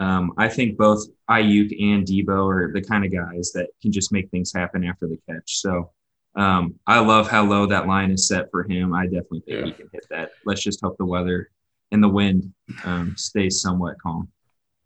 um, 0.00 0.32
I 0.36 0.48
think 0.48 0.76
both 0.76 1.06
Aiyuk 1.30 1.80
and 1.80 2.04
Deebo 2.04 2.52
are 2.52 2.72
the 2.72 2.82
kind 2.82 3.04
of 3.04 3.12
guys 3.12 3.52
that 3.52 3.68
can 3.80 3.92
just 3.92 4.12
make 4.12 4.28
things 4.30 4.52
happen 4.52 4.84
after 4.84 5.06
the 5.06 5.18
catch. 5.28 5.58
So 5.58 5.92
um, 6.34 6.74
I 6.86 6.98
love 6.98 7.30
how 7.30 7.44
low 7.44 7.66
that 7.66 7.86
line 7.86 8.10
is 8.10 8.26
set 8.26 8.50
for 8.50 8.64
him. 8.64 8.92
I 8.92 9.04
definitely 9.04 9.40
think 9.40 9.60
yeah. 9.60 9.66
he 9.66 9.72
can 9.72 9.88
hit 9.92 10.04
that. 10.10 10.32
Let's 10.44 10.62
just 10.62 10.80
hope 10.82 10.96
the 10.98 11.04
weather 11.04 11.50
and 11.92 12.02
the 12.02 12.08
wind 12.08 12.52
um, 12.84 13.14
stays 13.16 13.60
somewhat 13.60 14.00
calm. 14.02 14.28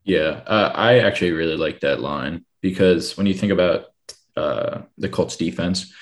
Yeah, 0.04 0.42
uh, 0.46 0.72
I 0.74 1.00
actually 1.00 1.32
really 1.32 1.56
like 1.56 1.80
that 1.80 2.00
line 2.00 2.44
because 2.60 3.16
when 3.16 3.26
you 3.26 3.34
think 3.34 3.52
about 3.52 3.86
uh, 4.38 4.82
the 4.96 5.08
Colts 5.08 5.36
defense, 5.36 5.92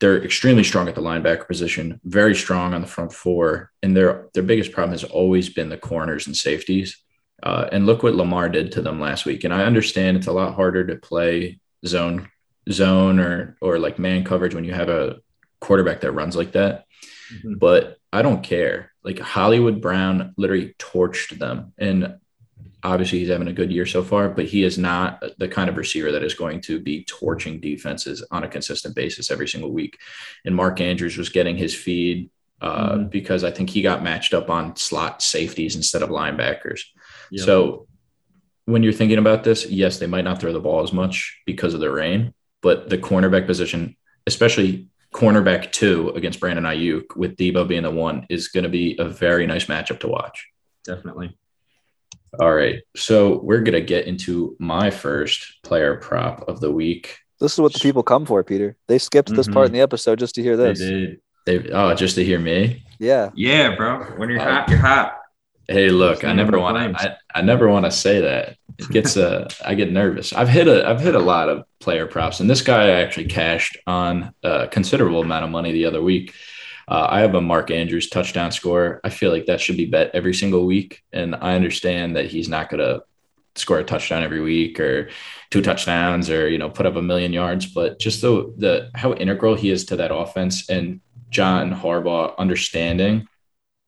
they're 0.00 0.22
extremely 0.22 0.64
strong 0.64 0.88
at 0.88 0.94
the 0.94 1.00
linebacker 1.00 1.46
position, 1.46 2.00
very 2.04 2.34
strong 2.34 2.74
on 2.74 2.80
the 2.80 2.86
front 2.86 3.12
four, 3.12 3.72
and 3.82 3.96
their 3.96 4.28
their 4.34 4.42
biggest 4.42 4.72
problem 4.72 4.92
has 4.92 5.04
always 5.04 5.48
been 5.48 5.68
the 5.68 5.78
corners 5.78 6.26
and 6.26 6.36
safeties. 6.36 7.02
Uh, 7.42 7.68
and 7.70 7.86
look 7.86 8.02
what 8.02 8.14
Lamar 8.14 8.48
did 8.48 8.72
to 8.72 8.82
them 8.82 8.98
last 8.98 9.26
week. 9.26 9.44
And 9.44 9.52
I 9.52 9.64
understand 9.64 10.16
it's 10.16 10.26
a 10.26 10.32
lot 10.32 10.54
harder 10.54 10.86
to 10.86 10.96
play 10.96 11.60
zone 11.86 12.30
zone 12.70 13.20
or 13.20 13.56
or 13.60 13.78
like 13.78 13.98
man 13.98 14.24
coverage 14.24 14.54
when 14.54 14.64
you 14.64 14.72
have 14.72 14.88
a 14.88 15.18
quarterback 15.60 16.00
that 16.00 16.12
runs 16.12 16.36
like 16.36 16.52
that. 16.52 16.86
Mm-hmm. 17.32 17.54
But 17.58 17.98
I 18.12 18.22
don't 18.22 18.42
care. 18.42 18.92
Like 19.04 19.18
Hollywood 19.18 19.80
Brown 19.80 20.34
literally 20.36 20.74
torched 20.78 21.38
them. 21.38 21.72
And 21.78 22.18
obviously 22.82 23.18
he's 23.18 23.28
having 23.28 23.48
a 23.48 23.52
good 23.52 23.72
year 23.72 23.86
so 23.86 24.02
far, 24.02 24.28
but 24.28 24.44
he 24.44 24.62
is 24.62 24.78
not 24.78 25.22
the 25.38 25.48
kind 25.48 25.68
of 25.68 25.76
receiver 25.76 26.12
that 26.12 26.22
is 26.22 26.34
going 26.34 26.60
to 26.62 26.80
be 26.80 27.04
torching 27.04 27.60
defenses 27.60 28.24
on 28.30 28.44
a 28.44 28.48
consistent 28.48 28.94
basis 28.94 29.30
every 29.30 29.48
single 29.48 29.72
week. 29.72 29.98
And 30.44 30.54
Mark 30.54 30.80
Andrews 30.80 31.16
was 31.16 31.28
getting 31.28 31.56
his 31.56 31.74
feed 31.74 32.30
uh, 32.60 32.92
mm-hmm. 32.92 33.08
because 33.08 33.44
I 33.44 33.50
think 33.50 33.70
he 33.70 33.82
got 33.82 34.02
matched 34.02 34.34
up 34.34 34.50
on 34.50 34.76
slot 34.76 35.22
safeties 35.22 35.76
instead 35.76 36.02
of 36.02 36.10
linebackers. 36.10 36.80
Yep. 37.30 37.44
So 37.44 37.86
when 38.66 38.82
you're 38.82 38.92
thinking 38.92 39.18
about 39.18 39.44
this, 39.44 39.66
yes, 39.66 39.98
they 39.98 40.06
might 40.06 40.24
not 40.24 40.40
throw 40.40 40.52
the 40.52 40.60
ball 40.60 40.82
as 40.82 40.92
much 40.92 41.40
because 41.46 41.74
of 41.74 41.80
the 41.80 41.90
rain, 41.90 42.34
but 42.62 42.88
the 42.88 42.98
cornerback 42.98 43.46
position, 43.46 43.96
especially 44.26 44.88
cornerback 45.14 45.72
two 45.72 46.10
against 46.10 46.40
Brandon 46.40 46.64
Aiyuk 46.64 47.16
with 47.16 47.36
Deebo 47.36 47.66
being 47.66 47.84
the 47.84 47.90
one, 47.90 48.26
is 48.28 48.48
going 48.48 48.64
to 48.64 48.70
be 48.70 48.96
a 48.98 49.08
very 49.08 49.46
nice 49.46 49.66
matchup 49.66 50.00
to 50.00 50.08
watch. 50.08 50.48
Definitely. 50.84 51.36
All 52.40 52.54
right. 52.54 52.82
So 52.96 53.40
we're 53.40 53.60
going 53.60 53.74
to 53.74 53.80
get 53.80 54.06
into 54.06 54.56
my 54.58 54.90
first 54.90 55.62
player 55.62 55.96
prop 55.96 56.48
of 56.48 56.60
the 56.60 56.70
week. 56.70 57.18
This 57.40 57.52
is 57.52 57.60
what 57.60 57.72
the 57.72 57.80
people 57.80 58.02
come 58.02 58.24
for, 58.26 58.42
Peter. 58.42 58.76
They 58.88 58.98
skipped 58.98 59.34
this 59.34 59.46
mm-hmm. 59.46 59.54
part 59.54 59.66
in 59.66 59.72
the 59.72 59.80
episode 59.80 60.18
just 60.18 60.34
to 60.36 60.42
hear 60.42 60.56
this. 60.56 60.78
They 60.78 60.90
did. 60.90 61.20
They, 61.46 61.70
oh, 61.70 61.94
just 61.94 62.16
to 62.16 62.24
hear 62.24 62.38
me? 62.38 62.82
Yeah. 62.98 63.30
Yeah, 63.34 63.76
bro. 63.76 64.04
When 64.16 64.28
you're 64.30 64.40
hot, 64.40 64.68
you're 64.68 64.78
hot. 64.78 65.18
Hey, 65.68 65.90
look, 65.90 66.24
I 66.24 66.32
never 66.32 66.58
want 66.58 66.96
to. 66.96 67.02
I, 67.02 67.38
I 67.38 67.42
never 67.42 67.68
want 67.68 67.86
to 67.86 67.90
say 67.90 68.20
that. 68.20 68.56
It 68.78 68.88
gets 68.90 69.16
a. 69.16 69.48
I 69.64 69.74
get 69.74 69.92
nervous. 69.92 70.32
I've 70.32 70.48
hit 70.48 70.68
a 70.68 70.88
I've 70.88 71.00
hit 71.00 71.14
a 71.14 71.20
lot 71.20 71.48
of 71.48 71.64
player 71.80 72.06
props, 72.06 72.40
and 72.40 72.48
this 72.48 72.62
guy 72.62 72.90
actually 72.90 73.26
cashed 73.26 73.76
on 73.86 74.32
a 74.44 74.68
considerable 74.68 75.22
amount 75.22 75.44
of 75.44 75.50
money 75.50 75.72
the 75.72 75.86
other 75.86 76.02
week. 76.02 76.34
Uh, 76.88 77.06
I 77.10 77.20
have 77.20 77.34
a 77.34 77.40
Mark 77.40 77.70
Andrews 77.70 78.08
touchdown 78.08 78.52
score. 78.52 79.00
I 79.02 79.10
feel 79.10 79.32
like 79.32 79.46
that 79.46 79.60
should 79.60 79.76
be 79.76 79.86
bet 79.86 80.10
every 80.14 80.34
single 80.34 80.66
week, 80.66 81.02
and 81.12 81.34
I 81.34 81.54
understand 81.54 82.16
that 82.16 82.26
he's 82.26 82.48
not 82.48 82.70
going 82.70 82.80
to 82.80 83.02
score 83.56 83.78
a 83.78 83.84
touchdown 83.84 84.22
every 84.22 84.40
week 84.40 84.78
or 84.78 85.08
two 85.50 85.62
touchdowns 85.62 86.28
or 86.28 86.48
you 86.48 86.58
know 86.58 86.70
put 86.70 86.86
up 86.86 86.96
a 86.96 87.02
million 87.02 87.32
yards, 87.32 87.66
but 87.66 87.98
just 87.98 88.20
the 88.20 88.52
the 88.56 88.90
how 88.94 89.14
integral 89.14 89.54
he 89.54 89.70
is 89.70 89.84
to 89.86 89.96
that 89.96 90.14
offense 90.14 90.68
and 90.68 91.00
John 91.30 91.72
Harbaugh 91.72 92.36
understanding 92.38 93.28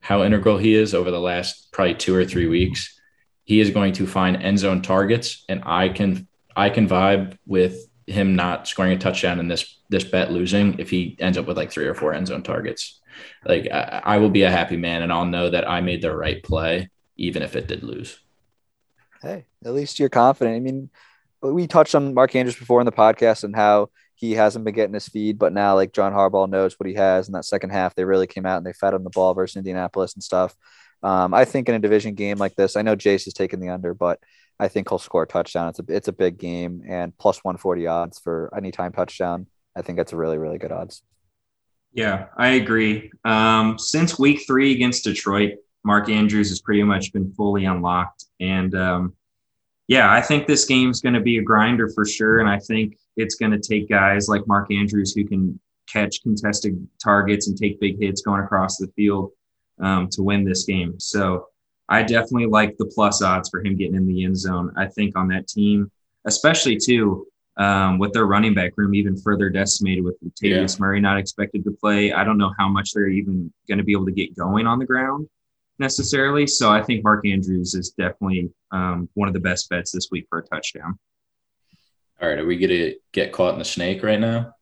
how 0.00 0.22
integral 0.22 0.58
he 0.58 0.74
is 0.74 0.94
over 0.94 1.10
the 1.10 1.20
last 1.20 1.70
probably 1.72 1.94
two 1.94 2.14
or 2.14 2.24
three 2.24 2.46
weeks. 2.46 2.98
He 3.44 3.60
is 3.60 3.70
going 3.70 3.94
to 3.94 4.06
find 4.06 4.42
end 4.42 4.58
zone 4.58 4.82
targets, 4.82 5.44
and 5.48 5.62
I 5.64 5.88
can 5.88 6.26
I 6.56 6.70
can 6.70 6.88
vibe 6.88 7.38
with 7.46 7.87
him 8.08 8.34
not 8.36 8.66
scoring 8.66 8.92
a 8.92 8.98
touchdown 8.98 9.38
and 9.38 9.50
this 9.50 9.78
this 9.90 10.04
bet 10.04 10.32
losing 10.32 10.78
if 10.78 10.90
he 10.90 11.16
ends 11.18 11.38
up 11.38 11.46
with 11.46 11.56
like 11.56 11.70
three 11.70 11.86
or 11.86 11.94
four 11.94 12.12
end 12.12 12.26
zone 12.26 12.42
targets. 12.42 13.00
Like 13.44 13.68
I, 13.70 14.02
I 14.04 14.18
will 14.18 14.30
be 14.30 14.42
a 14.42 14.50
happy 14.50 14.76
man, 14.76 15.02
and 15.02 15.12
I'll 15.12 15.26
know 15.26 15.50
that 15.50 15.68
I 15.68 15.80
made 15.80 16.02
the 16.02 16.14
right 16.14 16.42
play, 16.42 16.90
even 17.16 17.42
if 17.42 17.56
it 17.56 17.68
did 17.68 17.82
lose. 17.82 18.18
Hey, 19.22 19.46
at 19.64 19.72
least 19.72 19.98
you're 19.98 20.08
confident. 20.08 20.56
I 20.56 20.60
mean, 20.60 20.90
we 21.42 21.66
touched 21.66 21.94
on 21.94 22.14
Mark 22.14 22.34
Andrews 22.36 22.56
before 22.56 22.80
in 22.80 22.86
the 22.86 22.92
podcast 22.92 23.44
and 23.44 23.56
how 23.56 23.90
he 24.14 24.32
hasn't 24.32 24.64
been 24.64 24.74
getting 24.74 24.94
his 24.94 25.08
feed, 25.08 25.38
but 25.38 25.52
now 25.52 25.74
like 25.74 25.92
John 25.92 26.12
Harbaugh 26.12 26.48
knows 26.48 26.74
what 26.78 26.88
he 26.88 26.94
has 26.94 27.28
in 27.28 27.32
that 27.34 27.44
second 27.44 27.70
half. 27.70 27.94
They 27.94 28.04
really 28.04 28.26
came 28.26 28.46
out 28.46 28.56
and 28.58 28.66
they 28.66 28.72
fed 28.72 28.94
him 28.94 29.04
the 29.04 29.10
ball 29.10 29.34
versus 29.34 29.56
Indianapolis 29.56 30.14
and 30.14 30.22
stuff. 30.22 30.56
Um, 31.02 31.32
I 31.32 31.44
think 31.44 31.68
in 31.68 31.76
a 31.76 31.80
division 31.80 32.14
game 32.14 32.38
like 32.38 32.56
this, 32.56 32.76
I 32.76 32.82
know 32.82 32.96
Jace 32.96 33.28
is 33.28 33.34
taking 33.34 33.60
the 33.60 33.68
under, 33.68 33.94
but 33.94 34.18
I 34.60 34.68
think 34.68 34.88
he'll 34.88 34.98
score 34.98 35.22
a 35.22 35.26
touchdown. 35.26 35.68
It's 35.68 35.78
a 35.78 35.84
it's 35.88 36.08
a 36.08 36.12
big 36.12 36.38
game 36.38 36.82
and 36.86 37.16
plus 37.18 37.38
140 37.44 37.86
odds 37.86 38.18
for 38.18 38.52
anytime 38.56 38.92
touchdown. 38.92 39.46
I 39.76 39.82
think 39.82 39.98
that's 39.98 40.12
a 40.12 40.16
really 40.16 40.38
really 40.38 40.58
good 40.58 40.72
odds. 40.72 41.02
Yeah, 41.92 42.26
I 42.36 42.48
agree. 42.50 43.10
Um, 43.24 43.78
since 43.78 44.18
week 44.18 44.42
three 44.46 44.72
against 44.72 45.04
Detroit, 45.04 45.52
Mark 45.84 46.08
Andrews 46.08 46.50
has 46.50 46.60
pretty 46.60 46.82
much 46.82 47.12
been 47.12 47.32
fully 47.32 47.64
unlocked, 47.64 48.24
and 48.40 48.74
um, 48.74 49.14
yeah, 49.88 50.12
I 50.12 50.20
think 50.20 50.46
this 50.46 50.66
game's 50.66 51.00
going 51.00 51.14
to 51.14 51.20
be 51.20 51.38
a 51.38 51.42
grinder 51.42 51.88
for 51.88 52.04
sure. 52.04 52.40
And 52.40 52.48
I 52.48 52.58
think 52.58 52.98
it's 53.16 53.34
going 53.34 53.52
to 53.52 53.58
take 53.58 53.88
guys 53.88 54.28
like 54.28 54.46
Mark 54.46 54.70
Andrews 54.70 55.14
who 55.14 55.24
can 55.24 55.58
catch 55.90 56.22
contested 56.22 56.86
targets 57.02 57.48
and 57.48 57.56
take 57.56 57.80
big 57.80 57.98
hits 57.98 58.20
going 58.20 58.42
across 58.42 58.76
the 58.76 58.88
field 58.94 59.32
um, 59.80 60.08
to 60.10 60.22
win 60.22 60.44
this 60.44 60.64
game. 60.64 61.00
So 61.00 61.46
I 61.88 62.02
definitely 62.02 62.46
like 62.46 62.76
the 62.76 62.86
plus 62.86 63.22
odds 63.22 63.48
for 63.48 63.64
him 63.64 63.76
getting 63.76 63.94
in 63.94 64.06
the 64.06 64.24
end 64.24 64.36
zone. 64.36 64.72
I 64.76 64.86
think 64.86 65.16
on 65.16 65.28
that 65.28 65.48
team, 65.48 65.90
especially 66.26 66.76
too, 66.76 67.26
um, 67.56 67.98
with 67.98 68.12
their 68.12 68.26
running 68.26 68.54
back 68.54 68.72
room 68.76 68.94
even 68.94 69.16
further 69.16 69.50
decimated 69.50 70.04
with 70.04 70.16
Latavius 70.22 70.76
yeah. 70.76 70.80
Murray 70.80 71.00
not 71.00 71.18
expected 71.18 71.64
to 71.64 71.72
play. 71.72 72.12
I 72.12 72.24
don't 72.24 72.38
know 72.38 72.52
how 72.58 72.68
much 72.68 72.92
they're 72.92 73.08
even 73.08 73.52
going 73.68 73.78
to 73.78 73.84
be 73.84 73.92
able 73.92 74.06
to 74.06 74.12
get 74.12 74.36
going 74.36 74.66
on 74.66 74.78
the 74.78 74.86
ground 74.86 75.28
necessarily. 75.78 76.46
So 76.46 76.70
I 76.70 76.82
think 76.82 77.02
Mark 77.04 77.26
Andrews 77.26 77.74
is 77.74 77.90
definitely 77.90 78.50
um, 78.70 79.08
one 79.14 79.28
of 79.28 79.34
the 79.34 79.40
best 79.40 79.68
bets 79.68 79.90
this 79.92 80.08
week 80.10 80.26
for 80.28 80.38
a 80.38 80.42
touchdown. 80.42 80.98
All 82.20 82.28
right, 82.28 82.38
are 82.38 82.46
we 82.46 82.58
going 82.58 82.70
to 82.70 82.94
get 83.12 83.32
caught 83.32 83.52
in 83.52 83.58
the 83.58 83.64
snake 83.64 84.02
right 84.02 84.18
now? 84.18 84.52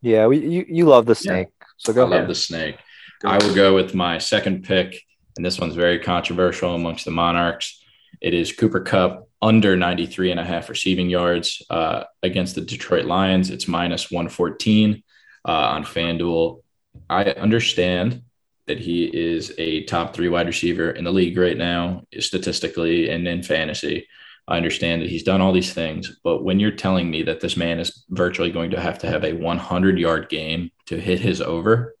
Yeah, 0.00 0.26
we, 0.26 0.38
you 0.38 0.64
you 0.68 0.86
love 0.86 1.06
the 1.06 1.14
snake, 1.14 1.48
yeah. 1.60 1.66
so 1.76 1.92
go. 1.92 2.04
I 2.04 2.08
ahead. 2.08 2.20
love 2.20 2.28
the 2.28 2.34
snake. 2.34 2.76
Go 3.20 3.28
I 3.28 3.38
will 3.38 3.54
go 3.54 3.74
with 3.74 3.94
my 3.94 4.18
second 4.18 4.64
pick, 4.64 5.00
and 5.36 5.44
this 5.44 5.58
one's 5.58 5.74
very 5.74 5.98
controversial 5.98 6.74
amongst 6.74 7.04
the 7.04 7.10
Monarchs. 7.10 7.82
It 8.20 8.34
is 8.34 8.52
Cooper 8.52 8.80
Kupp 8.80 9.28
under 9.40 9.76
93 9.76 10.30
and 10.30 10.40
a 10.40 10.44
half 10.44 10.68
receiving 10.68 11.10
yards 11.10 11.62
uh, 11.70 12.04
against 12.22 12.54
the 12.54 12.60
Detroit 12.60 13.06
Lions. 13.06 13.50
It's 13.50 13.66
minus 13.66 14.10
114 14.10 15.02
uh, 15.46 15.50
on 15.50 15.84
FanDuel. 15.84 16.62
I 17.10 17.24
understand 17.24 18.22
that 18.66 18.78
he 18.78 19.04
is 19.04 19.52
a 19.58 19.84
top 19.84 20.14
three 20.14 20.28
wide 20.28 20.46
receiver 20.46 20.90
in 20.90 21.04
the 21.04 21.10
league 21.10 21.36
right 21.36 21.56
now, 21.56 22.04
statistically 22.18 23.10
and 23.10 23.26
in 23.26 23.42
fantasy. 23.42 24.06
I 24.46 24.56
understand 24.56 25.02
that 25.02 25.10
he's 25.10 25.22
done 25.22 25.40
all 25.40 25.52
these 25.52 25.72
things, 25.72 26.18
but 26.22 26.44
when 26.44 26.60
you're 26.60 26.72
telling 26.72 27.10
me 27.10 27.22
that 27.24 27.40
this 27.40 27.56
man 27.56 27.78
is 27.78 28.04
virtually 28.10 28.50
going 28.50 28.70
to 28.70 28.80
have 28.80 28.98
to 29.00 29.08
have 29.08 29.24
a 29.24 29.32
100 29.32 29.98
yard 29.98 30.28
game 30.28 30.70
to 30.86 31.00
hit 31.00 31.20
his 31.20 31.40
over 31.40 31.94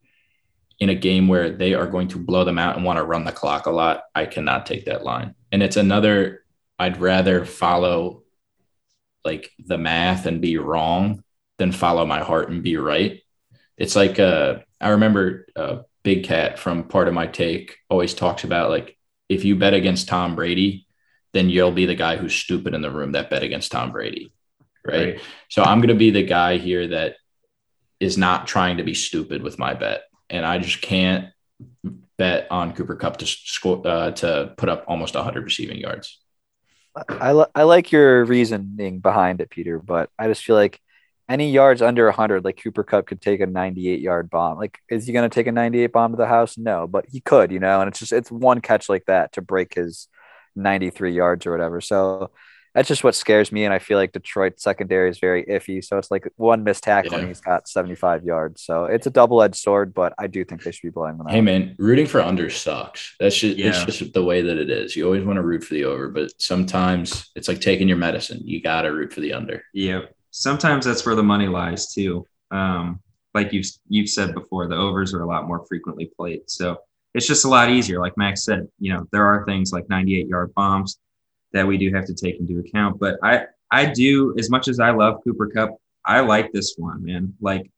in 0.82 0.88
a 0.88 0.96
game 0.96 1.28
where 1.28 1.48
they 1.48 1.74
are 1.74 1.86
going 1.86 2.08
to 2.08 2.18
blow 2.18 2.42
them 2.42 2.58
out 2.58 2.74
and 2.74 2.84
want 2.84 2.96
to 2.96 3.04
run 3.04 3.22
the 3.22 3.30
clock 3.30 3.66
a 3.66 3.70
lot, 3.70 4.02
I 4.16 4.26
cannot 4.26 4.66
take 4.66 4.86
that 4.86 5.04
line. 5.04 5.36
And 5.52 5.62
it's 5.62 5.76
another, 5.76 6.42
I'd 6.76 7.00
rather 7.00 7.44
follow 7.44 8.24
like 9.24 9.52
the 9.64 9.78
math 9.78 10.26
and 10.26 10.40
be 10.40 10.58
wrong 10.58 11.22
than 11.58 11.70
follow 11.70 12.04
my 12.04 12.18
heart 12.18 12.50
and 12.50 12.64
be 12.64 12.78
right. 12.78 13.22
It's 13.76 13.94
like, 13.94 14.18
uh, 14.18 14.58
I 14.80 14.88
remember 14.88 15.46
uh, 15.54 15.82
Big 16.02 16.24
Cat 16.24 16.58
from 16.58 16.88
Pardon 16.88 17.14
My 17.14 17.28
Take 17.28 17.78
always 17.88 18.12
talks 18.12 18.42
about 18.42 18.70
like 18.70 18.98
if 19.28 19.44
you 19.44 19.54
bet 19.54 19.74
against 19.74 20.08
Tom 20.08 20.34
Brady, 20.34 20.88
then 21.32 21.48
you'll 21.48 21.70
be 21.70 21.86
the 21.86 21.94
guy 21.94 22.16
who's 22.16 22.34
stupid 22.34 22.74
in 22.74 22.82
the 22.82 22.90
room 22.90 23.12
that 23.12 23.30
bet 23.30 23.44
against 23.44 23.70
Tom 23.70 23.92
Brady. 23.92 24.32
Right. 24.84 25.14
right. 25.14 25.20
So 25.48 25.62
I'm 25.62 25.78
going 25.78 25.90
to 25.90 25.94
be 25.94 26.10
the 26.10 26.26
guy 26.26 26.56
here 26.56 26.88
that 26.88 27.18
is 28.00 28.18
not 28.18 28.48
trying 28.48 28.78
to 28.78 28.82
be 28.82 28.94
stupid 28.94 29.44
with 29.44 29.60
my 29.60 29.74
bet. 29.74 30.02
And 30.32 30.44
I 30.44 30.58
just 30.58 30.80
can't 30.82 31.28
bet 32.18 32.48
on 32.50 32.72
Cooper 32.72 32.96
Kupp 32.96 33.18
to 33.18 33.26
score, 33.26 33.86
uh, 33.86 34.10
to 34.12 34.54
put 34.56 34.68
up 34.68 34.84
almost 34.88 35.14
100 35.14 35.44
receiving 35.44 35.78
yards. 35.78 36.20
I, 37.08 37.32
li- 37.32 37.46
I 37.54 37.62
like 37.62 37.92
your 37.92 38.24
reasoning 38.24 38.98
behind 39.00 39.40
it, 39.40 39.50
Peter, 39.50 39.78
but 39.78 40.10
I 40.18 40.26
just 40.26 40.44
feel 40.44 40.56
like 40.56 40.80
any 41.28 41.50
yards 41.50 41.80
under 41.80 42.04
100, 42.06 42.44
like 42.44 42.60
Cooper 42.62 42.82
Kupp 42.82 43.06
could 43.06 43.20
take 43.20 43.40
a 43.40 43.46
98 43.46 44.00
yard 44.00 44.28
bomb. 44.28 44.58
Like, 44.58 44.78
is 44.88 45.06
he 45.06 45.12
going 45.12 45.28
to 45.28 45.34
take 45.34 45.46
a 45.46 45.52
98 45.52 45.86
bomb 45.92 46.12
to 46.12 46.16
the 46.16 46.26
house? 46.26 46.58
No, 46.58 46.86
but 46.86 47.06
he 47.10 47.20
could, 47.20 47.52
you 47.52 47.60
know, 47.60 47.80
and 47.80 47.88
it's 47.88 47.98
just, 47.98 48.12
it's 48.12 48.30
one 48.30 48.60
catch 48.60 48.88
like 48.88 49.04
that 49.06 49.32
to 49.32 49.42
break 49.42 49.74
his 49.74 50.08
93 50.56 51.12
yards 51.12 51.46
or 51.46 51.52
whatever. 51.52 51.80
So 51.80 52.30
that's 52.74 52.88
just 52.88 53.04
what 53.04 53.14
scares 53.14 53.52
me. 53.52 53.64
And 53.64 53.74
I 53.74 53.78
feel 53.78 53.98
like 53.98 54.12
Detroit 54.12 54.58
secondary 54.58 55.10
is 55.10 55.18
very 55.18 55.44
iffy. 55.44 55.84
So 55.84 55.98
it's 55.98 56.10
like 56.10 56.30
one 56.36 56.64
missed 56.64 56.84
tackle 56.84 57.12
yeah. 57.12 57.18
and 57.18 57.28
he's 57.28 57.40
got 57.40 57.68
75 57.68 58.24
yards. 58.24 58.62
So 58.62 58.84
it's 58.84 59.06
a 59.06 59.10
double 59.10 59.42
edged 59.42 59.56
sword, 59.56 59.92
but 59.92 60.14
I 60.18 60.26
do 60.26 60.44
think 60.44 60.62
they 60.62 60.72
should 60.72 60.82
be 60.82 60.90
blowing 60.90 61.18
them 61.18 61.26
out. 61.26 61.32
Hey, 61.32 61.42
man, 61.42 61.74
rooting 61.78 62.06
for 62.06 62.20
under 62.20 62.48
sucks. 62.48 63.14
That's 63.20 63.36
just, 63.36 63.58
yeah. 63.58 63.68
it's 63.68 63.84
just 63.84 64.12
the 64.14 64.24
way 64.24 64.40
that 64.42 64.56
it 64.56 64.70
is. 64.70 64.96
You 64.96 65.04
always 65.04 65.24
want 65.24 65.36
to 65.36 65.42
root 65.42 65.64
for 65.64 65.74
the 65.74 65.84
over, 65.84 66.08
but 66.08 66.30
sometimes 66.40 67.30
it's 67.36 67.48
like 67.48 67.60
taking 67.60 67.88
your 67.88 67.98
medicine. 67.98 68.40
You 68.42 68.62
got 68.62 68.82
to 68.82 68.88
root 68.88 69.12
for 69.12 69.20
the 69.20 69.34
under. 69.34 69.62
Yeah. 69.74 70.02
sometimes 70.30 70.86
that's 70.86 71.04
where 71.04 71.14
the 71.14 71.22
money 71.22 71.48
lies 71.48 71.92
too. 71.92 72.26
Um, 72.50 73.00
like 73.34 73.52
you've 73.52 73.66
you've 73.88 74.10
said 74.10 74.34
before, 74.34 74.68
the 74.68 74.76
overs 74.76 75.14
are 75.14 75.22
a 75.22 75.26
lot 75.26 75.48
more 75.48 75.64
frequently 75.66 76.12
played, 76.18 76.42
so 76.46 76.76
it's 77.14 77.26
just 77.26 77.46
a 77.46 77.48
lot 77.48 77.70
easier. 77.70 77.98
Like 77.98 78.16
Max 78.18 78.44
said, 78.44 78.68
you 78.78 78.92
know, 78.92 79.06
there 79.10 79.24
are 79.24 79.46
things 79.46 79.72
like 79.72 79.88
98 79.88 80.26
yard 80.26 80.52
bombs 80.54 80.98
that 81.52 81.66
we 81.66 81.78
do 81.78 81.92
have 81.94 82.06
to 82.06 82.14
take 82.14 82.40
into 82.40 82.58
account. 82.58 82.98
But 82.98 83.18
I 83.22 83.46
I 83.70 83.86
do 83.86 84.34
as 84.38 84.50
much 84.50 84.68
as 84.68 84.80
I 84.80 84.90
love 84.90 85.22
Cooper 85.24 85.48
Kupp, 85.48 85.76
I 86.04 86.20
like 86.20 86.52
this 86.52 86.74
one, 86.76 87.04
man. 87.04 87.34
Like 87.40 87.70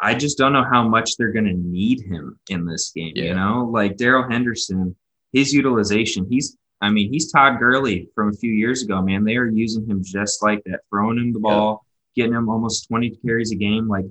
I 0.00 0.14
just 0.14 0.38
don't 0.38 0.52
know 0.52 0.64
how 0.64 0.86
much 0.86 1.16
they're 1.16 1.32
going 1.32 1.46
to 1.46 1.54
need 1.54 2.02
him 2.02 2.38
in 2.48 2.64
this 2.64 2.92
game. 2.94 3.12
Yeah. 3.16 3.24
You 3.24 3.34
know, 3.34 3.70
like 3.72 3.96
Darrell 3.96 4.28
Henderson, 4.28 4.94
his 5.32 5.52
utilization, 5.52 6.26
he's 6.30 6.56
I 6.80 6.90
mean, 6.90 7.12
he's 7.12 7.32
Todd 7.32 7.58
Gurley 7.58 8.08
from 8.14 8.28
a 8.28 8.36
few 8.36 8.52
years 8.52 8.82
ago, 8.82 9.02
man. 9.02 9.24
They 9.24 9.36
are 9.36 9.48
using 9.48 9.84
him 9.88 10.02
just 10.04 10.42
like 10.42 10.62
that, 10.64 10.80
throwing 10.90 11.18
him 11.18 11.32
the 11.32 11.40
ball, 11.40 11.84
yeah. 12.14 12.22
getting 12.22 12.36
him 12.36 12.48
almost 12.48 12.86
20 12.86 13.10
carries 13.24 13.50
a 13.50 13.56
game. 13.56 13.88
Like, 13.88 14.04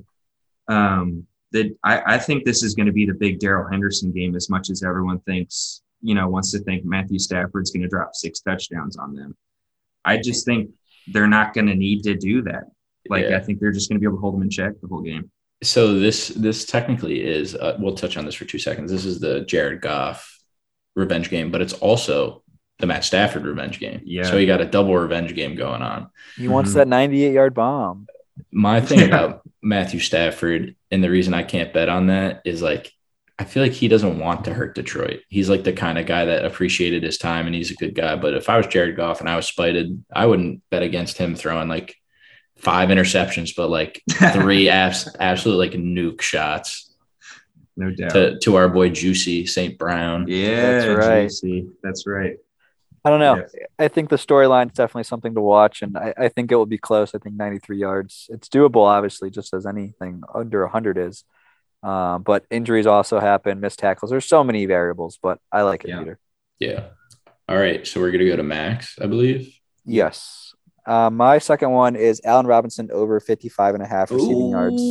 um, 0.68 1.26
that 1.54 1.74
I, 1.84 2.16
I 2.16 2.18
think 2.18 2.44
this 2.44 2.64
is 2.64 2.76
going 2.76 2.88
to 2.88 2.92
be 2.92 3.06
the 3.06 3.14
big 3.14 3.40
Darrell 3.40 3.70
Henderson 3.70 4.12
game 4.12 4.36
as 4.36 4.50
much 4.50 4.70
as 4.70 4.84
everyone 4.84 5.20
thinks 5.20 5.82
you 6.02 6.16
know, 6.16 6.28
wants 6.30 6.52
to 6.52 6.60
think 6.60 6.86
Matthew 6.86 7.20
Stafford's 7.20 7.72
going 7.72 7.84
to 7.84 7.90
drop 7.90 8.12
six 8.14 8.40
touchdowns 8.42 8.98
on 8.98 9.14
them. 9.16 9.36
I 10.06 10.18
just 10.18 10.46
think 10.46 10.72
they're 11.08 11.28
not 11.28 11.54
going 11.54 11.68
to 11.68 11.76
need 11.76 12.04
to 12.04 12.16
do 12.16 12.42
that. 12.44 12.66
Like, 13.10 13.26
Yeah. 13.26 13.38
I 13.38 13.40
think 13.40 13.60
they're 13.60 13.72
just 13.72 13.90
going 13.90 13.96
to 13.96 14.00
be 14.00 14.06
able 14.06 14.18
to 14.18 14.22
hold 14.22 14.36
them 14.36 14.44
in 14.44 14.50
check 14.50 14.74
the 14.82 14.88
whole 14.88 15.02
game. 15.02 15.32
So 15.64 15.98
this 15.98 16.28
this 16.30 16.66
technically 16.66 17.26
is 17.26 17.56
uh, 17.56 17.78
we'll 17.80 17.96
touch 17.96 18.16
on 18.16 18.26
this 18.26 18.36
for 18.36 18.46
two 18.46 18.60
seconds. 18.60 18.92
This 18.92 19.06
is 19.06 19.20
the 19.20 19.42
Jared 19.42 19.82
Goff 19.82 20.38
revenge 20.96 21.30
game, 21.32 21.50
but 21.52 21.62
it's 21.62 21.74
also 21.74 22.44
the 22.80 22.86
Matt 22.86 23.04
Stafford 23.04 23.44
revenge 23.44 23.80
game. 23.80 24.02
Yeah. 24.06 24.24
So 24.24 24.38
you 24.38 24.46
got 24.46 24.62
a 24.62 24.66
double 24.66 24.96
revenge 24.96 25.34
game 25.34 25.56
going 25.56 25.82
on. 25.82 26.12
He 26.36 26.48
wants 26.48 26.72
Mhm. 26.72 26.76
that 26.76 26.88
98 26.88 27.34
yard 27.34 27.54
bomb. 27.56 28.06
My 28.52 28.82
thing 28.82 29.02
about 29.08 29.42
Matthew 29.64 30.00
Stafford 30.00 30.76
and 30.92 31.04
the 31.04 31.10
reason 31.10 31.34
I 31.34 31.42
can't 31.42 31.74
bet 31.74 31.90
on 31.90 32.08
that 32.08 32.42
is 32.46 32.62
like 32.62 32.92
I 33.40 33.44
feel 33.44 33.62
like 33.62 33.72
he 33.72 33.88
doesn't 33.88 34.20
want 34.20 34.46
to 34.46 34.54
hurt 34.54 34.74
Detroit. 34.74 35.22
He's 35.30 35.50
like 35.50 35.64
the 35.64 35.74
kind 35.74 36.00
of 36.00 36.08
guy 36.08 36.26
that 36.26 36.46
appreciated 36.46 37.04
his 37.04 37.20
time 37.20 37.46
and 37.46 37.54
he's 37.54 37.70
a 37.70 37.76
good 37.76 37.94
guy. 37.94 38.16
But 38.16 38.34
if 38.34 38.50
I 38.50 38.58
was 38.58 38.66
Jared 38.68 38.96
Goff 38.96 39.20
and 39.20 39.30
I 39.30 39.36
was 39.36 39.46
spited, 39.46 40.04
I 40.14 40.26
wouldn't 40.26 40.64
bet 40.72 40.82
against 40.82 41.18
him 41.18 41.36
throwing 41.36 41.68
like 41.68 41.96
five 42.58 42.90
interceptions, 42.90 43.56
but 43.56 43.70
like 43.70 44.02
three 44.34 44.70
abs- 44.70 45.16
absolute 45.20 45.58
like 45.58 45.74
nuke 45.74 46.22
shots 46.22 46.96
no 47.76 47.92
doubt. 47.92 48.12
to, 48.12 48.40
to 48.40 48.56
our 48.56 48.68
boy 48.68 48.90
Juicy 48.90 49.46
St. 49.46 49.78
Brown. 49.78 50.26
yeah, 50.28 50.80
That's 50.80 51.06
right. 51.06 51.22
Juicy. 51.24 51.70
That's 51.84 52.08
right. 52.08 52.38
I 53.06 53.10
don't 53.10 53.20
know. 53.20 53.38
Yeah. 53.38 53.66
I 53.80 53.88
think 53.88 54.10
the 54.10 54.16
storyline 54.18 54.66
is 54.66 54.74
definitely 54.74 55.04
something 55.04 55.36
to 55.36 55.42
watch, 55.42 55.82
and 55.82 55.98
I, 55.98 56.14
I 56.18 56.28
think 56.30 56.52
it 56.52 56.56
will 56.56 56.66
be 56.66 56.80
close. 56.80 57.16
I 57.16 57.20
think 57.20 57.36
93 57.36 57.78
yards. 57.78 58.28
It's 58.30 58.50
doable, 58.50 58.86
obviously, 58.86 59.30
just 59.30 59.54
as 59.54 59.66
anything 59.66 60.24
under 60.34 60.64
100 60.64 60.98
is. 60.98 61.24
Um, 61.84 62.24
but 62.24 62.46
injuries 62.50 62.88
also 62.88 63.20
happen, 63.20 63.60
missed 63.60 63.80
tackles. 63.80 64.10
There's 64.12 64.26
so 64.26 64.44
many 64.44 64.66
variables, 64.66 65.20
but 65.22 65.40
I 65.52 65.62
like 65.62 65.84
it, 65.86 65.90
Yeah. 65.90 66.00
Peter. 66.00 66.20
Yeah. 66.60 66.84
All 67.48 67.58
right. 67.58 67.86
So 67.86 68.00
we're 68.02 68.12
gonna 68.12 68.26
go 68.26 68.36
to 68.36 68.44
Max, 68.44 68.98
I 69.02 69.06
believe. 69.06 69.54
Yes. 69.86 70.54
Uh, 70.86 71.10
my 71.10 71.38
second 71.38 71.72
one 71.72 71.96
is 71.96 72.22
Allen 72.24 72.48
Robinson 72.48 72.90
over 72.92 73.20
55 73.20 73.76
and 73.76 73.84
a 73.84 73.88
half 73.88 74.10
receiving 74.10 74.50
yards. 74.50 74.82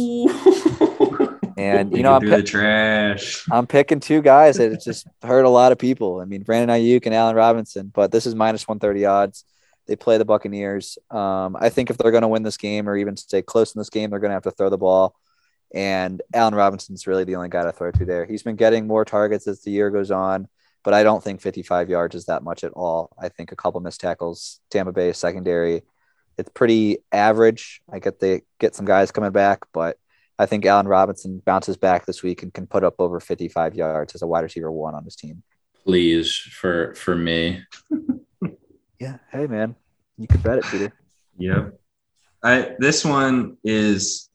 And, 1.56 1.90
you 1.96 2.02
know, 2.02 2.12
I'm, 2.14 2.20
through 2.20 2.30
pi- 2.30 2.36
the 2.36 2.42
trash. 2.42 3.46
I'm 3.50 3.66
picking 3.66 4.00
two 4.00 4.20
guys 4.20 4.58
that 4.58 4.80
just 4.82 5.06
hurt 5.22 5.44
a 5.44 5.48
lot 5.48 5.72
of 5.72 5.78
people. 5.78 6.20
I 6.20 6.26
mean, 6.26 6.42
Brandon 6.42 6.76
Aiyuk 6.76 7.06
and 7.06 7.14
Allen 7.14 7.34
Robinson, 7.34 7.90
but 7.94 8.12
this 8.12 8.26
is 8.26 8.34
minus 8.34 8.68
130 8.68 9.06
odds. 9.06 9.44
They 9.86 9.96
play 9.96 10.18
the 10.18 10.24
Buccaneers. 10.26 10.98
Um, 11.10 11.56
I 11.58 11.70
think 11.70 11.88
if 11.88 11.96
they're 11.96 12.10
going 12.10 12.22
to 12.22 12.28
win 12.28 12.42
this 12.42 12.58
game 12.58 12.88
or 12.88 12.96
even 12.96 13.16
stay 13.16 13.40
close 13.40 13.74
in 13.74 13.78
this 13.78 13.88
game, 13.90 14.10
they're 14.10 14.18
going 14.18 14.30
to 14.30 14.34
have 14.34 14.42
to 14.42 14.50
throw 14.50 14.68
the 14.68 14.76
ball. 14.76 15.14
And 15.74 16.22
Allen 16.32 16.54
Robinson's 16.54 17.06
really 17.06 17.24
the 17.24 17.36
only 17.36 17.48
guy 17.48 17.64
to 17.64 17.72
throw 17.72 17.90
to 17.90 18.04
there. 18.04 18.24
He's 18.24 18.42
been 18.42 18.56
getting 18.56 18.86
more 18.86 19.04
targets 19.04 19.46
as 19.46 19.62
the 19.62 19.70
year 19.70 19.90
goes 19.90 20.10
on, 20.10 20.48
but 20.84 20.94
I 20.94 21.02
don't 21.02 21.22
think 21.22 21.40
55 21.40 21.90
yards 21.90 22.14
is 22.14 22.26
that 22.26 22.42
much 22.42 22.64
at 22.64 22.72
all. 22.72 23.14
I 23.20 23.28
think 23.28 23.52
a 23.52 23.56
couple 23.56 23.80
missed 23.80 24.00
tackles, 24.00 24.60
Tampa 24.70 24.92
Bay 24.92 25.12
secondary, 25.12 25.82
it's 26.38 26.50
pretty 26.50 26.98
average. 27.12 27.82
I 27.90 27.98
get 27.98 28.20
they 28.20 28.42
get 28.60 28.74
some 28.74 28.86
guys 28.86 29.10
coming 29.10 29.32
back, 29.32 29.64
but 29.72 29.96
I 30.38 30.46
think 30.46 30.66
Allen 30.66 30.86
Robinson 30.86 31.42
bounces 31.44 31.76
back 31.76 32.04
this 32.04 32.22
week 32.22 32.42
and 32.42 32.52
can 32.52 32.66
put 32.66 32.84
up 32.84 32.96
over 32.98 33.20
55 33.20 33.74
yards 33.74 34.14
as 34.14 34.22
a 34.22 34.26
wide 34.26 34.42
receiver 34.42 34.70
one 34.70 34.94
on 34.94 35.04
his 35.04 35.16
team. 35.16 35.42
Please 35.84 36.36
for 36.36 36.94
for 36.94 37.14
me. 37.14 37.64
Yeah. 38.98 39.18
Hey, 39.30 39.46
man. 39.46 39.76
You 40.16 40.26
could 40.26 40.42
bet 40.42 40.58
it, 40.58 40.64
Peter. 40.64 40.92
Yep. 41.38 41.78
I 42.42 42.76
this 42.78 43.04
one 43.04 43.56
is 43.64 44.25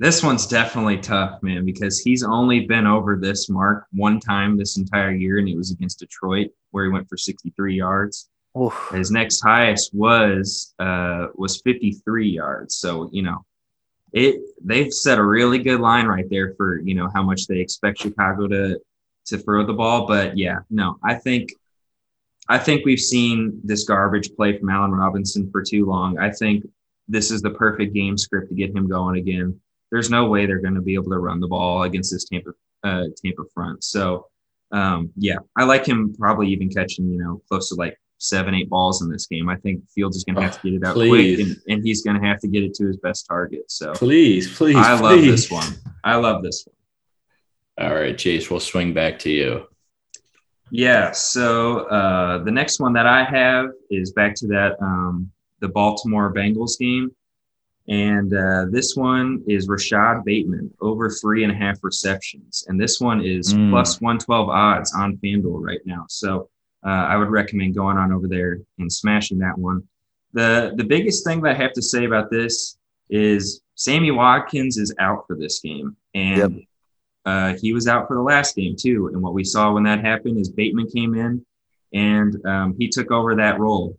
this 0.00 0.22
one's 0.22 0.46
definitely 0.46 0.96
tough, 0.96 1.42
man, 1.42 1.66
because 1.66 2.00
he's 2.00 2.24
only 2.24 2.60
been 2.60 2.86
over 2.86 3.16
this 3.16 3.50
mark 3.50 3.84
one 3.92 4.18
time 4.18 4.56
this 4.56 4.78
entire 4.78 5.10
year, 5.10 5.36
and 5.36 5.46
it 5.46 5.58
was 5.58 5.72
against 5.72 5.98
Detroit, 5.98 6.48
where 6.70 6.86
he 6.86 6.90
went 6.90 7.06
for 7.06 7.18
63 7.18 7.74
yards. 7.74 8.30
Oof. 8.58 8.88
His 8.94 9.10
next 9.10 9.42
highest 9.42 9.94
was 9.94 10.74
uh 10.78 11.26
was 11.34 11.60
53 11.60 12.30
yards. 12.30 12.76
So, 12.76 13.10
you 13.12 13.20
know, 13.20 13.44
it 14.14 14.40
they've 14.64 14.90
set 14.90 15.18
a 15.18 15.22
really 15.22 15.58
good 15.58 15.80
line 15.80 16.06
right 16.06 16.28
there 16.30 16.54
for, 16.54 16.80
you 16.80 16.94
know, 16.94 17.10
how 17.12 17.22
much 17.22 17.46
they 17.46 17.58
expect 17.58 18.00
Chicago 18.00 18.48
to 18.48 18.80
to 19.26 19.36
throw 19.36 19.66
the 19.66 19.74
ball. 19.74 20.06
But 20.06 20.38
yeah, 20.38 20.60
no, 20.70 20.96
I 21.04 21.14
think 21.14 21.52
I 22.48 22.56
think 22.56 22.86
we've 22.86 22.98
seen 22.98 23.60
this 23.62 23.84
garbage 23.84 24.34
play 24.34 24.58
from 24.58 24.70
Allen 24.70 24.92
Robinson 24.92 25.50
for 25.50 25.62
too 25.62 25.84
long. 25.84 26.18
I 26.18 26.30
think 26.30 26.66
this 27.06 27.30
is 27.30 27.42
the 27.42 27.50
perfect 27.50 27.92
game 27.92 28.16
script 28.16 28.48
to 28.48 28.54
get 28.54 28.74
him 28.74 28.88
going 28.88 29.18
again. 29.18 29.60
There's 29.90 30.10
no 30.10 30.26
way 30.26 30.46
they're 30.46 30.60
going 30.60 30.74
to 30.74 30.80
be 30.80 30.94
able 30.94 31.10
to 31.10 31.18
run 31.18 31.40
the 31.40 31.48
ball 31.48 31.82
against 31.82 32.12
this 32.12 32.24
Tampa 32.24 32.50
uh, 32.84 33.04
Tampa 33.22 33.42
front. 33.54 33.84
So 33.84 34.26
um, 34.72 35.10
yeah, 35.16 35.38
I 35.56 35.64
like 35.64 35.86
him 35.86 36.14
probably 36.18 36.48
even 36.48 36.68
catching 36.68 37.10
you 37.10 37.18
know 37.18 37.42
close 37.48 37.68
to 37.70 37.74
like 37.74 37.98
seven 38.18 38.54
eight 38.54 38.68
balls 38.68 39.02
in 39.02 39.10
this 39.10 39.26
game. 39.26 39.48
I 39.48 39.56
think 39.56 39.88
Fields 39.90 40.16
is 40.16 40.24
going 40.24 40.36
to 40.36 40.42
have 40.42 40.60
to 40.60 40.70
get 40.70 40.76
it 40.76 40.86
out 40.86 40.94
Please. 40.94 41.36
quick, 41.36 41.46
and, 41.46 41.56
and 41.68 41.86
he's 41.86 42.02
going 42.02 42.20
to 42.20 42.26
have 42.26 42.38
to 42.40 42.48
get 42.48 42.62
it 42.62 42.74
to 42.74 42.86
his 42.86 42.98
best 42.98 43.26
target. 43.26 43.70
So 43.70 43.92
Please, 43.92 44.56
please. 44.56 44.76
I 44.76 44.92
love 44.92 45.18
please. 45.18 45.30
this 45.30 45.50
one. 45.50 45.72
I 46.04 46.16
love 46.16 46.42
this 46.42 46.66
one. 46.66 47.88
All 47.88 47.94
right, 47.94 48.14
Jace, 48.14 48.50
we'll 48.50 48.60
swing 48.60 48.92
back 48.92 49.18
to 49.20 49.30
you. 49.30 49.66
Yeah. 50.70 51.12
So 51.12 51.86
uh, 51.86 52.44
the 52.44 52.50
next 52.50 52.78
one 52.78 52.92
that 52.92 53.06
I 53.06 53.24
have 53.24 53.70
is 53.90 54.12
back 54.12 54.34
to 54.36 54.46
that 54.48 54.76
um, 54.80 55.30
the 55.60 55.68
Baltimore 55.68 56.32
Bengals 56.32 56.78
game, 56.78 57.10
and 57.88 58.32
uh, 58.34 58.66
this 58.70 58.94
one 58.96 59.42
is 59.48 59.68
Rashod 59.68 60.24
Bateman 60.24 60.72
over 60.80 61.10
three 61.10 61.42
and 61.44 61.52
a 61.52 61.56
half 61.56 61.78
receptions, 61.82 62.64
and 62.68 62.80
this 62.80 63.00
one 63.00 63.24
is 63.24 63.52
Mm. 63.54 63.70
plus 63.70 64.00
one 64.00 64.18
twelve 64.18 64.48
odds 64.48 64.94
on 64.94 65.16
FanDuel 65.18 65.60
right 65.60 65.80
now. 65.84 66.04
So 66.08 66.48
uh, 66.86 66.88
I 66.88 67.16
would 67.16 67.28
recommend 67.30 67.74
going 67.74 67.96
on 67.98 68.12
over 68.12 68.28
there 68.28 68.58
and 68.78 68.90
smashing 68.92 69.38
that 69.40 69.58
one. 69.58 69.82
the 70.32 70.72
The 70.76 70.84
biggest 70.84 71.24
thing 71.24 71.40
that 71.42 71.50
I 71.56 71.58
have 71.62 71.72
to 71.74 71.82
say 71.82 72.04
about 72.04 72.30
this 72.30 72.78
is 73.08 73.60
Sammy 73.74 74.10
Watkins 74.12 74.76
is 74.76 74.94
out 74.98 75.24
for 75.26 75.36
this 75.36 75.60
game, 75.60 75.96
and 76.14 76.54
Yep. 76.56 76.64
uh, 77.24 77.54
he 77.60 77.72
was 77.72 77.88
out 77.88 78.06
for 78.06 78.14
the 78.14 78.22
last 78.22 78.54
game 78.54 78.76
too. 78.78 79.08
And 79.12 79.20
what 79.22 79.34
we 79.34 79.42
saw 79.44 79.72
when 79.72 79.82
that 79.84 80.00
happened 80.00 80.38
is 80.38 80.48
Bateman 80.50 80.86
came 80.88 81.14
in 81.14 81.44
and 81.92 82.46
um, 82.46 82.74
he 82.78 82.88
took 82.88 83.10
over 83.10 83.34
that 83.34 83.58
role. 83.58 83.98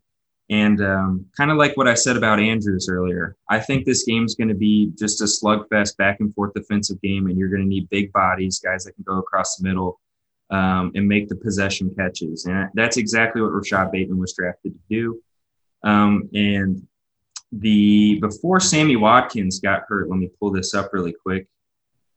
And 0.52 0.82
um, 0.82 1.26
kind 1.38 1.50
of 1.50 1.58
like 1.58 1.78
what 1.78 1.88
I 1.88 1.94
said 1.94 2.18
about 2.18 2.38
Andrews 2.38 2.90
earlier, 2.92 3.38
I 3.50 3.60
think 3.60 3.86
this 3.86 4.04
game's 4.04 4.36
going 4.36 4.50
to 4.50 4.54
be 4.54 4.92
just 5.00 5.22
a 5.22 5.24
slugfest, 5.24 5.96
back 5.96 6.20
and 6.20 6.36
forth 6.36 6.54
defensive 6.54 7.02
game, 7.02 7.28
and 7.28 7.38
you're 7.38 7.48
going 7.48 7.62
to 7.62 7.68
need 7.68 7.90
big 7.90 8.12
bodies, 8.12 8.60
guys 8.60 8.84
that 8.84 8.92
can 8.94 9.06
go 9.06 9.18
across 9.18 9.56
the 9.56 9.68
middle 9.68 10.02
um, 10.50 10.92
and 10.94 11.08
make 11.08 11.30
the 11.30 11.38
possession 11.38 11.96
catches. 11.96 12.46
And 12.46 12.70
that's 12.74 12.98
exactly 12.98 13.42
what 13.42 13.54
Rashod 13.54 13.94
Bateman 13.94 14.20
was 14.20 14.34
drafted 14.34 14.74
to 14.74 14.80
do. 14.90 15.22
Um, 15.84 16.30
and 16.34 16.86
the 17.54 18.20
before 18.20 18.60
Sammy 18.60 18.98
Watkins 18.98 19.60
got 19.60 19.84
hurt, 19.88 20.10
let 20.10 20.20
me 20.20 20.30
pull 20.38 20.52
this 20.52 20.74
up 20.74 20.92
really 20.92 21.14
quick. 21.14 21.48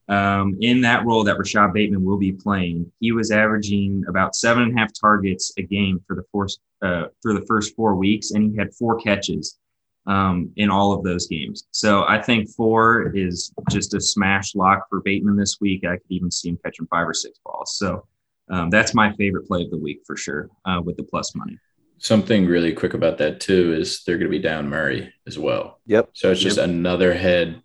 Um, 0.08 0.56
in 0.60 0.82
that 0.82 1.04
role 1.06 1.24
that 1.24 1.38
Rashod 1.38 1.72
Bateman 1.72 2.04
will 2.04 2.18
be 2.18 2.32
playing, 2.32 2.90
he 3.00 3.12
was 3.12 3.30
averaging 3.30 4.04
about 4.08 4.36
seven 4.36 4.64
and 4.64 4.76
a 4.76 4.80
half 4.80 4.90
targets 4.98 5.52
a 5.56 5.62
game 5.62 6.02
for 6.06 6.14
the 6.14 6.24
first 6.32 6.60
uh, 6.82 7.04
for 7.22 7.32
the 7.32 7.44
first 7.46 7.74
four 7.74 7.94
weeks, 7.94 8.32
and 8.32 8.50
he 8.50 8.56
had 8.56 8.74
four 8.74 8.96
catches 8.98 9.58
um, 10.06 10.50
in 10.56 10.68
all 10.70 10.92
of 10.92 11.02
those 11.02 11.26
games. 11.26 11.66
So 11.70 12.04
I 12.06 12.20
think 12.20 12.50
four 12.50 13.16
is 13.16 13.52
just 13.70 13.94
a 13.94 14.00
smash 14.00 14.54
lock 14.54 14.88
for 14.90 15.00
Bateman 15.00 15.36
this 15.36 15.58
week. 15.60 15.86
I 15.86 15.96
could 15.96 16.10
even 16.10 16.30
see 16.30 16.50
him 16.50 16.58
catching 16.62 16.86
five 16.88 17.08
or 17.08 17.14
six 17.14 17.38
balls. 17.44 17.76
So 17.76 18.06
um, 18.50 18.68
that's 18.68 18.94
my 18.94 19.12
favorite 19.14 19.46
play 19.46 19.62
of 19.62 19.70
the 19.70 19.78
week 19.78 20.02
for 20.06 20.16
sure 20.16 20.50
uh, 20.66 20.80
with 20.84 20.98
the 20.98 21.04
plus 21.04 21.34
money. 21.34 21.58
Something 21.96 22.44
really 22.46 22.74
quick 22.74 22.92
about 22.92 23.16
that 23.18 23.40
too 23.40 23.72
is 23.72 24.04
they're 24.04 24.18
going 24.18 24.30
to 24.30 24.36
be 24.36 24.42
down 24.42 24.68
Murray 24.68 25.14
as 25.26 25.38
well. 25.38 25.80
Yep. 25.86 26.10
So 26.12 26.32
it's 26.32 26.40
just 26.40 26.58
Yep. 26.58 26.68
another 26.68 27.14
head 27.14 27.62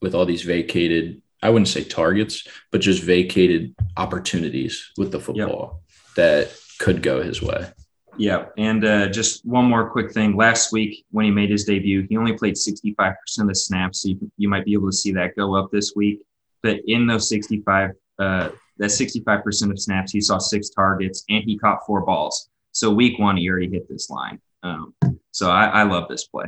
with 0.00 0.16
all 0.16 0.24
these 0.26 0.42
vacated, 0.42 1.22
I 1.42 1.50
wouldn't 1.50 1.68
say 1.68 1.84
targets, 1.84 2.46
but 2.72 2.80
just 2.80 3.02
vacated 3.02 3.74
opportunities 3.96 4.90
with 4.96 5.12
the 5.12 5.20
football 5.20 5.82
that 6.16 6.52
could 6.78 7.02
go 7.02 7.22
his 7.22 7.42
way. 7.42 7.66
Yeah, 8.16 8.46
and 8.56 8.84
uh, 8.84 9.08
just 9.08 9.46
one 9.46 9.66
more 9.66 9.90
quick 9.90 10.12
thing. 10.12 10.36
Last 10.36 10.72
week, 10.72 11.04
when 11.12 11.24
he 11.24 11.30
made 11.30 11.50
his 11.50 11.64
debut, 11.64 12.04
he 12.08 12.16
only 12.16 12.32
played 12.32 12.54
65% 12.54 13.14
of 13.38 13.46
the 13.46 13.54
snaps. 13.54 14.02
So 14.02 14.08
you, 14.08 14.32
you 14.36 14.48
might 14.48 14.64
be 14.64 14.72
able 14.72 14.90
to 14.90 14.96
see 14.96 15.12
that 15.12 15.36
go 15.36 15.54
up 15.54 15.70
this 15.70 15.92
week. 15.94 16.22
But 16.62 16.80
in 16.88 17.06
those 17.06 17.28
65, 17.28 17.92
uh, 18.18 18.48
that 18.78 18.90
65% 18.90 19.70
of 19.70 19.78
snaps, 19.78 20.12
he 20.12 20.20
saw 20.20 20.38
six 20.38 20.70
targets 20.70 21.24
and 21.28 21.44
he 21.44 21.56
caught 21.58 21.86
four 21.86 22.04
balls. 22.04 22.50
So 22.72 22.92
week 22.92 23.20
one, 23.20 23.36
he 23.36 23.48
already 23.48 23.70
hit 23.70 23.88
this 23.88 24.10
line. 24.10 24.40
Um, 24.64 24.94
so 25.30 25.50
I, 25.50 25.66
I 25.66 25.82
love 25.84 26.08
this 26.08 26.26
play. 26.26 26.46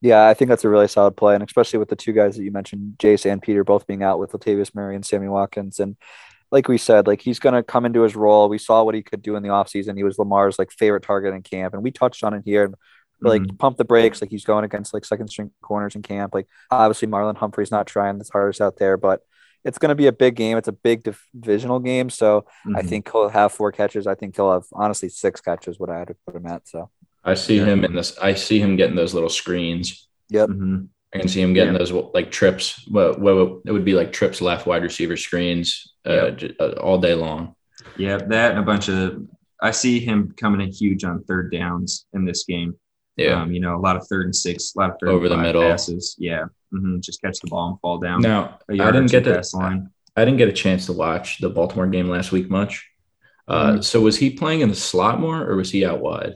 Yeah, 0.00 0.28
I 0.28 0.34
think 0.34 0.48
that's 0.48 0.64
a 0.64 0.68
really 0.68 0.86
solid 0.88 1.16
play, 1.16 1.34
and 1.34 1.42
especially 1.42 1.78
with 1.80 1.88
the 1.88 1.96
two 1.96 2.12
guys 2.12 2.36
that 2.36 2.44
you 2.44 2.52
mentioned, 2.52 2.94
Jace 2.98 3.30
and 3.30 3.42
Peter, 3.42 3.64
both 3.64 3.86
being 3.86 4.02
out 4.04 4.18
with 4.20 4.30
Latavius 4.32 4.74
Murray 4.74 4.94
and 4.94 5.04
Sammy 5.04 5.26
Watkins. 5.28 5.80
And 5.80 5.96
like 6.52 6.68
we 6.68 6.78
said, 6.78 7.06
like 7.08 7.20
he's 7.20 7.40
going 7.40 7.54
to 7.54 7.62
come 7.64 7.84
into 7.84 8.02
his 8.02 8.14
role. 8.14 8.48
We 8.48 8.58
saw 8.58 8.84
what 8.84 8.94
he 8.94 9.02
could 9.02 9.22
do 9.22 9.34
in 9.34 9.42
the 9.42 9.48
offseason. 9.48 9.96
He 9.96 10.04
was 10.04 10.18
Lamar's 10.18 10.58
like 10.58 10.70
favorite 10.70 11.02
target 11.02 11.34
in 11.34 11.42
camp, 11.42 11.74
and 11.74 11.82
we 11.82 11.90
touched 11.90 12.22
on 12.22 12.32
it 12.34 12.42
here. 12.44 12.64
And 12.64 12.74
like 13.20 13.58
pump 13.58 13.76
the 13.76 13.84
brakes, 13.84 14.20
like 14.20 14.30
he's 14.30 14.44
going 14.44 14.64
against 14.64 14.94
like 14.94 15.04
second 15.04 15.26
string 15.28 15.50
corners 15.62 15.96
in 15.96 16.02
camp. 16.02 16.32
Like 16.32 16.46
obviously 16.70 17.08
Marlon 17.08 17.36
Humphrey's 17.36 17.72
not 17.72 17.88
trying 17.88 18.18
his 18.20 18.30
hardest 18.30 18.60
out 18.60 18.76
there, 18.76 18.96
but 18.96 19.22
it's 19.64 19.78
going 19.78 19.88
to 19.88 19.96
be 19.96 20.06
a 20.06 20.12
big 20.12 20.36
game. 20.36 20.56
It's 20.56 20.68
a 20.68 20.72
big 20.72 21.02
divisional 21.02 21.80
game, 21.80 22.10
so 22.10 22.46
I 22.76 22.82
Mhm. 22.82 22.88
think 22.88 23.10
he'll 23.10 23.28
have 23.28 23.50
four 23.50 23.72
catches. 23.72 24.06
I 24.06 24.14
think 24.14 24.36
he'll 24.36 24.52
have 24.52 24.66
honestly 24.72 25.08
six 25.08 25.40
catches. 25.40 25.80
What 25.80 25.90
I 25.90 25.98
had 25.98 26.06
to 26.08 26.16
put 26.24 26.36
him 26.36 26.46
at. 26.46 26.68
So 26.68 26.90
I 27.28 27.34
see 27.34 27.56
Yeah. 27.58 27.66
him 27.66 27.84
in 27.84 27.94
this. 27.94 28.16
I 28.20 28.34
see 28.34 28.58
him 28.58 28.76
getting 28.76 28.96
those 28.96 29.14
little 29.14 29.28
screens. 29.28 30.06
yep, 30.30 30.48
Mhm. 30.50 30.88
I 31.14 31.18
can 31.18 31.28
see 31.28 31.40
him 31.40 31.54
getting 31.54 31.72
Yeah. 31.72 31.78
those 31.78 31.92
like 32.12 32.30
trips. 32.30 32.86
What, 32.88 33.18
what 33.20 33.60
it 33.66 33.72
would 33.72 33.84
be 33.84 33.94
like 33.94 34.12
trips 34.12 34.40
left 34.42 34.66
wide 34.66 34.82
receiver 34.82 35.16
screens 35.16 35.94
uh, 36.06 36.12
Yeah. 36.12 36.30
j- 36.30 36.54
uh, 36.60 36.72
all 36.86 36.98
day 36.98 37.14
long. 37.14 37.54
Yeah, 37.96 38.18
that 38.18 38.50
and 38.52 38.60
a 38.60 38.62
bunch 38.62 38.88
of. 38.88 39.22
I 39.60 39.70
see 39.72 39.98
him 40.00 40.32
coming 40.36 40.60
in 40.60 40.70
huge 40.70 41.04
on 41.04 41.24
third 41.24 41.50
downs 41.50 42.06
in 42.12 42.24
this 42.24 42.44
game. 42.44 42.74
Yeah. 43.16 43.40
Um, 43.42 43.52
you 43.52 43.60
know, 43.60 43.74
a 43.76 43.80
lot 43.80 43.96
of 43.96 44.06
third 44.06 44.26
and 44.26 44.36
six, 44.36 44.74
a 44.76 44.78
lot 44.80 44.90
of 44.90 44.96
third 45.00 45.08
Over 45.08 45.28
the 45.28 45.36
middle. 45.36 45.62
passes. 45.62 46.14
Yeah, 46.18 46.44
mm-hmm. 46.72 47.00
just 47.00 47.20
catch 47.22 47.40
the 47.40 47.48
ball 47.48 47.70
and 47.70 47.80
fall 47.80 47.98
down. 47.98 48.20
now 48.20 48.58
I 48.68 48.74
didn't 48.92 49.10
get 49.10 49.24
to. 49.24 49.34
past 49.34 49.54
line. 49.54 49.90
I 50.16 50.24
didn't 50.24 50.38
get 50.38 50.48
a 50.48 50.52
chance 50.52 50.86
to 50.86 50.92
watch 50.92 51.38
the 51.40 51.48
Baltimore 51.50 51.86
game 51.86 52.08
last 52.08 52.32
week 52.32 52.48
much. 52.50 52.86
Uh, 53.48 53.72
Mhm. 53.74 53.84
So 53.84 54.00
was 54.00 54.18
he 54.18 54.30
playing 54.30 54.60
in 54.60 54.68
the 54.68 54.74
slot 54.76 55.18
more, 55.20 55.42
or 55.48 55.56
was 55.56 55.70
he 55.70 55.84
out 55.86 56.00
wide? 56.00 56.34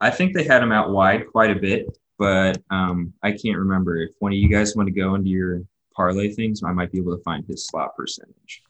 I 0.00 0.10
think 0.10 0.34
they 0.34 0.44
had 0.44 0.62
him 0.62 0.72
out 0.72 0.90
wide 0.90 1.26
quite 1.30 1.50
a 1.50 1.60
bit, 1.60 1.86
but 2.18 2.62
um, 2.70 3.14
I 3.22 3.32
can't 3.32 3.58
remember 3.58 3.96
if 3.98 4.10
one 4.18 4.32
of 4.32 4.38
you 4.38 4.48
guys 4.48 4.76
want 4.76 4.88
to 4.88 4.92
go 4.92 5.14
into 5.14 5.30
your 5.30 5.62
parlay 5.94 6.30
things. 6.32 6.62
I 6.62 6.72
might 6.72 6.92
be 6.92 6.98
able 6.98 7.16
to 7.16 7.22
find 7.22 7.44
his 7.46 7.66
slot 7.66 7.96
percentage. 7.96 8.62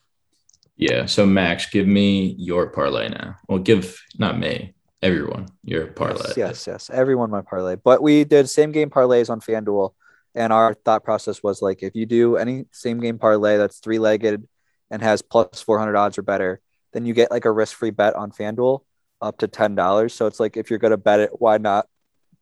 Yeah. 0.76 1.06
So 1.06 1.26
Max, 1.26 1.66
give 1.66 1.86
me 1.86 2.36
your 2.38 2.68
parlay 2.68 3.08
now. 3.08 3.36
Well, 3.48 3.58
give 3.58 3.98
not 4.18 4.38
me, 4.38 4.74
everyone 5.02 5.46
your 5.64 5.88
parlay. 5.88 6.28
yes, 6.28 6.36
yes, 6.36 6.66
yes. 6.66 6.90
Everyone 6.90 7.30
my 7.30 7.42
parlay, 7.42 7.76
but 7.76 8.02
we 8.02 8.24
did 8.24 8.48
same 8.48 8.72
game 8.72 8.90
parlays 8.90 9.30
on 9.30 9.40
FanDuel, 9.40 9.94
and 10.34 10.52
our 10.52 10.74
thought 10.74 11.02
process 11.02 11.42
was 11.42 11.62
like 11.62 11.82
if 11.82 11.94
you 11.96 12.06
do 12.06 12.36
any 12.36 12.66
same 12.72 13.00
game 13.00 13.18
parlay 13.18 13.56
that's 13.56 13.78
three 13.78 13.98
legged 13.98 14.46
and 14.90 15.02
has 15.02 15.22
plus 15.22 15.60
four 15.60 15.78
hundred 15.78 15.96
odds 15.96 16.18
or 16.18 16.22
better, 16.22 16.60
then 16.92 17.06
you 17.06 17.14
get 17.14 17.30
like 17.30 17.46
a 17.46 17.50
risk 17.50 17.76
free 17.76 17.90
bet 17.90 18.14
on 18.14 18.30
FanDuel 18.30 18.82
up 19.20 19.38
to 19.38 19.48
ten 19.48 19.74
dollars. 19.74 20.14
So 20.14 20.26
it's 20.26 20.40
like 20.40 20.56
if 20.56 20.70
you're 20.70 20.78
gonna 20.78 20.96
bet 20.96 21.20
it, 21.20 21.30
why 21.38 21.58
not 21.58 21.86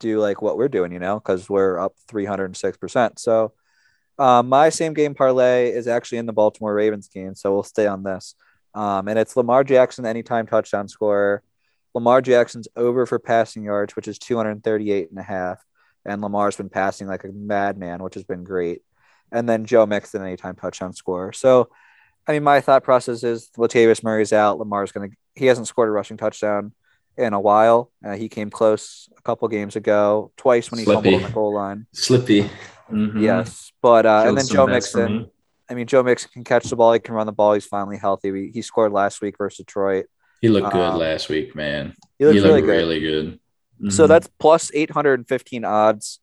do 0.01 0.21
like 0.21 0.43
what 0.43 0.57
we're 0.57 0.69
doing? 0.69 0.93
You 0.93 0.99
know, 0.99 1.19
because 1.19 1.49
we're 1.49 1.79
up 1.79 1.95
three 2.09 2.25
hundred 2.25 2.47
and 2.47 2.57
six 2.57 2.77
percent. 2.77 3.19
So. 3.19 3.53
Um, 4.17 4.49
my 4.49 4.69
same 4.69 4.95
game 4.95 5.13
parlay 5.13 5.73
is 5.73 5.89
actually 5.89 6.19
in 6.19 6.27
the 6.27 6.33
Baltimore 6.33 6.73
Ravens 6.73 7.09
game, 7.09 7.35
so 7.35 7.53
we'll 7.53 7.65
stay 7.65 7.89
on 7.89 8.05
this. 8.05 8.37
Um, 8.75 9.09
and 9.09 9.19
it's 9.19 9.37
Lamar 9.37 9.65
Jackson 9.65 10.07
anytime 10.07 10.47
touchdown 10.47 10.89
scorer. 10.89 11.43
Lamar 11.95 12.21
Jackson's 12.21 12.69
over 12.77 13.07
for 13.07 13.19
passing 13.19 13.63
yards, 13.63 13.95
which 13.95 14.09
is 14.09 14.19
238 14.19 15.11
and 15.11 15.19
a 15.19 15.23
half. 15.23 15.65
And 16.05 16.21
Lamar's 16.21 16.57
been 16.57 16.69
passing 16.69 17.07
like 17.07 17.25
a 17.25 17.29
madman, 17.29 18.03
which 18.03 18.15
has 18.15 18.25
been 18.25 18.45
great. 18.45 18.83
And 19.33 19.49
then 19.49 19.65
Joe 19.65 19.87
Mixon 19.87 20.23
anytime 20.23 20.57
touchdown 20.57 20.93
scorer. 20.93 21.33
So, 21.33 21.71
I 22.27 22.33
mean, 22.33 22.43
my 22.43 22.61
thought 22.61 22.85
process 22.85 23.23
is 23.23 23.49
Latavius 23.57 24.03
Murray's 24.03 24.33
out. 24.33 24.59
Lamar's 24.59 24.93
going 24.93 25.11
to, 25.11 25.17
he 25.35 25.47
hasn't 25.47 25.69
scored 25.69 25.89
a 25.89 25.93
rushing 25.93 26.17
touchdown 26.17 26.73
in 27.17 27.33
a 27.33 27.41
while. 27.41 27.91
Uh, 28.05 28.15
he 28.15 28.29
came 28.29 28.51
close 28.51 29.09
a 29.17 29.23
couple 29.23 29.47
games 29.49 29.77
ago, 29.77 30.33
twice 30.37 30.71
when 30.71 30.79
he 30.79 30.85
Slippy. 30.85 31.03
fumbled 31.11 31.15
on 31.23 31.29
the 31.31 31.35
goal 31.35 31.55
line. 31.55 31.87
Slippy. 31.93 32.51
Mhm. 32.91 33.21
Yes. 33.23 33.73
But, 33.83 34.07
uh, 34.07 34.25
and 34.27 34.37
then 34.37 34.47
Joe 34.47 34.67
Mixon. 34.67 35.31
I 35.71 35.75
mean, 35.75 35.87
Joe 35.87 36.03
Mixon 36.03 36.31
can 36.33 36.45
catch 36.45 36.65
the 36.65 36.77
ball. 36.77 36.93
He 36.93 36.99
can 36.99 37.15
run 37.15 37.27
the 37.27 37.33
ball. 37.33 37.55
He's 37.55 37.65
finally 37.67 37.97
healthy. 37.97 38.31
We, 38.31 38.51
he 38.53 38.61
scored 38.63 38.93
last 38.93 39.23
week 39.23 39.37
versus 39.39 39.59
Detroit. 39.65 40.07
He 40.43 40.49
looked 40.51 40.73
good 40.73 40.81
Um, 40.83 40.99
last 40.99 41.29
week, 41.31 41.55
man. 41.57 41.95
He 42.19 42.27
looks 42.27 42.35
he 42.37 42.41
really 42.43 42.61
looked 42.61 42.67
good. 42.67 42.77
really 42.77 43.01
good. 43.01 43.41
So 43.91 44.05
Mhm. 44.05 44.09
that's 44.09 44.29
plus 44.39 44.71
815 44.75 45.65
odds. 45.65 46.21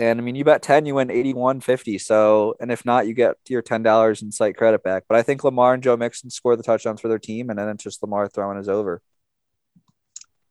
And 0.00 0.18
I 0.18 0.22
mean, 0.22 0.34
you 0.34 0.44
bet 0.44 0.62
10, 0.62 0.86
you 0.86 0.94
win 0.94 1.10
8150. 1.10 1.98
So, 1.98 2.54
and 2.58 2.72
if 2.72 2.86
not, 2.86 3.06
you 3.06 3.12
get 3.12 3.36
your 3.48 3.62
$10 3.62 4.22
in 4.22 4.32
site 4.32 4.56
credit 4.56 4.82
back. 4.82 5.04
But 5.08 5.18
I 5.18 5.22
think 5.22 5.44
Lamar 5.44 5.74
and 5.74 5.82
Joe 5.82 5.96
Mixon 5.96 6.30
score 6.30 6.56
the 6.56 6.62
touchdowns 6.62 7.02
for 7.02 7.08
their 7.08 7.18
team. 7.18 7.50
And 7.50 7.58
then 7.58 7.68
it's 7.68 7.84
just 7.84 8.02
Lamar 8.02 8.26
throwing 8.26 8.56
his 8.56 8.68
over. 8.68 9.02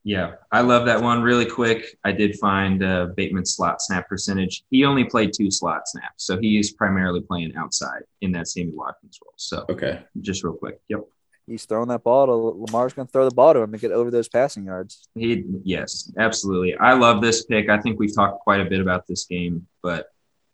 Yeah, 0.04 0.36
I 0.52 0.62
love 0.62 0.86
that 0.86 1.02
one. 1.02 1.22
Really 1.22 1.46
quick, 1.46 1.98
I 2.06 2.12
did 2.12 2.38
find 2.40 2.84
uh, 2.84 3.08
Bateman's 3.18 3.56
slot 3.56 3.82
snap 3.82 4.08
percentage. 4.08 4.64
He 4.70 4.86
only 4.86 5.04
played 5.04 5.34
two 5.34 5.52
slot 5.52 5.88
snaps, 5.88 6.26
so 6.26 6.40
he 6.40 6.58
is 6.58 6.72
primarily 6.72 7.22
playing 7.22 7.54
outside 7.58 8.04
in 8.22 8.32
that 8.32 8.48
Sammy 8.48 8.72
Watkins 8.74 9.20
role. 9.24 9.34
So 9.36 9.66
Okay. 9.70 10.02
just 10.22 10.44
real 10.44 10.54
quick, 10.54 10.80
yep. 10.88 11.02
He's 11.50 11.66
throwing 11.66 11.90
that 11.90 12.04
ball 12.04 12.28
to 12.28 12.34
Lamar's 12.34 12.94
going 12.94 13.08
to 13.08 13.12
throw 13.12 13.28
the 13.28 13.34
ball 13.34 13.54
to 13.54 13.60
him 13.62 13.74
and 13.74 13.82
get 13.82 13.92
over 13.92 14.12
those 14.12 14.30
passing 14.30 14.66
yards. 14.66 15.08
He, 15.16 15.44
yes, 15.64 16.12
absolutely. 16.18 16.76
I 16.78 16.94
love 16.94 17.22
this 17.22 17.46
pick. 17.46 17.70
I 17.70 17.80
think 17.80 18.00
we've 18.00 18.14
talked 18.14 18.42
quite 18.42 18.62
a 18.62 18.66
bit 18.66 18.80
about 18.80 19.08
this 19.08 19.26
game, 19.26 19.66
but 19.82 20.08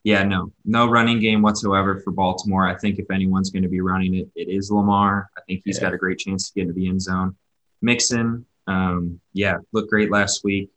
yeah, 0.03 0.23
no, 0.23 0.53
no 0.63 0.87
running 0.89 1.19
game 1.19 1.41
whatsoever 1.41 1.99
for 1.99 2.11
Baltimore. 2.11 2.65
I 2.67 2.75
think 2.75 2.97
if 2.99 3.11
anyone's 3.11 3.49
going 3.49 3.63
to 3.63 3.69
be 3.69 3.81
running 3.81 4.15
it, 4.15 4.29
it 4.35 4.47
is 4.49 4.71
Lamar. 4.71 5.29
I 5.37 5.41
think 5.47 5.63
he's 5.65 5.77
Yeah. 5.77 5.81
got 5.85 5.93
a 5.93 5.97
great 5.97 6.19
chance 6.19 6.47
to 6.49 6.53
get 6.55 6.61
into 6.61 6.73
the 6.73 6.87
end 6.87 7.01
zone. 7.01 7.35
Mixon, 7.81 8.45
um, 8.67 9.19
yeah, 9.33 9.57
looked 9.73 9.89
great 9.89 10.11
last 10.11 10.43
week. 10.43 10.69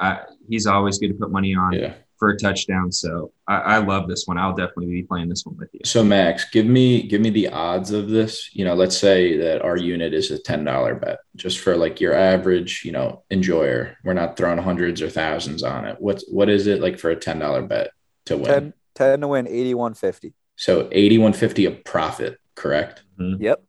Uh, 0.00 0.18
he's 0.48 0.66
always 0.66 0.98
good 0.98 1.08
to 1.08 1.14
put 1.14 1.30
money 1.30 1.54
on 1.54 1.72
Yeah. 1.72 1.94
For 2.18 2.30
a 2.30 2.36
touchdown. 2.36 2.90
So 2.90 3.32
I, 3.46 3.56
I 3.56 3.78
love 3.78 4.08
this 4.08 4.26
one. 4.26 4.38
I'll 4.38 4.54
definitely 4.54 4.86
be 4.86 5.02
playing 5.02 5.28
this 5.28 5.46
one 5.46 5.56
with 5.56 5.70
you. 5.72 5.80
So 5.84 6.02
Max, 6.02 6.44
give 6.50 6.66
me 6.66 7.02
give 7.02 7.20
me 7.20 7.30
the 7.30 7.48
odds 7.48 7.92
of 7.92 8.08
this. 8.08 8.54
You 8.54 8.64
know, 8.64 8.74
let's 8.74 8.96
say 8.96 9.36
that 9.38 9.62
our 9.62 9.76
unit 9.76 10.12
is 10.14 10.30
a 10.30 10.38
ten 10.38 10.64
dollar 10.64 10.94
bet, 10.94 11.18
just 11.36 11.60
for 11.60 11.76
like 11.76 12.00
your 12.00 12.14
average, 12.14 12.82
you 12.84 12.92
know, 12.92 13.22
enjoyer. 13.30 13.96
We're 14.04 14.14
not 14.14 14.36
throwing 14.36 14.58
hundreds 14.58 15.00
or 15.00 15.10
thousands 15.10 15.62
on 15.62 15.84
it. 15.84 15.96
What's 15.98 16.28
what 16.28 16.48
is 16.48 16.66
it 16.66 16.80
like 16.80 16.98
for 16.98 17.10
a 17.10 17.16
ten 17.16 17.38
dollar 17.38 17.62
bet 17.62 17.90
to 18.26 18.36
win? 18.36 18.46
10, 18.46 18.74
10 18.94 19.20
to 19.20 19.28
win 19.28 19.46
8150. 19.46 20.34
So 20.56 20.88
eighty 20.90 21.18
one 21.18 21.32
fifty 21.32 21.66
a 21.66 21.70
profit, 21.70 22.38
correct? 22.54 23.02
Mm-hmm. 23.18 23.42
Yep. 23.42 23.64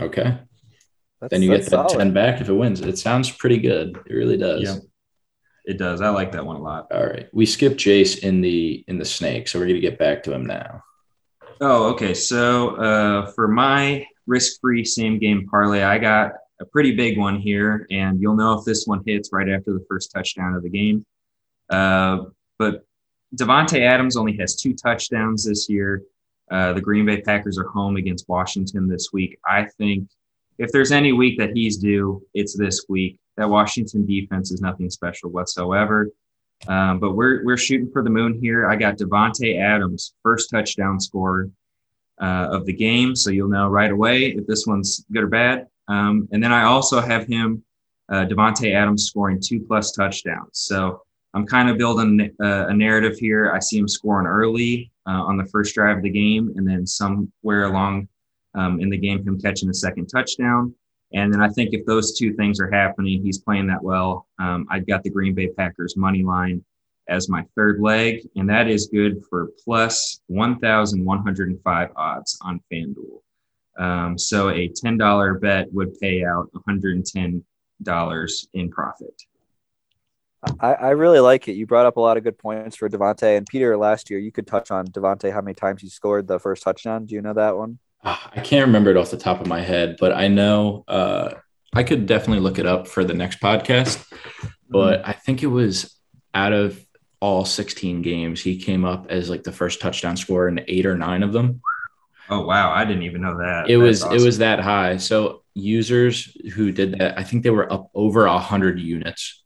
Okay. 0.00 0.38
That's, 1.20 1.30
then 1.32 1.42
you 1.42 1.48
get 1.48 1.58
that's 1.58 1.70
that 1.70 1.90
solid. 1.90 1.98
ten 1.98 2.12
back 2.12 2.40
if 2.40 2.48
it 2.48 2.52
wins. 2.52 2.80
It 2.80 2.98
sounds 2.98 3.30
pretty 3.30 3.58
good. 3.58 3.98
It 4.06 4.14
really 4.14 4.36
does. 4.36 4.62
Yeah. 4.62 4.76
It 5.68 5.76
does. 5.76 6.00
I 6.00 6.08
like 6.08 6.32
that 6.32 6.46
one 6.46 6.56
a 6.56 6.62
lot. 6.62 6.90
All 6.90 7.06
right. 7.06 7.28
We 7.34 7.44
skipped 7.44 7.76
Jace 7.76 8.20
in 8.20 8.40
the 8.40 8.82
in 8.88 8.96
the 8.96 9.04
snake, 9.04 9.48
so 9.48 9.58
we're 9.58 9.66
gonna 9.66 9.80
get 9.80 9.98
back 9.98 10.22
to 10.22 10.32
him 10.32 10.46
now. 10.46 10.82
Oh, 11.60 11.90
okay. 11.90 12.14
So 12.14 12.76
uh, 12.76 13.30
for 13.32 13.48
my 13.48 14.06
risk-free 14.26 14.86
same 14.86 15.18
game 15.18 15.46
parlay, 15.46 15.82
I 15.82 15.98
got 15.98 16.32
a 16.58 16.64
pretty 16.64 16.96
big 16.96 17.18
one 17.18 17.38
here, 17.38 17.86
and 17.90 18.18
you'll 18.18 18.34
know 18.34 18.58
if 18.58 18.64
this 18.64 18.86
one 18.86 19.02
hits 19.04 19.28
right 19.30 19.46
after 19.46 19.74
the 19.74 19.84
first 19.90 20.10
touchdown 20.10 20.54
of 20.54 20.62
the 20.62 20.70
game. 20.70 21.04
Uh, 21.68 22.24
but 22.58 22.86
Davante 23.36 23.80
Adams 23.80 24.16
only 24.16 24.38
has 24.38 24.56
two 24.56 24.72
touchdowns 24.72 25.44
this 25.44 25.68
year. 25.68 26.02
Uh, 26.50 26.72
the 26.72 26.80
Green 26.80 27.04
Bay 27.04 27.20
Packers 27.20 27.58
are 27.58 27.68
home 27.68 27.96
against 27.96 28.26
Washington 28.26 28.88
this 28.88 29.10
week. 29.12 29.38
I 29.46 29.66
think 29.76 30.08
if 30.56 30.72
there's 30.72 30.92
any 30.92 31.12
week 31.12 31.38
that 31.38 31.50
he's 31.54 31.76
due, 31.76 32.22
it's 32.32 32.56
this 32.56 32.86
week. 32.88 33.20
That 33.38 33.48
Washington 33.48 34.04
defense 34.04 34.50
is 34.50 34.60
nothing 34.60 34.90
special 34.90 35.30
whatsoever. 35.30 36.10
Um, 36.66 36.98
but 36.98 37.12
we're 37.12 37.44
we're 37.44 37.56
shooting 37.56 37.90
for 37.92 38.02
the 38.02 38.10
moon 38.10 38.38
here. 38.42 38.68
I 38.68 38.74
got 38.74 38.98
Davante 38.98 39.60
Adams, 39.60 40.14
first 40.24 40.50
touchdown 40.50 40.98
scorer 41.00 41.48
uh, 42.20 42.48
of 42.50 42.66
the 42.66 42.72
game, 42.72 43.14
so 43.14 43.30
you'll 43.30 43.48
know 43.48 43.68
right 43.68 43.92
away 43.92 44.26
if 44.26 44.46
this 44.46 44.66
one's 44.66 45.04
good 45.12 45.22
or 45.22 45.28
bad. 45.28 45.68
Um, 45.86 46.28
and 46.32 46.42
then 46.42 46.52
I 46.52 46.64
also 46.64 47.00
have 47.00 47.26
him, 47.28 47.64
uh, 48.08 48.24
Davante 48.26 48.74
Adams, 48.74 49.06
scoring 49.06 49.40
two 49.40 49.60
plus 49.60 49.92
touchdowns. 49.92 50.50
So 50.52 51.02
I'm 51.32 51.46
kind 51.46 51.70
of 51.70 51.78
building 51.78 52.34
uh, 52.42 52.66
a 52.66 52.74
narrative 52.74 53.16
here. 53.18 53.52
I 53.52 53.60
see 53.60 53.78
him 53.78 53.86
scoring 53.86 54.26
early 54.26 54.90
uh, 55.06 55.22
on 55.22 55.36
the 55.36 55.46
first 55.46 55.74
drive 55.76 55.98
of 55.98 56.02
the 56.02 56.10
game, 56.10 56.52
and 56.56 56.66
then 56.66 56.86
somewhere 56.86 57.66
along 57.66 58.08
um, 58.54 58.80
in 58.80 58.90
the 58.90 58.98
game, 58.98 59.24
him 59.24 59.40
catching 59.40 59.68
a 59.68 59.74
second 59.74 60.06
touchdown. 60.06 60.74
And 61.14 61.32
then 61.32 61.40
I 61.40 61.48
think 61.48 61.70
if 61.72 61.86
those 61.86 62.18
two 62.18 62.34
things 62.34 62.60
are 62.60 62.70
happening, 62.70 63.22
he's 63.22 63.38
playing 63.38 63.66
that 63.68 63.82
well. 63.82 64.26
Um, 64.38 64.66
I've 64.70 64.86
got 64.86 65.02
the 65.02 65.10
Green 65.10 65.34
Bay 65.34 65.48
Packers 65.48 65.96
money 65.96 66.22
line 66.22 66.62
as 67.08 67.30
my 67.30 67.44
third 67.56 67.80
leg, 67.80 68.28
and 68.36 68.48
that 68.50 68.68
is 68.68 68.88
good 68.92 69.24
for 69.30 69.48
plus 69.64 70.20
1,105 70.26 71.88
odds 71.96 72.38
on 72.42 72.60
FanDuel. 72.70 73.20
Um, 73.78 74.18
so 74.18 74.50
a 74.50 74.68
$10 74.68 75.40
bet 75.40 75.72
would 75.72 75.98
pay 75.98 76.24
out 76.24 76.50
$110 76.52 78.46
in 78.54 78.70
profit. 78.70 79.22
I, 80.60 80.74
I 80.74 80.90
really 80.90 81.20
like 81.20 81.48
it. 81.48 81.52
You 81.52 81.66
brought 81.66 81.86
up 81.86 81.96
a 81.96 82.00
lot 82.00 82.16
of 82.16 82.24
good 82.24 82.38
points 82.38 82.76
for 82.76 82.88
Davante 82.88 83.36
and 83.36 83.46
Peter 83.46 83.76
last 83.76 84.10
year. 84.10 84.18
You 84.18 84.30
could 84.30 84.46
touch 84.46 84.70
on 84.70 84.86
Davante, 84.86 85.32
how 85.32 85.40
many 85.40 85.54
times 85.54 85.82
he 85.82 85.88
scored 85.88 86.28
the 86.28 86.38
first 86.38 86.62
touchdown. 86.62 87.06
Do 87.06 87.14
you 87.14 87.22
know 87.22 87.34
that 87.34 87.56
one? 87.56 87.78
Ah, 88.04 88.30
I 88.34 88.40
can't 88.40 88.66
remember 88.66 88.90
it 88.90 88.96
off 88.96 89.10
the 89.10 89.16
top 89.16 89.40
of 89.40 89.46
my 89.46 89.60
head, 89.60 89.96
but 89.98 90.12
I 90.12 90.28
know 90.28 90.84
uh, 90.86 91.34
I 91.74 91.82
could 91.82 92.06
definitely 92.06 92.42
look 92.42 92.58
it 92.58 92.66
up 92.66 92.86
for 92.86 93.04
the 93.04 93.14
next 93.14 93.40
podcast. 93.40 94.04
But 94.70 95.06
I 95.06 95.12
think 95.12 95.42
it 95.42 95.46
was 95.48 95.98
out 96.34 96.52
of 96.52 96.78
all 97.20 97.44
16 97.44 98.02
games, 98.02 98.40
he 98.40 98.58
came 98.58 98.84
up 98.84 99.06
as 99.10 99.28
like 99.28 99.42
the 99.42 99.52
first 99.52 99.80
touchdown 99.80 100.16
scorer 100.16 100.48
in 100.48 100.60
eight 100.68 100.86
or 100.86 100.96
nine 100.96 101.22
of 101.22 101.32
them. 101.32 101.60
Oh 102.30 102.44
wow, 102.44 102.70
I 102.70 102.84
didn't 102.84 103.02
even 103.04 103.22
know 103.22 103.38
that. 103.38 103.70
It 103.70 103.78
was 103.78 104.02
That's 104.02 104.14
it 104.14 104.24
was 104.24 104.38
that 104.38 104.60
high. 104.60 104.98
So 104.98 105.42
users 105.54 106.36
who 106.54 106.70
did 106.70 106.98
that, 106.98 107.18
I 107.18 107.24
think 107.24 107.42
they 107.42 107.50
were 107.50 107.72
up 107.72 107.90
over 107.94 108.26
a 108.26 108.38
hundred 108.38 108.78
units. 108.78 109.42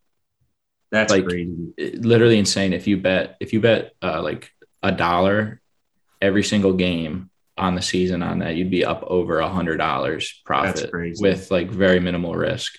that's 0.91 1.11
like- 1.11 1.25
crazy. 1.25 1.73
Literally 1.97 2.37
insane. 2.37 2.73
If 2.73 2.85
you 2.85 2.97
bet 2.97 3.37
if 3.39 3.53
you 3.53 3.61
bet 3.61 3.93
uh, 4.03 4.21
like 4.21 4.51
a 4.83 4.91
dollar 4.91 5.61
every 6.21 6.43
single 6.43 6.73
game, 6.73 7.29
on 7.57 7.75
the 7.75 7.81
season 7.81 8.23
on 8.23 8.39
that, 8.39 8.55
you'd 8.55 8.71
be 8.71 8.85
up 8.85 9.03
over 9.07 9.39
a 9.39 9.49
hundred 9.49 9.77
dollars 9.77 10.41
profit 10.45 10.91
with 11.19 11.51
like 11.51 11.69
very 11.69 11.99
minimal 11.99 12.35
risk. 12.35 12.73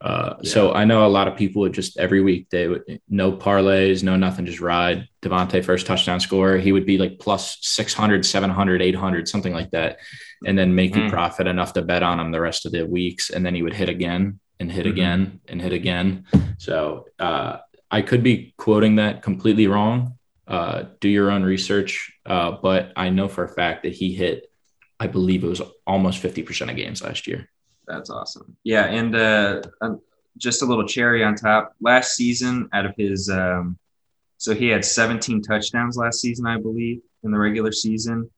Uh, 0.00 0.34
yeah. 0.40 0.50
So 0.50 0.72
I 0.72 0.84
know 0.84 1.06
a 1.06 1.08
lot 1.08 1.28
of 1.28 1.36
people 1.36 1.62
would 1.62 1.72
just 1.72 1.96
every 1.96 2.20
week 2.20 2.50
they 2.50 2.66
would 2.66 3.00
no 3.08 3.32
parlays, 3.32 4.02
no 4.02 4.16
nothing, 4.16 4.46
just 4.46 4.60
ride 4.60 5.08
Davante 5.22 5.64
first 5.64 5.86
touchdown 5.86 6.18
score. 6.18 6.56
He 6.56 6.72
would 6.72 6.86
be 6.86 6.98
like 6.98 7.20
plus 7.20 7.58
600, 7.60 8.26
700, 8.26 8.82
800, 8.82 9.28
something 9.28 9.52
like 9.52 9.70
that. 9.70 9.98
And 10.44 10.58
then 10.58 10.74
make 10.74 10.94
mm. 10.94 11.04
you 11.04 11.10
profit 11.10 11.46
enough 11.46 11.72
to 11.74 11.82
bet 11.82 12.02
on 12.02 12.18
him 12.18 12.32
the 12.32 12.40
rest 12.40 12.66
of 12.66 12.72
the 12.72 12.84
weeks. 12.84 13.30
And 13.30 13.46
then 13.46 13.54
he 13.54 13.62
would 13.62 13.74
hit 13.74 13.88
again 13.88 14.40
and 14.58 14.72
hit 14.72 14.86
mm-hmm. 14.86 14.92
again 14.92 15.40
and 15.46 15.62
hit 15.62 15.72
again. 15.72 16.24
So 16.58 17.06
uh, 17.20 17.58
I 17.88 18.02
could 18.02 18.24
be 18.24 18.54
quoting 18.56 18.96
that 18.96 19.22
completely 19.22 19.68
wrong. 19.68 20.18
Uh, 20.46 20.84
do 21.00 21.08
your 21.08 21.30
own 21.30 21.42
research. 21.42 22.12
Uh, 22.26 22.52
but 22.52 22.92
I 22.96 23.10
know 23.10 23.28
for 23.28 23.44
a 23.44 23.48
fact 23.48 23.84
that 23.84 23.92
he 23.92 24.12
hit, 24.12 24.50
I 24.98 25.06
believe 25.06 25.44
it 25.44 25.48
was 25.48 25.62
almost 25.86 26.22
50% 26.22 26.70
of 26.70 26.76
games 26.76 27.02
last 27.02 27.26
year. 27.26 27.48
That's 27.86 28.10
awesome. 28.10 28.56
Yeah, 28.62 28.84
and 28.84 29.14
uh, 29.14 29.62
um, 29.80 30.00
just 30.38 30.62
a 30.62 30.66
little 30.66 30.86
cherry 30.86 31.24
on 31.24 31.34
top. 31.34 31.74
Last 31.80 32.14
season, 32.14 32.68
out 32.72 32.86
of 32.86 32.94
his, 32.96 33.28
um, 33.28 33.78
so 34.36 34.54
he 34.54 34.68
had 34.68 34.84
17 34.84 35.42
touchdowns 35.42 35.96
last 35.96 36.20
season, 36.20 36.46
I 36.46 36.58
believe, 36.58 37.00
in 37.24 37.30
the 37.30 37.38
regular 37.38 37.72
season. 37.72 38.30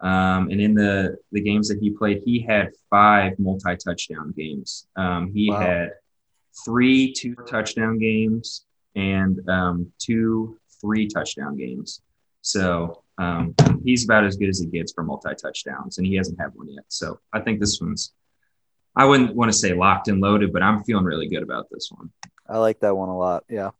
Um, 0.00 0.50
and 0.50 0.60
in 0.60 0.74
the 0.74 1.16
the 1.32 1.40
games 1.40 1.68
that 1.68 1.78
he 1.80 1.90
played, 1.90 2.22
he 2.24 2.40
had 2.40 2.70
five 2.88 3.38
multi 3.38 3.76
touchdown 3.76 4.32
games. 4.36 4.86
Um, 4.96 5.32
he 5.32 5.50
wow. 5.50 5.60
had 5.60 5.90
three 6.64 7.12
two 7.12 7.34
touchdown 7.46 7.98
games 7.98 8.64
and 8.94 9.48
um, 9.48 9.92
two 9.98 10.58
three 10.80 11.08
touchdown 11.08 11.56
games. 11.56 12.02
So 12.42 13.02
um, 13.18 13.54
he's 13.84 14.04
about 14.04 14.24
as 14.24 14.36
good 14.36 14.48
as 14.48 14.60
it 14.60 14.72
gets 14.72 14.92
for 14.92 15.02
multi 15.02 15.34
touchdowns, 15.34 15.98
and 15.98 16.06
he 16.06 16.14
hasn't 16.14 16.40
had 16.40 16.54
one 16.54 16.68
yet. 16.68 16.84
So 16.88 17.18
I 17.32 17.40
think 17.40 17.60
this 17.60 17.80
one's 17.80 18.12
I 18.98 19.04
wouldn't 19.04 19.36
want 19.36 19.52
to 19.52 19.56
say 19.56 19.74
locked 19.74 20.08
and 20.08 20.20
loaded, 20.20 20.52
but 20.52 20.62
I'm 20.62 20.82
feeling 20.82 21.04
really 21.04 21.28
good 21.28 21.44
about 21.44 21.68
this 21.70 21.88
one. 21.90 22.10
I 22.48 22.58
like 22.58 22.80
that 22.80 22.96
one 22.96 23.08
a 23.08 23.16
lot. 23.16 23.44
Yeah. 23.48 23.70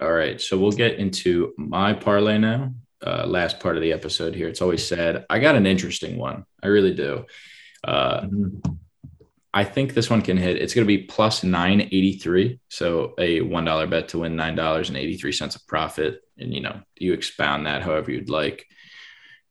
All 0.00 0.12
right. 0.12 0.38
So 0.38 0.58
we'll 0.58 0.72
get 0.72 0.98
into 0.98 1.54
my 1.56 1.94
parlay 1.94 2.36
now. 2.36 2.74
Uh, 3.04 3.26
last 3.26 3.58
part 3.58 3.76
of 3.76 3.82
the 3.82 3.92
episode 3.92 4.34
here. 4.34 4.48
It's 4.48 4.60
always 4.60 4.86
said, 4.86 5.24
I 5.30 5.38
got 5.38 5.54
an 5.54 5.66
interesting 5.66 6.18
one. 6.18 6.44
I 6.62 6.66
really 6.66 6.92
do. 6.92 7.24
Uh, 7.84 8.22
mm-hmm. 8.22 8.72
I 9.56 9.64
think 9.64 9.94
this 9.94 10.10
one 10.10 10.22
can 10.22 10.36
hit. 10.36 10.56
It's 10.56 10.74
going 10.74 10.86
to 10.86 10.96
be 10.96 11.04
plus 11.04 11.42
983. 11.42 12.60
So 12.68 13.14
a 13.18 13.40
$1 13.40 13.90
bet 13.90 14.08
to 14.08 14.18
win 14.18 14.36
$9.83 14.36 15.56
of 15.56 15.66
profit. 15.66 16.20
And, 16.38 16.52
you 16.52 16.60
know, 16.60 16.82
you 16.98 17.14
expound 17.14 17.66
that 17.66 17.82
however 17.82 18.10
you'd 18.10 18.28
like. 18.28 18.66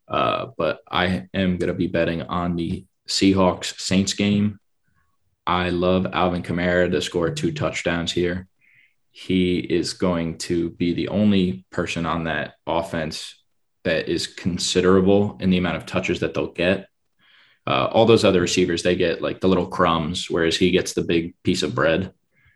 Uh, 0.06 0.46
but 0.56 0.80
I 0.88 1.28
am 1.34 1.56
going 1.58 1.68
to 1.68 1.74
be 1.74 1.88
betting 1.88 2.22
on 2.22 2.54
the 2.54 2.86
Seahawks 3.08 3.80
Saints 3.80 4.14
game 4.14 4.60
I 5.46 5.70
love 5.70 6.08
Alvin 6.12 6.42
Kamara 6.42 6.90
to 6.90 7.00
score 7.00 7.30
two 7.30 7.52
touchdowns 7.52 8.10
here. 8.10 8.48
He 9.12 9.58
is 9.58 9.92
going 9.92 10.38
to 10.38 10.70
be 10.70 10.92
the 10.92 11.08
only 11.08 11.64
person 11.70 12.04
on 12.04 12.24
that 12.24 12.54
offense 12.66 13.42
that 13.84 14.08
is 14.08 14.26
considerable 14.26 15.38
in 15.40 15.50
the 15.50 15.58
amount 15.58 15.76
of 15.76 15.86
touches 15.86 16.20
that 16.20 16.34
they'll 16.34 16.52
get. 16.52 16.88
Uh, 17.66 17.86
all 17.86 18.06
those 18.06 18.24
other 18.24 18.40
receivers, 18.40 18.82
they 18.82 18.94
get 18.94 19.22
like 19.22 19.40
the 19.40 19.48
little 19.48 19.66
crumbs, 19.66 20.30
whereas 20.30 20.56
he 20.56 20.70
gets 20.70 20.92
the 20.92 21.02
big 21.02 21.34
piece 21.42 21.62
of 21.62 21.74
bread 21.74 22.12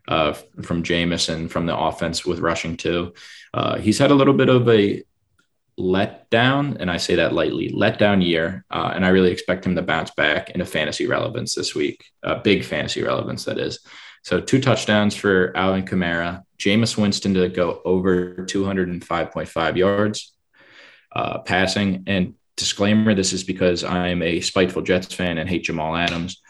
uh, 0.08 0.32
from 0.62 0.82
Jameson 0.82 1.48
from 1.48 1.66
the 1.66 1.76
offense 1.76 2.24
with 2.24 2.40
rushing 2.40 2.76
too. 2.76 3.14
Uh, 3.52 3.78
he's 3.78 3.98
had 3.98 4.10
a 4.10 4.14
little 4.14 4.34
bit 4.34 4.48
of 4.48 4.68
a 4.68 5.02
let 5.76 6.28
down, 6.30 6.76
and 6.78 6.90
I 6.90 6.98
say 6.98 7.16
that 7.16 7.32
lightly, 7.32 7.70
let 7.70 7.98
down 7.98 8.20
year. 8.20 8.64
Uh, 8.70 8.92
and 8.94 9.04
I 9.04 9.08
really 9.08 9.30
expect 9.32 9.64
him 9.64 9.74
to 9.76 9.82
bounce 9.82 10.10
back 10.10 10.50
into 10.50 10.66
fantasy 10.66 11.06
relevance 11.06 11.54
this 11.54 11.74
week, 11.74 12.04
uh, 12.22 12.36
big 12.36 12.64
fantasy 12.64 13.02
relevance, 13.02 13.44
that 13.44 13.58
is. 13.58 13.80
So 14.22 14.40
two 14.40 14.60
touchdowns 14.60 15.16
for 15.16 15.56
Alvin 15.56 15.86
Kamara, 15.86 16.42
Jameis 16.58 16.96
Winston 16.98 17.34
to 17.34 17.48
go 17.48 17.80
over 17.84 18.44
205.5 18.46 19.76
yards 19.76 20.34
uh, 21.12 21.38
passing. 21.38 22.04
And 22.06 22.34
disclaimer 22.60 23.14
this 23.14 23.32
is 23.32 23.42
because 23.42 23.82
I'm 23.82 24.22
a 24.22 24.40
spiteful 24.40 24.82
Jets 24.82 25.12
fan 25.12 25.38
and 25.38 25.48
hate 25.48 25.64
Jamal 25.64 25.96
Adams. 25.96 26.40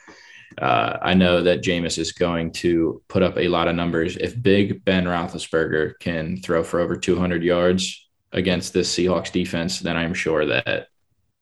Uh, 0.60 0.98
I 1.00 1.14
know 1.14 1.42
that 1.42 1.62
Jameis 1.62 1.96
is 1.96 2.12
going 2.12 2.52
to 2.54 3.00
put 3.08 3.22
up 3.22 3.38
a 3.38 3.48
lot 3.48 3.68
of 3.68 3.76
numbers. 3.76 4.16
If 4.16 4.40
Big 4.42 4.84
Ben 4.84 5.04
Roethlisberger 5.04 5.94
can 6.00 6.42
throw 6.42 6.62
for 6.62 6.80
over 6.80 6.96
200 6.96 7.42
yards, 7.42 8.10
against 8.32 8.72
this 8.72 8.94
Seahawks 8.94 9.32
defense, 9.32 9.80
then 9.80 9.96
I'm 9.96 10.14
sure 10.14 10.46
that 10.46 10.88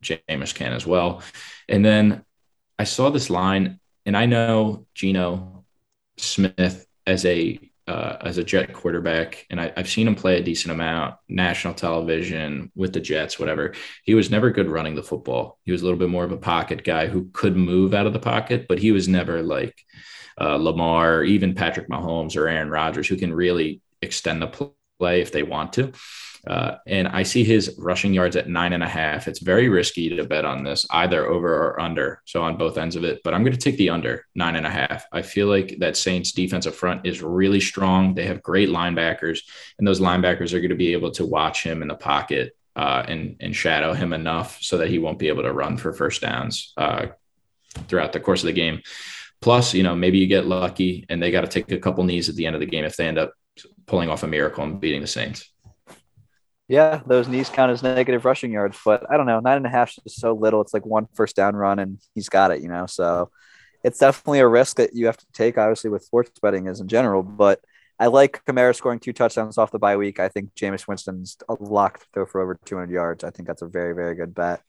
Jameis 0.03 0.55
can 0.55 0.73
as 0.73 0.87
well. 0.87 1.23
And 1.69 1.85
then 1.85 2.25
I 2.79 2.85
saw 2.85 3.11
this 3.11 3.31
line, 3.31 3.81
and 4.07 4.17
I 4.17 4.27
know 4.27 4.87
Geno 4.95 5.65
Smith 6.17 6.87
as 7.07 7.25
a 7.25 7.59
uh, 7.89 8.19
as 8.21 8.37
a 8.37 8.45
Jet 8.45 8.75
quarterback, 8.75 9.47
and 9.49 9.59
I, 9.59 9.73
have 9.77 9.89
seen 9.89 10.07
him 10.07 10.15
play 10.15 10.39
a 10.39 10.43
decent 10.43 10.73
amount, 10.73 11.15
national 11.29 11.73
television 11.73 12.71
with 12.77 12.93
the 12.93 13.01
Jets, 13.01 13.39
whatever. 13.39 13.73
He 14.05 14.15
was 14.15 14.31
never 14.31 14.51
good 14.51 14.69
running 14.69 14.95
the 14.95 15.03
football. 15.03 15.59
He 15.65 15.73
was 15.73 15.81
a 15.81 15.85
little 15.85 15.99
bit 15.99 16.11
more 16.11 16.25
of 16.25 16.33
a 16.33 16.37
pocket 16.37 16.85
guy 16.85 17.07
who 17.07 17.31
could 17.33 17.57
move 17.57 17.95
out 17.95 18.07
of 18.07 18.13
the 18.13 18.19
pocket, 18.19 18.67
but 18.69 18.79
he 18.79 18.93
was 18.93 19.09
never 19.09 19.43
like 19.43 19.75
uh, 20.39 20.57
Lamar, 20.57 21.17
or 21.17 21.25
even 21.25 21.55
Patrick 21.55 21.89
Mahomes 21.89 22.37
or 22.37 22.47
Aaron 22.47 22.71
Rodgers, 22.71 23.09
who 23.09 23.17
can 23.17 23.33
really 23.33 23.81
extend 24.03 24.43
the 24.43 24.71
play 24.99 25.23
if 25.23 25.33
they 25.33 25.43
want 25.43 25.73
to. 25.73 25.93
Uh, 26.49 26.79
and 26.87 27.07
I 27.09 27.25
see 27.25 27.45
his 27.45 27.75
rushing 27.79 28.15
yards 28.15 28.35
at 28.35 28.49
nine 28.49 28.73
and 28.73 28.83
a 28.83 28.89
half. 28.89 29.29
It's 29.29 29.41
very 29.41 29.69
risky 29.69 30.09
to 30.09 30.25
bet 30.25 30.47
on 30.47 30.65
this, 30.65 30.87
either 30.91 31.27
over 31.27 31.53
or 31.53 31.81
under. 31.81 32.23
So 32.25 32.43
on 32.43 32.57
both 32.57 32.79
ends 32.79 32.97
of 32.97 33.05
it, 33.05 33.21
but 33.23 33.35
I'm 33.35 33.45
going 33.45 33.53
to 33.53 33.59
take 33.59 33.77
the 33.77 33.91
under 33.91 34.25
nine 34.35 34.57
and 34.57 34.67
a 34.67 34.71
half. 34.71 35.05
I 35.13 35.21
feel 35.21 35.47
like 35.47 35.77
that 35.81 35.97
Saints 35.97 36.33
defensive 36.33 36.75
front 36.75 37.07
is 37.07 37.23
really 37.23 37.61
strong. 37.61 38.15
They 38.15 38.27
have 38.27 38.43
great 38.43 38.71
linebackers, 38.71 39.41
and 39.79 39.87
those 39.87 40.01
linebackers 40.01 40.55
are 40.55 40.61
going 40.61 40.71
to 40.71 40.77
be 40.77 40.95
able 40.95 41.11
to 41.13 41.27
watch 41.27 41.63
him 41.63 41.83
in 41.83 41.89
the 41.89 41.95
pocket 41.95 42.57
uh, 42.77 43.05
and 43.07 43.37
and 43.41 43.55
shadow 43.55 43.93
him 43.93 44.13
enough 44.13 44.59
so 44.63 44.79
that 44.79 44.89
he 44.89 44.99
won't 44.99 45.19
be 45.19 45.29
able 45.29 45.43
to 45.43 45.53
run 45.53 45.77
for 45.77 45.93
first 45.93 46.23
downs 46.23 46.73
uh, 46.79 47.07
throughout 47.89 48.13
the 48.13 48.21
course 48.21 48.43
of 48.43 48.47
the 48.47 48.53
game. 48.53 48.81
Plus, 49.41 49.75
you 49.75 49.83
know, 49.83 49.95
maybe 49.95 50.19
you 50.19 50.27
get 50.27 50.47
lucky 50.47 51.05
and 51.09 51.23
they 51.23 51.31
got 51.31 51.43
to 51.43 51.49
take 51.49 51.71
a 51.71 51.79
couple 51.79 52.05
knees 52.05 52.29
at 52.29 52.37
the 52.37 52.47
end 52.47 52.57
of 52.57 52.61
the 52.61 52.67
game 52.67 52.85
if 52.85 52.97
they 52.97 53.07
end 53.07 53.19
up 53.19 53.35
pulling 53.87 54.09
off 54.09 54.23
a 54.23 54.27
miracle 54.27 54.65
and 54.65 54.81
beating 54.81 55.01
the 55.01 55.07
Saints. 55.07 55.53
Yeah, 56.69 57.01
those 57.07 57.29
knees 57.29 57.49
count 57.49 57.73
as 57.73 57.83
negative 57.83 58.27
rushing 58.27 58.53
yards, 58.53 58.79
but 58.85 59.11
I 59.11 59.17
don't 59.17 59.25
know. 59.27 59.41
Nine 59.41 59.57
and 59.57 59.67
a 59.67 59.71
half 59.71 59.95
is 60.05 60.17
so 60.17 60.35
little. 60.35 60.61
It's 60.61 60.75
like 60.75 60.85
one 60.85 61.07
first 61.15 61.35
down 61.35 61.57
run, 61.57 61.79
and 61.79 61.99
he's 62.15 62.29
got 62.29 62.51
it, 62.51 62.61
you 62.61 62.69
know. 62.69 62.85
So 62.85 63.31
it's 63.83 63.99
definitely 63.99 64.41
a 64.41 64.49
risk 64.49 64.77
that 64.77 64.95
you 64.95 65.07
have 65.07 65.17
to 65.17 65.27
take, 65.33 65.57
obviously, 65.57 65.89
with 65.89 66.05
sports 66.05 66.31
betting 66.41 66.69
as 66.69 66.81
in 66.81 66.89
general. 66.89 67.23
But 67.23 67.61
I 67.99 68.09
like 68.09 68.45
Kamara 68.45 68.77
scoring 68.77 69.01
two 69.01 69.15
touchdowns 69.15 69.57
off 69.57 69.71
the 69.71 69.79
bye 69.79 69.97
week. 69.97 70.21
I 70.21 70.29
think 70.29 70.55
Jameis 70.55 70.87
Winston's 70.87 71.39
a 71.49 71.55
lock 71.55 72.01
to 72.01 72.07
throw 72.13 72.27
for 72.27 72.41
over 72.43 72.59
200 72.65 72.93
yards. 72.93 73.25
I 73.25 73.31
think 73.31 73.49
that's 73.49 73.63
a 73.63 73.67
very, 73.67 73.95
very 73.95 74.15
good 74.15 74.35
bet. 74.35 74.61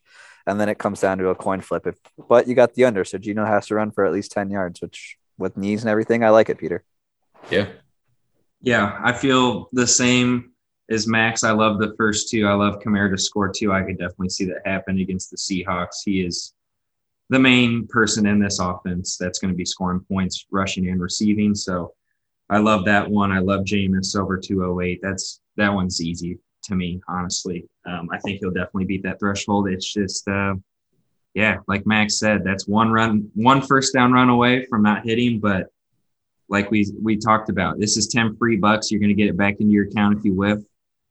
And 0.46 0.58
then 0.58 0.70
it 0.70 0.78
comes 0.78 1.00
down 1.00 1.18
to 1.18 1.28
a 1.28 1.34
coin 1.34 1.60
flip. 1.60 1.86
If 1.86 1.96
but 2.28 2.48
you 2.48 2.54
got 2.54 2.74
the 2.74 2.86
under, 2.86 3.04
so 3.04 3.18
Geno 3.18 3.44
has 3.44 3.66
to 3.66 3.74
run 3.74 3.90
for 3.90 4.06
at 4.06 4.12
least 4.12 4.32
10 4.32 4.50
yards, 4.50 4.80
which 4.80 5.18
with 5.36 5.56
knees 5.56 5.82
and 5.82 5.90
everything, 5.90 6.24
I 6.24 6.30
like 6.30 6.48
it, 6.48 6.58
Peter. 6.58 6.82
Yeah. 7.50 7.66
Yeah, 8.62 8.98
I 9.02 9.12
feel 9.12 9.68
the 9.72 9.86
same 9.86 10.49
is 10.90 11.06
Max. 11.06 11.44
I 11.44 11.52
love 11.52 11.78
the 11.78 11.94
first 11.96 12.28
two. 12.28 12.46
I 12.46 12.52
love 12.52 12.80
Kamara 12.80 13.10
to 13.12 13.18
score 13.18 13.48
two. 13.48 13.72
I 13.72 13.82
could 13.82 13.96
definitely 13.96 14.28
see 14.28 14.44
that 14.46 14.66
happen 14.66 14.98
against 14.98 15.30
the 15.30 15.36
Seahawks. 15.36 16.02
He 16.04 16.22
is 16.22 16.52
the 17.30 17.38
main 17.38 17.86
person 17.86 18.26
in 18.26 18.40
this 18.40 18.58
offense 18.58 19.16
that's 19.16 19.38
going 19.38 19.52
to 19.52 19.56
be 19.56 19.64
scoring 19.64 20.00
points, 20.00 20.46
rushing 20.50 20.88
and 20.88 21.00
receiving. 21.00 21.54
So 21.54 21.94
I 22.50 22.58
love 22.58 22.84
that 22.86 23.08
one. 23.08 23.30
I 23.30 23.38
love 23.38 23.60
Jameis 23.60 24.18
over 24.20 24.36
208. 24.36 24.98
That's 25.00 25.40
that 25.56 25.72
one's 25.72 26.02
easy 26.02 26.38
to 26.64 26.74
me, 26.74 27.00
honestly. 27.08 27.68
Um, 27.86 28.08
I 28.12 28.18
think 28.18 28.40
he'll 28.40 28.50
definitely 28.50 28.86
beat 28.86 29.04
that 29.04 29.20
threshold. 29.20 29.68
It's 29.68 29.90
just, 29.90 30.26
uh, 30.28 30.54
yeah, 31.34 31.58
like 31.68 31.86
Max 31.86 32.18
said, 32.18 32.42
that's 32.42 32.66
one 32.66 32.90
run, 32.90 33.30
one 33.34 33.62
first 33.62 33.94
down 33.94 34.12
run 34.12 34.28
away 34.28 34.66
from 34.66 34.82
not 34.82 35.04
hitting. 35.04 35.38
But 35.38 35.68
like 36.48 36.68
we 36.72 36.92
we 37.00 37.16
talked 37.16 37.48
about, 37.48 37.78
this 37.78 37.96
is 37.96 38.08
ten 38.08 38.34
free 38.34 38.56
bucks. 38.56 38.90
You're 38.90 38.98
going 38.98 39.10
to 39.10 39.14
get 39.14 39.28
it 39.28 39.36
back 39.36 39.60
into 39.60 39.72
your 39.72 39.86
account 39.86 40.18
if 40.18 40.24
you 40.24 40.34
whiff. 40.34 40.58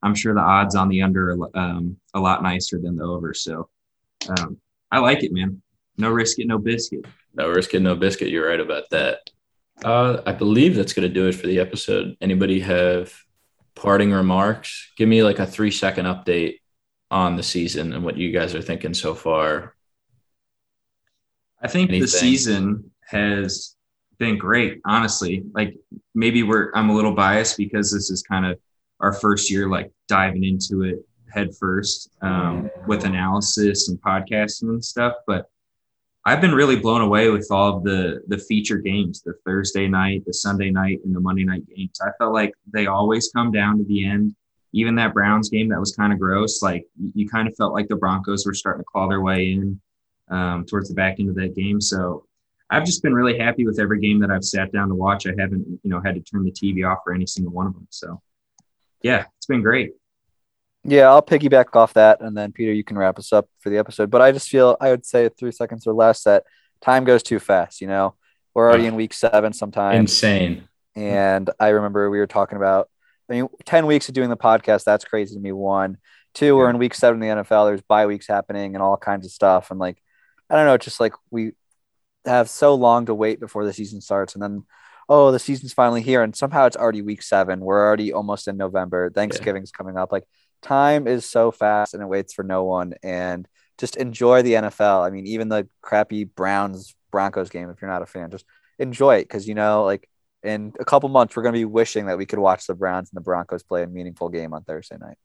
I'm 0.02 0.16
sure 0.16 0.34
the 0.34 0.42
odds 0.42 0.76
on 0.76 0.90
the 0.90 1.02
under 1.02 1.32
are 1.32 1.58
um, 1.58 1.98
a 2.14 2.20
lot 2.20 2.44
nicer 2.44 2.80
than 2.80 2.96
the 2.96 3.04
over. 3.04 3.34
So 3.34 3.70
um, 4.30 4.58
I 4.92 5.00
like 5.00 5.24
it, 5.24 5.34
man. 5.34 5.62
No 5.98 6.10
risk 6.10 6.40
it, 6.40 6.48
no 6.48 6.58
biscuit. 6.58 7.06
No 7.34 7.50
risk 7.50 7.74
it, 7.74 7.82
no 7.82 7.96
biscuit. 7.96 8.30
You're 8.30 8.48
right 8.48 8.60
about 8.60 8.90
that. 8.92 9.30
Uh, 9.84 10.22
I 10.26 10.32
believe 10.32 10.76
that's 10.76 10.94
going 10.94 11.08
to 11.08 11.14
do 11.14 11.28
it 11.28 11.36
for 11.36 11.48
the 11.48 11.60
episode. 11.60 12.18
Anybody 12.22 12.62
have 12.62 13.14
parting 13.76 14.12
remarks? 14.12 14.92
Give 14.98 15.08
me 15.08 15.24
like 15.24 15.40
a 15.40 15.46
three 15.46 15.72
second 15.72 16.06
update 16.06 16.60
on 17.12 17.36
the 17.36 17.44
season 17.44 17.94
and 17.94 18.04
what 18.04 18.18
you 18.18 18.32
guys 18.32 18.56
are 18.56 18.62
thinking 18.62 18.94
so 18.94 19.16
far. 19.16 19.76
I 21.62 21.68
think 21.68 21.90
Anything? 21.90 22.02
the 22.02 22.08
season 22.08 22.92
has 23.06 23.76
been 24.18 24.38
great, 24.38 24.82
honestly. 24.86 25.44
Like 25.54 25.76
maybe 26.14 26.44
we're 26.44 26.72
I'm 26.74 26.90
a 26.90 26.96
little 26.96 27.14
biased 27.14 27.58
because 27.58 27.92
this 27.92 28.10
is 28.10 28.22
kind 28.22 28.46
of 28.46 28.60
our 29.00 29.14
first 29.14 29.50
year 29.50 29.70
like 29.70 29.92
diving 30.08 30.44
into 30.44 30.84
it 30.84 31.06
head 31.30 31.56
first 31.56 32.10
um, 32.22 32.70
with 32.88 33.06
analysis 33.06 33.90
and 33.90 34.02
podcasting 34.02 34.70
and 34.70 34.84
stuff. 34.84 35.14
But 35.28 35.50
I've 36.26 36.42
been 36.42 36.54
really 36.54 36.76
blown 36.76 37.02
away 37.02 37.30
with 37.30 37.48
all 37.52 37.78
of 37.78 37.84
the 37.84 38.22
the 38.28 38.38
feature 38.38 38.78
games, 38.78 39.22
the 39.22 39.34
Thursday 39.46 39.88
night, 39.88 40.24
the 40.26 40.34
Sunday 40.34 40.70
night, 40.70 41.00
and 41.04 41.16
the 41.16 41.20
Monday 41.20 41.44
night 41.44 41.64
games. 41.76 42.00
I 42.02 42.10
felt 42.18 42.34
like 42.34 42.54
they 42.72 42.88
always 42.88 43.32
come 43.34 43.52
down 43.52 43.78
to 43.78 43.84
the 43.86 44.06
end. 44.06 44.36
Even 44.72 44.96
that 44.96 45.14
Browns 45.14 45.50
game 45.50 45.70
that 45.70 45.80
was 45.80 45.96
kind 45.96 46.14
of 46.14 46.20
gross, 46.20 46.62
like 46.62 46.86
you 47.16 47.28
kind 47.28 47.48
of 47.48 47.56
felt 47.56 47.74
like 47.74 47.88
the 47.88 47.96
Broncos 47.96 48.46
were 48.46 48.54
starting 48.54 48.82
to 48.82 48.86
claw 48.86 49.08
their 49.08 49.22
way 49.22 49.54
in 49.54 49.82
um, 50.30 50.66
towards 50.66 50.90
the 50.90 50.96
back 50.96 51.20
end 51.20 51.30
of 51.30 51.36
that 51.36 51.56
game. 51.56 51.82
So 51.82 52.26
I've 52.70 52.86
just 52.86 53.02
been 53.02 53.16
really 53.16 53.40
happy 53.40 53.66
with 53.66 53.80
every 53.80 54.00
game 54.00 54.20
that 54.20 54.30
I've 54.30 54.44
sat 54.44 54.72
down 54.72 54.90
to 54.90 54.96
watch. 54.96 55.26
I 55.26 55.32
haven't, 55.40 55.66
you 55.82 55.90
know, 55.90 56.00
had 56.00 56.14
to 56.14 56.22
turn 56.22 56.44
the 56.44 56.52
TV 56.52 56.88
off 56.88 57.00
for 57.04 57.14
any 57.14 57.26
single 57.26 57.52
one 57.52 57.66
of 57.66 57.74
them. 57.74 57.88
So 57.90 58.22
yeah, 59.02 59.26
it's 59.38 59.46
been 59.48 59.62
great. 59.62 59.92
Yeah, 60.84 61.10
I'll 61.10 61.22
piggyback 61.22 61.76
off 61.76 61.94
that, 61.94 62.22
and 62.22 62.36
then 62.38 62.52
Peter, 62.52 62.72
you 62.72 62.84
can 62.84 62.98
wrap 62.98 63.20
us 63.20 63.34
up 63.34 63.50
for 63.60 63.70
the 63.70 63.78
episode. 63.78 64.10
But 64.10 64.22
I 64.22 64.32
just 64.32 64.50
feel 64.50 64.78
I 64.80 64.92
would 64.92 65.06
say 65.06 65.30
three 65.30 65.52
seconds 65.52 65.86
or 65.86 65.94
less 65.94 66.24
that 66.24 66.46
time 66.82 67.04
goes 67.04 67.22
too 67.22 67.40
fast. 67.40 67.82
You 67.82 67.88
know, 67.88 68.16
we're 68.54 68.68
already 68.68 68.86
in 68.86 68.96
week 68.96 69.14
seven 69.14 69.54
sometimes. 69.54 70.00
Insane. 70.00 70.68
And 70.96 71.50
I 71.60 71.70
remember 71.70 72.10
we 72.10 72.20
were 72.20 72.28
talking 72.28 72.58
about. 72.58 72.90
I 73.30 73.34
mean, 73.34 73.50
ten 73.66 73.86
weeks 73.86 74.08
of 74.08 74.16
doing 74.16 74.30
the 74.30 74.38
podcast. 74.38 74.86
That's 74.86 75.06
crazy 75.06 75.36
to 75.36 75.42
me. 75.42 75.52
One, 75.52 75.98
two. 76.34 76.56
We're 76.56 76.70
in 76.70 76.80
week 76.80 76.96
seven 76.96 77.22
in 77.22 77.38
the 77.38 77.44
NFL. 77.44 77.68
There's 77.68 77.82
bye 77.82 78.08
weeks 78.08 78.28
happening 78.28 78.74
and 78.74 78.82
all 78.82 78.98
kinds 78.98 79.26
of 79.26 79.32
stuff. 79.32 79.70
And 79.70 79.80
like, 79.80 80.02
I 80.50 80.56
don't 80.56 80.66
know, 80.66 80.78
just 80.78 81.00
like 81.00 81.14
we 81.30 81.52
have 82.26 82.50
so 82.50 82.74
long 82.74 83.06
to 83.06 83.14
wait 83.14 83.40
before 83.40 83.66
the 83.66 83.74
season 83.74 84.02
starts, 84.02 84.34
and 84.34 84.42
then 84.42 84.64
oh, 85.10 85.32
the 85.32 85.40
season's 85.40 85.74
finally 85.74 86.04
here, 86.04 86.22
and 86.22 86.36
somehow 86.36 86.68
it's 86.68 86.78
already 86.78 87.02
week 87.02 87.24
seven. 87.24 87.60
We're 87.60 87.86
already 87.86 88.14
almost 88.14 88.48
in 88.48 88.56
November. 88.58 89.10
Thanksgiving's 89.10 89.72
yeah. 89.74 89.78
coming 89.78 89.98
up. 89.98 90.12
Like 90.12 90.26
time 90.62 91.08
is 91.08 91.26
so 91.26 91.52
fast 91.52 91.94
and 91.94 92.04
it 92.04 92.08
waits 92.08 92.34
for 92.34 92.44
no 92.44 92.64
one. 92.64 92.94
And 93.04 93.48
just 93.78 93.96
enjoy 93.96 94.44
the 94.44 94.54
NFL. 94.54 95.06
I 95.06 95.10
mean, 95.10 95.26
even 95.26 95.50
the 95.50 95.68
crappy 95.82 96.26
Browns 96.26 96.96
Broncos 97.12 97.50
game, 97.50 97.70
if 97.70 97.82
you're 97.82 97.90
not 97.90 98.04
a 98.04 98.06
fan, 98.06 98.30
just 98.30 98.46
enjoy 98.78 99.18
it 99.18 99.24
because 99.24 99.48
you 99.48 99.56
know, 99.56 99.84
like 99.84 100.08
in 100.44 100.74
a 100.80 100.86
couple 100.86 101.10
months, 101.10 101.36
we're 101.36 101.44
going 101.44 101.54
to 101.54 101.60
be 101.60 101.66
wishing 101.66 102.06
that 102.06 102.18
we 102.18 102.26
could 102.26 102.40
watch 102.40 102.68
the 102.68 102.76
Browns 102.76 103.10
and 103.10 103.18
the 103.18 103.24
Broncos 103.24 103.64
play 103.64 103.84
a 103.84 103.88
meaningful 103.88 104.30
game 104.30 104.54
on 104.54 104.64
Thursday 104.64 104.98
night. 104.98 105.18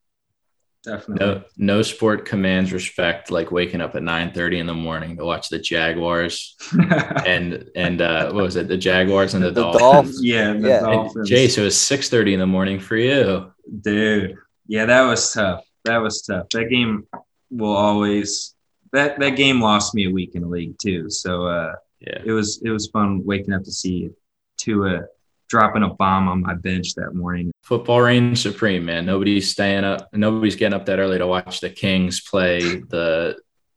Definitely. 0.85 1.27
No, 1.27 1.43
no 1.57 1.83
sport 1.83 2.27
commands 2.27 2.73
respect 2.73 3.31
like 3.31 3.51
waking 3.51 3.81
up 3.81 3.95
at 3.95 4.03
9 4.03 4.33
30 4.33 4.59
in 4.59 4.67
the 4.67 4.75
morning 4.75 5.17
to 5.17 5.25
watch 5.25 5.49
the 5.49 5.59
Jaguars 5.59 6.57
and 7.27 7.71
and 7.75 8.03
uh 8.03 8.31
what 8.33 8.45
was 8.45 8.57
it? 8.57 8.69
The 8.69 8.77
Jaguars 8.77 9.33
and 9.33 9.43
the, 9.43 9.51
the 9.51 9.63
Dolphins. 9.63 9.81
Dolphins. 9.81 10.21
Yeah, 10.23 10.53
the 10.53 10.69
yeah. 10.69 10.81
Dolphins. 10.81 11.31
Jace, 11.31 11.57
it 11.57 11.63
was 11.63 11.81
6 11.81 12.11
30 12.11 12.35
in 12.35 12.41
the 12.41 12.47
morning 12.47 12.79
for 12.79 12.97
you. 12.97 13.51
Dude. 13.81 14.37
Yeah, 14.67 14.85
that 14.85 15.03
was 15.03 15.33
tough. 15.33 15.65
That 15.85 15.99
was 15.99 16.21
tough. 16.23 16.51
That 16.51 16.69
game 16.69 17.07
will 17.51 17.75
always 17.75 18.55
that 18.93 19.19
that 19.21 19.37
game 19.37 19.63
lost 19.63 19.95
me 19.95 20.07
a 20.07 20.11
week 20.11 20.35
in 20.35 20.43
the 20.43 20.49
league 20.49 20.77
too. 20.79 21.09
So 21.09 21.47
uh 21.47 21.75
yeah, 22.01 22.21
it 22.25 22.33
was 22.33 22.61
it 22.63 22.71
was 22.71 22.89
fun 22.89 23.25
waking 23.25 23.55
up 23.55 23.65
to 23.65 23.73
see 23.73 24.11
Tua 24.59 25.07
dropping 25.55 25.85
a 25.85 25.95
bomb 25.95 26.27
on 26.29 26.43
my 26.43 26.55
bench 26.55 26.95
that 26.95 27.15
morning. 27.15 27.53
Football 27.63 28.01
reigns 28.01 28.43
supreme, 28.43 28.85
man. 28.85 29.07
Nobody's 29.07 29.53
staying 29.53 29.85
up. 29.85 30.09
Nobody's 30.13 30.57
getting 30.57 30.75
up 30.75 30.87
that 30.87 30.99
early 30.99 31.19
to 31.19 31.29
watch 31.29 31.61
the 31.61 31.71
Kings 31.71 32.21
play 32.21 32.59
the 32.61 33.37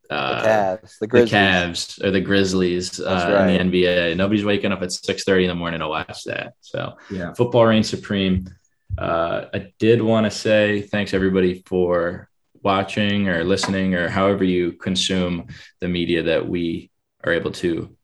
uh, 0.09 0.41
the 0.41 0.47
Cavs, 0.47 0.99
the, 0.99 1.07
Grizzlies. 1.07 1.29
the 1.29 1.37
Cavs 1.37 2.03
or 2.03 2.11
the 2.11 2.21
Grizzlies 2.21 2.99
uh, 2.99 3.29
right. 3.31 3.61
in 3.61 3.69
the 3.69 3.83
NBA. 3.83 4.17
Nobody's 4.17 4.43
waking 4.43 4.71
up 4.71 4.81
at 4.81 4.91
six 4.91 5.23
thirty 5.23 5.43
in 5.43 5.49
the 5.49 5.55
morning 5.55 5.81
to 5.81 5.87
watch 5.87 6.23
that. 6.23 6.55
So 6.61 6.97
yeah, 7.11 7.33
football 7.33 7.67
reigns 7.67 7.89
supreme. 7.89 8.49
Uh, 8.97 9.45
I 9.53 9.71
did 9.77 10.01
want 10.01 10.25
to 10.25 10.31
say 10.31 10.81
thanks 10.81 11.13
everybody 11.13 11.61
for 11.67 12.27
watching 12.63 13.29
or 13.29 13.43
listening 13.43 13.93
or 13.93 14.09
however 14.09 14.43
you 14.43 14.71
consume 14.71 15.45
the 15.79 15.87
media 15.87 16.23
that 16.23 16.49
we 16.49 16.89
are 17.23 17.33
able 17.33 17.51
to, 17.51 17.95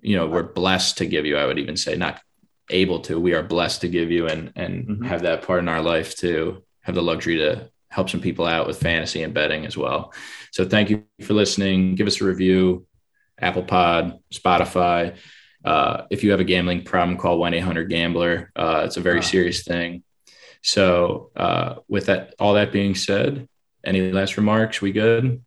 you 0.00 0.16
know, 0.16 0.26
we're 0.26 0.42
blessed 0.42 0.98
to 0.98 1.06
give 1.06 1.24
you. 1.24 1.36
I 1.36 1.46
would 1.46 1.60
even 1.60 1.76
say 1.76 1.94
not 1.94 2.20
able 2.70 3.00
to. 3.00 3.20
We 3.20 3.34
are 3.34 3.42
blessed 3.42 3.82
to 3.82 3.88
give 3.88 4.10
you 4.10 4.26
and 4.26 4.52
and 4.56 4.86
mm-hmm. 4.86 5.04
have 5.04 5.22
that 5.22 5.42
part 5.42 5.60
in 5.60 5.68
our 5.68 5.82
life 5.82 6.16
to 6.16 6.62
have 6.82 6.94
the 6.94 7.02
luxury 7.02 7.36
to 7.38 7.70
help 7.88 8.08
some 8.08 8.20
people 8.20 8.46
out 8.46 8.66
with 8.66 8.80
fantasy 8.80 9.22
and 9.22 9.34
betting 9.34 9.66
as 9.66 9.76
well. 9.76 10.12
So 10.52 10.64
thank 10.64 10.90
you 10.90 11.04
for 11.22 11.34
listening. 11.34 11.96
Give 11.96 12.06
us 12.06 12.20
a 12.20 12.24
review, 12.24 12.86
Apple 13.38 13.64
Pod, 13.64 14.18
Spotify. 14.32 15.16
Uh, 15.64 16.04
if 16.08 16.24
you 16.24 16.30
have 16.30 16.40
a 16.40 16.44
gambling 16.44 16.84
problem, 16.84 17.18
call 17.18 17.38
1 17.38 17.52
800 17.52 17.90
Gambler. 17.90 18.50
Uh, 18.56 18.82
it's 18.86 18.96
a 18.96 19.00
very 19.00 19.16
wow. 19.16 19.22
serious 19.22 19.64
thing. 19.64 20.02
So, 20.62 21.30
uh, 21.36 21.76
with 21.88 22.06
that, 22.06 22.34
all 22.38 22.54
that 22.54 22.72
being 22.72 22.94
said, 22.94 23.48
any 23.84 24.12
last 24.12 24.36
remarks? 24.36 24.80
We 24.80 24.92
good? 24.92 25.42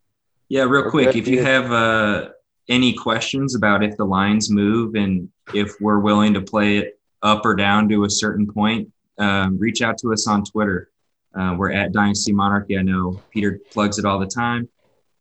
Yeah, 0.49 0.63
real 0.63 0.89
quick. 0.89 1.15
If 1.15 1.27
you 1.27 1.41
have 1.43 1.71
uh, 1.71 2.29
any 2.67 2.93
questions 2.93 3.55
about 3.55 3.83
if 3.83 3.95
the 3.97 4.05
lines 4.05 4.49
move 4.49 4.95
and 4.95 5.29
if 5.53 5.73
we're 5.79 5.99
willing 5.99 6.33
to 6.33 6.41
play 6.41 6.77
it 6.77 6.99
up 7.23 7.45
or 7.45 7.55
down 7.55 7.89
to 7.89 8.03
a 8.03 8.09
certain 8.09 8.45
point, 8.45 8.91
um, 9.17 9.57
reach 9.57 9.81
out 9.81 9.97
to 9.99 10.13
us 10.13 10.27
on 10.27 10.43
Twitter. 10.43 10.89
Uh, 11.33 11.55
we're 11.57 11.71
at 11.71 11.91
Dynasty 11.91 12.31
Monarchy. 12.31 12.77
I 12.77 12.83
know 12.83 13.21
Peter 13.31 13.59
plugs 13.71 13.97
it 13.97 14.05
all 14.05 14.19
the 14.19 14.27
time 14.27 14.69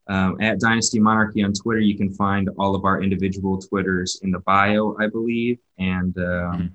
um, 0.08 0.40
at 0.40 0.60
Dynasty 0.60 0.98
Monarchy 0.98 1.42
on 1.42 1.52
Twitter. 1.52 1.80
You 1.80 1.96
can 1.96 2.12
find 2.12 2.50
all 2.58 2.74
of 2.74 2.84
our 2.84 3.02
individual 3.02 3.58
Twitters 3.58 4.20
in 4.22 4.30
the 4.30 4.40
bio, 4.40 4.96
I 5.00 5.06
believe. 5.06 5.58
And 5.78 6.16
um, 6.18 6.24
mm-hmm. 6.24 6.66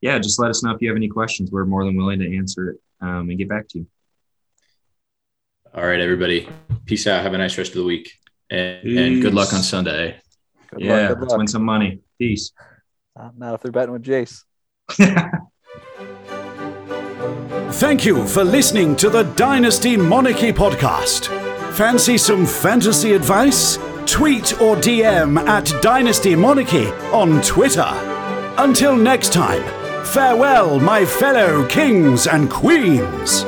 yeah, 0.00 0.18
just 0.18 0.38
let 0.38 0.50
us 0.50 0.62
know 0.62 0.70
if 0.72 0.80
you 0.80 0.88
have 0.88 0.96
any 0.96 1.08
questions. 1.08 1.50
We're 1.50 1.64
more 1.64 1.84
than 1.84 1.96
willing 1.96 2.20
to 2.20 2.36
answer 2.36 2.70
it 2.70 2.80
um, 3.00 3.28
and 3.28 3.38
get 3.38 3.48
back 3.48 3.68
to 3.68 3.78
you. 3.80 3.86
All 5.74 5.84
right, 5.84 6.00
everybody. 6.00 6.48
Peace 6.84 7.06
out. 7.06 7.22
Have 7.22 7.34
a 7.34 7.38
nice 7.38 7.58
rest 7.58 7.72
of 7.72 7.78
the 7.78 7.84
week. 7.84 8.12
And, 8.50 8.86
and 8.86 9.22
good 9.22 9.34
luck 9.34 9.52
on 9.52 9.62
Sunday. 9.62 10.16
Good 10.70 10.80
yeah, 10.80 11.08
luck, 11.08 11.18
let's 11.20 11.36
win 11.36 11.46
some 11.48 11.64
money. 11.64 12.00
Peace. 12.18 12.52
Uh, 13.18 13.30
not 13.36 13.54
if 13.54 13.62
they're 13.62 13.72
betting 13.72 13.92
with 13.92 14.04
Jace. 14.04 14.44
Thank 17.72 18.04
you 18.04 18.26
for 18.26 18.44
listening 18.44 18.96
to 18.96 19.10
the 19.10 19.24
Dynasty 19.36 19.96
Monarchy 19.96 20.52
podcast. 20.52 21.26
Fancy 21.74 22.16
some 22.16 22.46
fantasy 22.46 23.12
advice? 23.12 23.78
Tweet 24.06 24.60
or 24.60 24.76
DM 24.76 25.38
at 25.46 25.72
Dynasty 25.82 26.36
Monarchy 26.36 26.86
on 27.12 27.42
Twitter. 27.42 27.90
Until 28.58 28.96
next 28.96 29.32
time, 29.32 29.62
farewell, 30.06 30.78
my 30.80 31.04
fellow 31.04 31.66
kings 31.66 32.26
and 32.26 32.48
queens. 32.50 33.44